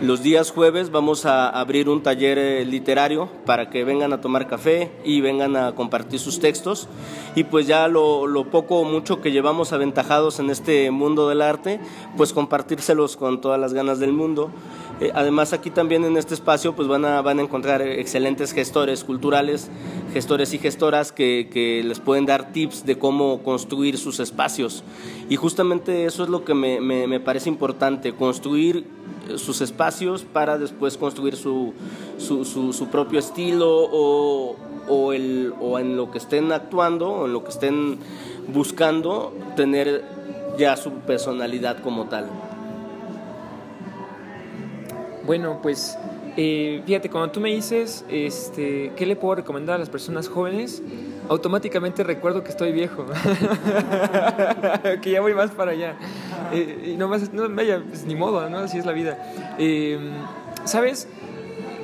Los 0.03 0.21
días 0.21 0.51
jueves 0.51 0.91
vamos 0.91 1.25
a 1.25 1.47
abrir 1.47 1.87
un 1.87 2.03
taller 2.03 2.37
eh, 2.37 2.65
literario 2.65 3.29
para 3.45 3.69
que 3.69 3.85
vengan 3.85 4.11
a 4.11 4.19
tomar 4.19 4.49
café 4.49 4.91
y 5.05 5.21
vengan 5.21 5.55
a 5.55 5.75
compartir 5.75 6.19
sus 6.19 6.41
textos. 6.41 6.89
Y 7.35 7.45
pues 7.45 7.67
ya 7.67 7.87
lo, 7.87 8.27
lo 8.27 8.49
poco 8.49 8.81
o 8.81 8.83
mucho 8.83 9.21
que 9.21 9.31
llevamos 9.31 9.71
aventajados 9.71 10.39
en 10.39 10.49
este 10.49 10.91
mundo 10.91 11.29
del 11.29 11.41
arte, 11.41 11.79
pues 12.17 12.33
compartírselos 12.33 13.15
con 13.15 13.39
todas 13.39 13.57
las 13.57 13.73
ganas 13.73 13.99
del 13.99 14.11
mundo. 14.11 14.51
Eh, 14.99 15.11
además 15.15 15.53
aquí 15.53 15.69
también 15.69 16.03
en 16.03 16.17
este 16.17 16.33
espacio 16.33 16.75
pues 16.75 16.89
van 16.89 17.05
a, 17.05 17.21
van 17.21 17.39
a 17.39 17.43
encontrar 17.43 17.81
excelentes 17.81 18.51
gestores 18.51 19.05
culturales, 19.05 19.69
gestores 20.11 20.53
y 20.53 20.59
gestoras 20.59 21.13
que, 21.13 21.49
que, 21.49 21.81
les 21.81 22.01
pueden 22.01 22.25
dar 22.25 22.51
tips 22.51 22.85
de 22.85 22.99
cómo 22.99 23.41
construir 23.41 23.97
sus 23.97 24.19
espacios. 24.19 24.83
Y 25.29 25.37
justamente 25.37 26.03
eso 26.03 26.23
es 26.23 26.29
lo 26.29 26.43
que 26.43 26.53
me, 26.53 26.81
me, 26.81 27.07
me 27.07 27.21
parece 27.21 27.47
importante, 27.47 28.13
construir 28.13 28.85
sus 29.37 29.61
espacios 29.61 29.92
para 30.31 30.57
después 30.57 30.97
construir 30.97 31.35
su, 31.35 31.73
su, 32.17 32.45
su, 32.45 32.87
propio 32.87 33.19
estilo 33.19 33.69
o, 33.69 34.55
o, 34.87 35.13
el, 35.13 35.53
o 35.59 35.79
en 35.79 35.95
lo 35.95 36.11
que 36.11 36.17
estén 36.17 36.51
actuando 36.51 37.09
o 37.09 37.25
en 37.25 37.33
lo 37.33 37.43
que 37.43 37.51
estén 37.51 37.99
buscando 38.47 39.33
tener 39.55 40.03
ya 40.57 40.75
su 40.77 40.91
personalidad 40.91 41.81
como 41.81 42.05
tal. 42.05 42.27
Bueno, 45.25 45.59
pues 45.61 45.97
eh, 46.35 46.81
fíjate, 46.85 47.09
cuando 47.09 47.31
tú 47.31 47.39
me 47.39 47.49
dices 47.49 48.05
este, 48.09 48.91
qué 48.95 49.05
le 49.05 49.15
puedo 49.15 49.35
recomendar 49.35 49.75
a 49.75 49.79
las 49.79 49.89
personas 49.89 50.27
jóvenes, 50.27 50.81
automáticamente 51.29 52.03
recuerdo 52.03 52.43
que 52.43 52.49
estoy 52.49 52.71
viejo, 52.71 53.05
que 55.01 55.11
ya 55.11 55.21
voy 55.21 55.33
más 55.33 55.51
para 55.51 55.71
allá. 55.71 55.95
Y 56.53 56.95
no 56.97 57.07
más, 57.07 57.33
no, 57.33 57.49
vaya, 57.49 57.81
pues, 57.87 58.05
ni 58.05 58.15
modo. 58.15 58.39
Así 58.39 58.77
es 58.77 58.85
la 58.85 58.91
vida. 58.91 59.17
Eh, 59.57 59.99
¿Sabes? 60.65 61.07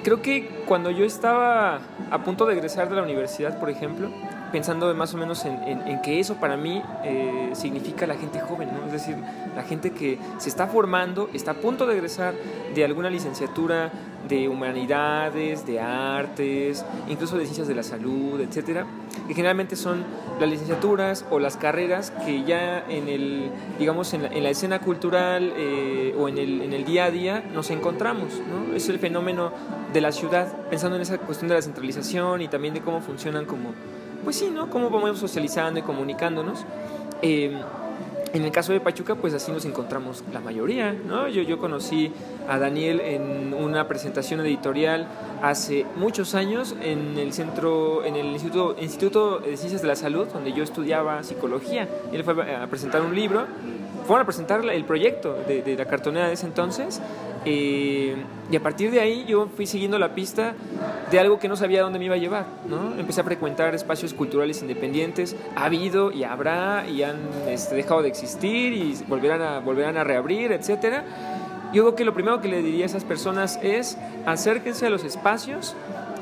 Creo 0.03 0.21
que 0.21 0.47
cuando 0.67 0.91
yo 0.91 1.05
estaba 1.05 1.79
a 2.09 2.23
punto 2.23 2.45
de 2.45 2.53
egresar 2.53 2.89
de 2.89 2.95
la 2.95 3.03
universidad, 3.03 3.59
por 3.59 3.69
ejemplo, 3.69 4.09
pensando 4.51 4.93
más 4.95 5.13
o 5.13 5.17
menos 5.17 5.45
en, 5.45 6.01
que 6.01 6.19
eso 6.19 6.35
para 6.35 6.57
mí 6.57 6.81
eh, 7.03 7.49
significa 7.53 8.07
la 8.07 8.15
gente 8.15 8.39
joven, 8.39 8.69
¿no? 8.73 8.85
es 8.85 8.91
decir, 8.91 9.15
la 9.55 9.63
gente 9.63 9.91
que 9.91 10.17
se 10.37 10.49
está 10.49 10.67
formando, 10.67 11.29
está 11.33 11.51
a 11.51 11.55
punto 11.55 11.85
de 11.85 11.95
egresar 11.95 12.33
de 12.73 12.85
alguna 12.85 13.09
licenciatura 13.09 13.91
de 14.27 14.47
humanidades, 14.47 15.65
de 15.65 15.79
artes, 15.79 16.85
incluso 17.07 17.37
de 17.37 17.45
ciencias 17.45 17.67
de 17.67 17.75
la 17.75 17.83
salud, 17.83 18.39
etcétera, 18.41 18.85
que 19.27 19.33
generalmente 19.33 19.75
son 19.75 20.03
las 20.39 20.49
licenciaturas 20.49 21.25
o 21.29 21.39
las 21.39 21.57
carreras 21.57 22.11
que 22.25 22.43
ya 22.43 22.85
en 22.89 23.07
el, 23.07 23.49
digamos, 23.77 24.13
en 24.13 24.23
la, 24.23 24.29
en 24.29 24.43
la 24.43 24.49
escena 24.49 24.79
cultural 24.79 25.53
eh, 25.55 26.15
o 26.17 26.27
en 26.27 26.37
el, 26.37 26.61
en 26.61 26.73
el 26.73 26.85
día 26.85 27.05
a 27.05 27.11
día 27.11 27.43
nos 27.53 27.71
encontramos, 27.71 28.33
¿no? 28.49 28.75
Es 28.75 28.89
el 28.89 28.99
fenómeno 28.99 29.51
de 29.93 30.01
la 30.01 30.11
ciudad, 30.11 30.53
pensando 30.69 30.95
en 30.95 31.01
esa 31.01 31.17
cuestión 31.17 31.49
de 31.49 31.55
la 31.55 31.61
centralización 31.61 32.41
y 32.41 32.47
también 32.47 32.73
de 32.73 32.81
cómo 32.81 33.01
funcionan 33.01 33.45
como 33.45 33.73
pues 34.23 34.37
sí, 34.37 34.49
¿no? 34.53 34.69
Cómo 34.69 34.89
vamos 34.89 35.19
socializando 35.19 35.79
y 35.79 35.83
comunicándonos. 35.83 36.65
Eh, 37.21 37.57
en 38.31 38.43
el 38.43 38.51
caso 38.51 38.73
de 38.73 38.79
Pachuca, 38.79 39.15
pues 39.15 39.33
así 39.33 39.51
nos 39.51 39.65
encontramos 39.65 40.23
la 40.31 40.39
mayoría, 40.39 40.93
¿no? 40.93 41.27
Yo, 41.27 41.41
yo 41.41 41.57
conocí 41.57 42.11
a 42.47 42.59
Daniel 42.59 42.99
en 42.99 43.55
una 43.55 43.87
presentación 43.87 44.39
editorial 44.41 45.07
hace 45.41 45.85
muchos 45.95 46.35
años 46.35 46.75
en 46.83 47.17
el 47.17 47.33
centro, 47.33 48.05
en 48.05 48.15
el 48.15 48.27
Instituto, 48.27 48.75
Instituto 48.79 49.39
de 49.39 49.57
Ciencias 49.57 49.81
de 49.81 49.87
la 49.87 49.95
Salud, 49.95 50.27
donde 50.27 50.53
yo 50.53 50.63
estudiaba 50.63 51.23
psicología. 51.23 51.87
Él 52.13 52.23
fue 52.23 52.33
a 52.55 52.67
presentar 52.67 53.01
un 53.01 53.15
libro, 53.15 53.47
fueron 54.05 54.23
a 54.23 54.25
presentar 54.25 54.63
el 54.63 54.85
proyecto 54.85 55.35
de, 55.47 55.63
de 55.63 55.75
la 55.75 55.85
cartonera 55.85 56.27
de 56.27 56.33
ese 56.33 56.45
entonces 56.45 57.01
eh, 57.51 58.15
y 58.51 58.55
a 58.55 58.61
partir 58.61 58.91
de 58.91 58.99
ahí 58.99 59.25
yo 59.27 59.47
fui 59.47 59.65
siguiendo 59.65 59.97
la 59.97 60.13
pista 60.13 60.53
de 61.09 61.19
algo 61.19 61.39
que 61.39 61.47
no 61.47 61.55
sabía 61.55 61.81
dónde 61.81 61.97
me 61.97 62.05
iba 62.05 62.13
a 62.13 62.19
llevar. 62.19 62.45
¿no? 62.67 62.93
Empecé 62.95 63.21
a 63.21 63.23
frecuentar 63.23 63.73
espacios 63.73 64.13
culturales 64.13 64.61
independientes. 64.61 65.35
Ha 65.55 65.65
habido 65.65 66.11
y 66.11 66.23
habrá 66.23 66.87
y 66.87 67.01
han 67.01 67.17
este, 67.47 67.73
dejado 67.73 68.03
de 68.03 68.09
existir 68.09 68.73
y 68.73 68.95
volverán 69.07 69.41
a, 69.41 69.59
volverán 69.61 69.97
a 69.97 70.03
reabrir, 70.03 70.51
etc. 70.51 71.01
Yo 71.73 71.83
creo 71.83 71.95
que 71.95 72.05
lo 72.05 72.13
primero 72.13 72.39
que 72.39 72.49
le 72.49 72.61
diría 72.61 72.85
a 72.85 72.85
esas 72.85 73.03
personas 73.03 73.59
es 73.63 73.97
acérquense 74.27 74.85
a 74.85 74.91
los 74.91 75.03
espacios 75.03 75.75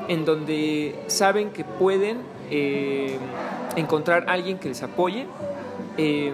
en 0.08 0.24
donde 0.24 0.94
saben 1.08 1.50
que 1.50 1.64
pueden 1.64 2.18
eh, 2.50 3.18
encontrar 3.76 4.24
a 4.28 4.32
alguien 4.32 4.58
que 4.58 4.68
les 4.68 4.82
apoye, 4.82 5.26
eh, 5.98 6.32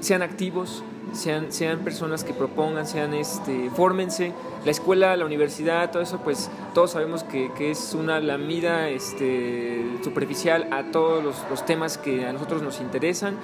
sean 0.00 0.20
activos, 0.20 0.84
sean, 1.12 1.78
personas 1.80 2.24
que 2.24 2.32
propongan, 2.32 2.86
sean, 2.86 3.14
este, 3.14 3.70
fórmense. 3.70 4.32
La 4.64 4.70
escuela, 4.70 5.16
la 5.16 5.24
universidad, 5.24 5.90
todo 5.90 6.02
eso, 6.02 6.18
pues 6.18 6.50
todos 6.74 6.92
sabemos 6.92 7.24
que, 7.24 7.50
que 7.56 7.70
es 7.70 7.94
una 7.94 8.20
lamida 8.20 8.88
este, 8.88 9.84
superficial 10.02 10.68
a 10.72 10.90
todos 10.90 11.22
los, 11.22 11.36
los, 11.50 11.64
temas 11.64 11.98
que 11.98 12.26
a 12.26 12.32
nosotros 12.32 12.62
nos 12.62 12.80
interesan 12.80 13.36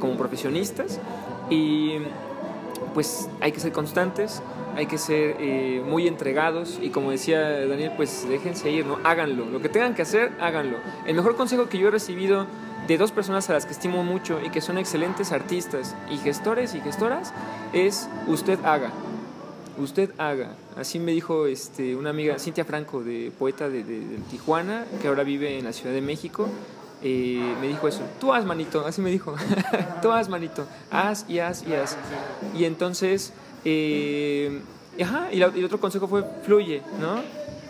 como 0.00 0.16
profesionistas. 0.16 0.98
Y 1.50 1.98
pues 2.94 3.28
hay 3.40 3.52
que 3.52 3.60
ser 3.60 3.72
constantes, 3.72 4.42
hay 4.76 4.86
que 4.86 4.98
ser 4.98 5.36
eh, 5.38 5.82
muy 5.86 6.06
entregados 6.06 6.78
y 6.80 6.90
como 6.90 7.10
decía 7.10 7.66
Daniel, 7.66 7.92
pues 7.96 8.26
déjense 8.28 8.70
ir, 8.70 8.86
¿no? 8.86 8.98
Háganlo. 9.04 9.46
Lo 9.46 9.60
que 9.60 9.68
tengan 9.68 9.94
que 9.94 10.02
hacer, 10.02 10.32
háganlo. 10.40 10.78
El 11.06 11.14
mejor 11.14 11.36
consejo 11.36 11.68
que 11.68 11.78
yo 11.78 11.88
he 11.88 11.90
recibido 11.90 12.46
de 12.86 12.98
dos 12.98 13.12
personas 13.12 13.48
a 13.50 13.52
las 13.52 13.66
que 13.66 13.72
estimo 13.72 14.02
mucho 14.02 14.40
y 14.44 14.50
que 14.50 14.60
son 14.60 14.78
excelentes 14.78 15.32
artistas 15.32 15.94
y 16.10 16.18
gestores 16.18 16.74
y 16.74 16.80
gestoras 16.80 17.32
es 17.72 18.08
usted 18.26 18.58
haga. 18.64 18.90
Usted 19.78 20.10
haga. 20.18 20.54
Así 20.76 20.98
me 20.98 21.12
dijo 21.12 21.46
este, 21.46 21.96
una 21.96 22.10
amiga, 22.10 22.38
Cintia 22.38 22.64
Franco, 22.64 23.02
de 23.02 23.32
poeta 23.38 23.68
de, 23.68 23.84
de, 23.84 24.00
de 24.00 24.16
Tijuana, 24.30 24.84
que 25.00 25.08
ahora 25.08 25.22
vive 25.22 25.58
en 25.58 25.64
la 25.64 25.72
Ciudad 25.72 25.94
de 25.94 26.02
México. 26.02 26.48
Eh, 27.04 27.56
me 27.60 27.66
dijo 27.66 27.88
eso, 27.88 28.02
tú 28.20 28.32
haz 28.32 28.44
manito, 28.44 28.86
así 28.86 29.00
me 29.00 29.10
dijo, 29.10 29.34
tú 30.02 30.12
haz 30.12 30.28
manito, 30.28 30.66
haz 30.90 31.24
y 31.28 31.40
haz 31.40 31.64
y 31.66 31.74
haz. 31.74 31.96
Y 32.56 32.64
entonces, 32.64 33.32
eh, 33.64 34.60
ajá, 35.00 35.28
y, 35.32 35.38
la, 35.38 35.50
y, 35.52 35.58
el 35.58 35.64
otro 35.64 35.80
consejo 35.80 36.06
fue 36.06 36.24
fluye, 36.44 36.82
¿no? 37.00 37.22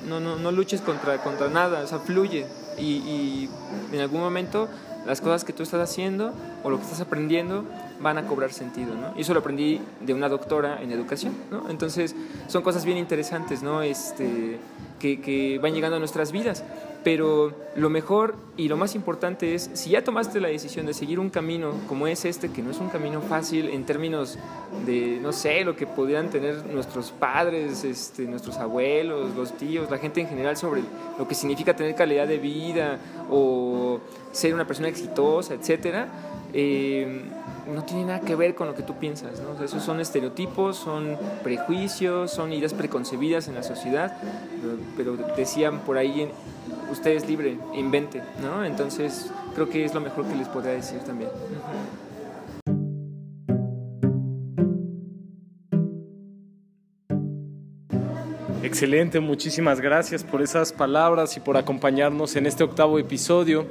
No, 0.07 0.21
no, 0.21 0.37
no 0.37 0.53
luches 0.53 0.83
contra, 0.83 1.17
contra 1.23 1.49
nada, 1.49 1.81
o 1.83 1.87
sea, 1.87 1.99
fluye. 1.99 2.45
Y, 2.77 2.83
y 2.83 3.51
en 3.93 4.01
algún 4.01 4.21
momento 4.21 4.69
las 5.07 5.21
cosas 5.21 5.45
que 5.45 5.53
tú 5.53 5.63
estás 5.63 5.81
haciendo 5.81 6.33
o 6.63 6.71
lo 6.71 6.77
que 6.77 6.85
estás 6.85 7.01
aprendiendo 7.01 7.65
van 8.01 8.19
a 8.19 8.27
cobrar 8.27 8.53
sentido, 8.53 8.95
¿no? 8.95 9.15
Y 9.17 9.23
eso 9.23 9.33
lo 9.33 9.41
aprendí 9.41 9.81
de 10.01 10.15
una 10.15 10.29
doctora 10.29 10.83
en 10.83 10.93
educación, 10.93 11.35
¿no? 11.51 11.69
Entonces, 11.71 12.15
son 12.49 12.63
cosas 12.63 12.85
bien 12.85 12.99
interesantes, 12.99 13.63
¿no? 13.63 13.83
Este, 13.83 14.59
que, 14.99 15.21
que 15.21 15.59
van 15.59 15.75
llegando 15.75 15.97
a 15.97 15.99
nuestras 15.99 16.33
vidas. 16.33 16.65
Pero 17.05 17.53
lo 17.75 17.91
mejor 17.91 18.37
y 18.57 18.69
lo 18.69 18.77
más 18.77 18.95
importante 18.95 19.55
es, 19.55 19.71
si 19.73 19.91
ya 19.91 20.05
tomaste 20.05 20.41
la 20.41 20.49
decisión 20.49 20.87
de 20.87 20.95
seguir 20.95 21.19
un 21.19 21.31
camino 21.31 21.73
como 21.89 22.07
es 22.07 22.25
este, 22.25 22.51
que 22.51 22.63
no 22.63 22.71
es 22.71 22.79
un 22.79 22.91
camino 22.91 23.21
fácil 23.21 23.71
en 23.71 23.85
términos 23.85 24.39
de, 24.87 25.19
no 25.21 25.33
sé, 25.33 25.65
lo 25.65 25.75
que 25.75 25.87
podrían 25.87 26.31
tener 26.31 26.65
nuestros 26.67 27.11
padres, 27.11 27.83
este, 27.83 28.23
nuestros 28.23 28.57
abuelos, 28.59 29.35
los 29.35 29.57
tíos, 29.57 29.91
la 29.91 29.99
gente 29.99 30.21
en 30.21 30.29
general 30.29 30.57
sobre 30.57 30.83
lo 31.19 31.27
que 31.27 31.35
significa 31.35 31.75
tener 31.75 31.97
calidad 31.97 32.29
de 32.29 32.39
vida 32.39 33.01
o 33.29 33.99
ser 34.33 34.55
una 34.55 34.67
persona 34.67 34.89
exitosa, 34.89 35.55
etcétera, 35.55 36.09
eh, 36.53 37.23
no 37.73 37.85
tiene 37.85 38.05
nada 38.05 38.21
que 38.21 38.35
ver 38.35 38.55
con 38.55 38.67
lo 38.67 38.75
que 38.75 38.83
tú 38.83 38.95
piensas, 38.95 39.41
¿no? 39.41 39.63
Esos 39.65 39.83
son 39.83 40.01
estereotipos, 40.01 40.77
son 40.77 41.17
prejuicios, 41.43 42.31
son 42.31 42.53
ideas 42.53 42.75
preconcebidas 42.75 43.49
en 43.49 43.55
la 43.55 43.63
sociedad, 43.63 44.17
pero 44.97 45.17
decían 45.37 45.81
por 45.81 45.97
ahí, 45.97 46.31
usted 46.91 47.13
es 47.13 47.27
libre, 47.29 47.57
invente, 47.75 48.23
¿no? 48.43 48.65
Entonces 48.65 49.31
creo 49.55 49.69
que 49.69 49.85
es 49.85 49.95
lo 49.95 50.01
mejor 50.01 50.27
que 50.27 50.35
les 50.35 50.49
podría 50.49 50.73
decir 50.73 50.99
también. 51.01 51.31
Excelente, 58.63 59.21
muchísimas 59.21 59.81
gracias 59.81 60.25
por 60.25 60.41
esas 60.41 60.73
palabras 60.73 61.37
y 61.37 61.41
por 61.41 61.57
acompañarnos 61.57 62.37
en 62.37 62.47
este 62.47 62.65
octavo 62.65 62.99
episodio. 62.99 63.67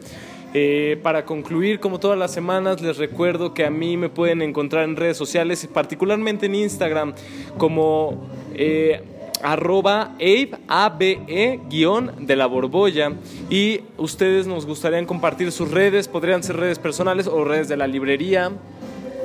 Eh, 0.54 1.00
para 1.02 1.26
concluir, 1.26 1.80
como 1.80 2.00
todas 2.00 2.18
las 2.18 2.34
semanas, 2.34 2.82
les 2.82 2.98
recuerdo 2.98 3.54
que 3.54 3.66
a 3.66 3.70
mí 3.70 3.96
me 3.96 4.10
pueden 4.10 4.42
encontrar 4.42 4.84
en 4.84 4.98
redes 4.98 5.16
sociales, 5.16 5.68
particularmente 5.74 6.48
en 6.48 6.56
Instagram, 6.56 7.14
como 7.58 8.28
eh, 8.54 9.02
arroba 9.42 10.16
abe, 10.20 10.52
abe, 10.68 11.60
guion 11.70 12.12
de 12.26 12.36
la 12.36 12.48
borbolla. 12.48 13.14
Y 13.50 13.82
ustedes 13.98 14.46
nos 14.46 14.66
gustarían 14.66 15.06
compartir 15.06 15.54
sus 15.54 15.72
redes, 15.72 16.10
podrían 16.10 16.44
ser 16.44 16.58
redes 16.58 16.80
personales 16.80 17.28
o 17.28 17.46
redes 17.46 17.70
de 17.70 17.78
la 17.78 17.88
librería. 17.88 18.52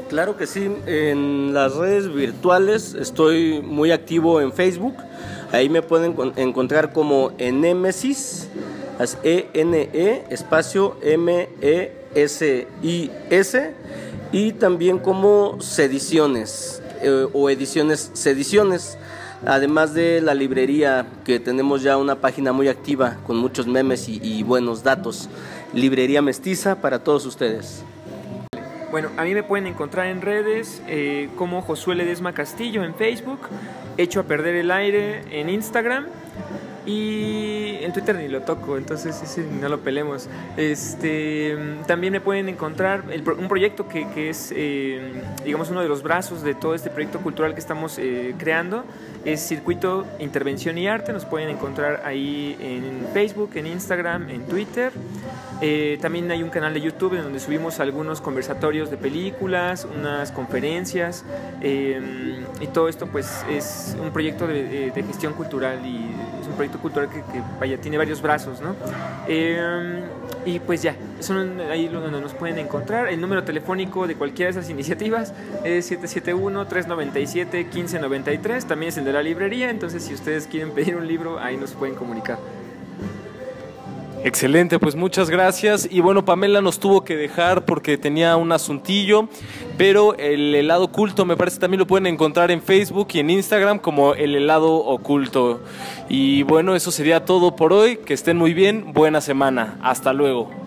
Claro 0.09 0.37
que 0.37 0.47
sí, 0.47 0.71
en 0.87 1.53
las 1.53 1.75
redes 1.75 2.13
virtuales 2.15 2.95
estoy 2.95 3.61
muy 3.61 3.91
activo 3.91 4.41
en 4.41 4.53
Facebook. 4.53 4.95
Ahí 5.51 5.69
me 5.69 5.83
pueden 5.83 6.15
encontrar 6.37 6.93
como 6.93 7.33
Enemesis, 8.99 9.19
E-N-E, 9.23 10.25
espacio 10.31 10.97
M-E-S-I-S, 11.03 11.95
y 14.33 14.53
también 14.53 14.99
como 14.99 15.61
Sediciones 15.61 16.83
eh, 17.03 17.27
o 17.33 17.51
Ediciones 17.51 18.11
Sediciones. 18.15 18.99
Además 19.45 19.93
de 19.93 20.23
la 20.23 20.33
librería, 20.35 21.07
que 21.25 21.39
tenemos 21.39 21.83
ya 21.83 21.99
una 21.99 22.17
página 22.17 22.53
muy 22.53 22.69
activa 22.69 23.19
con 23.27 23.37
muchos 23.37 23.67
memes 23.67 24.09
y, 24.09 24.19
y 24.23 24.43
buenos 24.43 24.83
datos. 24.83 25.29
Librería 25.75 26.23
Mestiza 26.23 26.81
para 26.81 27.05
todos 27.05 27.27
ustedes. 27.27 27.85
Bueno, 28.91 29.11
a 29.19 29.25
mí 29.25 29.35
me 29.35 29.43
pueden 29.43 29.67
encontrar 29.67 30.07
en 30.07 30.23
redes 30.23 30.81
eh, 30.87 31.29
como 31.37 31.61
Josué 31.61 31.97
Ledesma 31.97 32.33
Castillo 32.33 32.83
en 32.83 32.95
Facebook, 32.95 33.41
Hecho 33.99 34.21
a 34.21 34.23
Perder 34.23 34.55
el 34.55 34.71
Aire 34.71 35.23
en 35.31 35.51
Instagram 35.51 36.07
y 36.87 37.79
en 37.81 37.93
Twitter 37.93 38.15
ni 38.15 38.29
lo 38.29 38.43
toco, 38.43 38.77
entonces 38.77 39.21
ese 39.21 39.43
no 39.43 39.69
lo 39.69 39.81
pelemos. 39.81 40.29
Este, 40.57 41.57
también 41.87 42.13
me 42.13 42.21
pueden 42.21 42.49
encontrar 42.49 43.03
un 43.37 43.49
proyecto 43.49 43.89
que, 43.89 44.09
que 44.11 44.31
es, 44.31 44.53
eh, 44.55 45.13
digamos, 45.45 45.69
uno 45.71 45.83
de 45.83 45.89
los 45.89 46.05
brazos 46.05 46.43
de 46.43 46.55
todo 46.55 46.77
este 46.77 46.89
proyecto 46.91 47.19
cultural 47.19 47.55
que 47.55 47.61
estamos 47.61 47.99
eh, 47.99 48.37
creando. 48.39 48.85
Es 49.25 49.41
Circuito 49.41 50.07
Intervención 50.21 50.79
y 50.79 50.87
Arte. 50.87 51.13
Nos 51.13 51.25
pueden 51.25 51.49
encontrar 51.49 52.03
ahí 52.05 52.57
en 52.61 53.09
Facebook, 53.13 53.51
en 53.57 53.67
Instagram, 53.67 54.31
en 54.31 54.47
Twitter. 54.47 54.93
Eh, 55.61 55.99
también 56.01 56.31
hay 56.31 56.45
un 56.45 56.51
canal 56.51 56.73
de 56.73 56.81
YouTube 56.81 57.15
en 57.15 57.25
donde 57.25 57.41
subimos 57.41 57.81
algunos 57.81 58.21
conversatorios 58.21 58.93
de 58.93 58.97
películas, 58.97 59.89
unas 59.93 60.31
conferencias. 60.31 61.25
y 61.63 62.67
todo 62.69 62.89
esto, 62.89 63.07
pues, 63.07 63.45
es 63.51 63.97
un 64.01 64.13
proyecto 64.13 64.47
de, 64.47 64.93
de 64.93 65.03
gestión 65.03 65.33
cultural 65.33 65.85
y 65.85 66.15
proyecto 66.57 66.81
cultural 66.81 67.09
que, 67.09 67.23
vaya, 67.61 67.79
tiene 67.79 67.99
varios 67.99 68.21
brazos, 68.21 68.61
¿no? 68.61 68.75
Em, 69.29 70.01
y 70.45 70.59
pues 70.61 70.83
ya, 70.83 70.97
son 71.21 71.61
ahí 71.61 71.89
donde 71.89 72.21
nos 72.21 72.35
pueden 72.35 72.59
encontrar. 72.59 73.09
El 73.09 73.21
número 73.21 73.45
telefónico 73.45 74.07
de 74.07 74.17
cualquiera 74.17 74.53
de 74.53 74.59
esas 74.59 74.71
iniciativas 74.71 75.33
es 75.65 75.91
771-397-1593. 75.91 78.65
También 78.65 78.91
es 78.91 78.99
el 78.99 79.05
de 79.05 79.13
la 79.13 79.23
librería, 79.23 79.71
entonces 79.71 80.05
si 80.05 80.15
ustedes 80.15 80.47
quieren 80.47 80.73
pedir 80.73 80.97
un 80.97 81.07
libro, 81.07 81.39
ahí 81.39 81.57
nos 81.57 81.73
pueden 81.73 81.95
comunicar. 81.95 82.39
Excelente, 84.27 84.81
pues 84.81 84.97
muchas 84.97 85.31
gracias. 85.31 85.89
Y 85.89 86.01
bueno, 86.01 86.25
Pamela 86.25 86.61
nos 86.61 86.81
tuvo 86.81 87.05
que 87.05 87.15
dejar 87.15 87.65
porque 87.65 87.97
tenía 87.97 88.35
un 88.35 88.51
asuntillo, 88.51 89.29
pero 89.79 90.17
el 90.17 90.53
helado 90.53 90.87
oculto 90.87 91.25
me 91.25 91.37
parece 91.37 91.61
también 91.61 91.79
lo 91.79 91.87
pueden 91.87 92.09
encontrar 92.09 92.51
en 92.51 92.61
Facebook 92.61 93.07
y 93.13 93.21
en 93.21 93.31
Instagram 93.31 93.79
como 93.79 94.15
el 94.15 94.35
helado 94.35 94.75
oculto. 94.79 95.61
Y 96.09 96.43
bueno, 96.43 96.75
eso 96.75 96.91
sería 96.91 97.25
todo 97.25 97.55
por 97.55 97.73
hoy. 97.73 97.99
Que 97.99 98.15
estén 98.15 98.37
muy 98.37 98.53
bien. 98.53 98.93
Buena 98.93 99.21
semana. 99.21 99.79
Hasta 99.81 100.13
luego. 100.13 100.66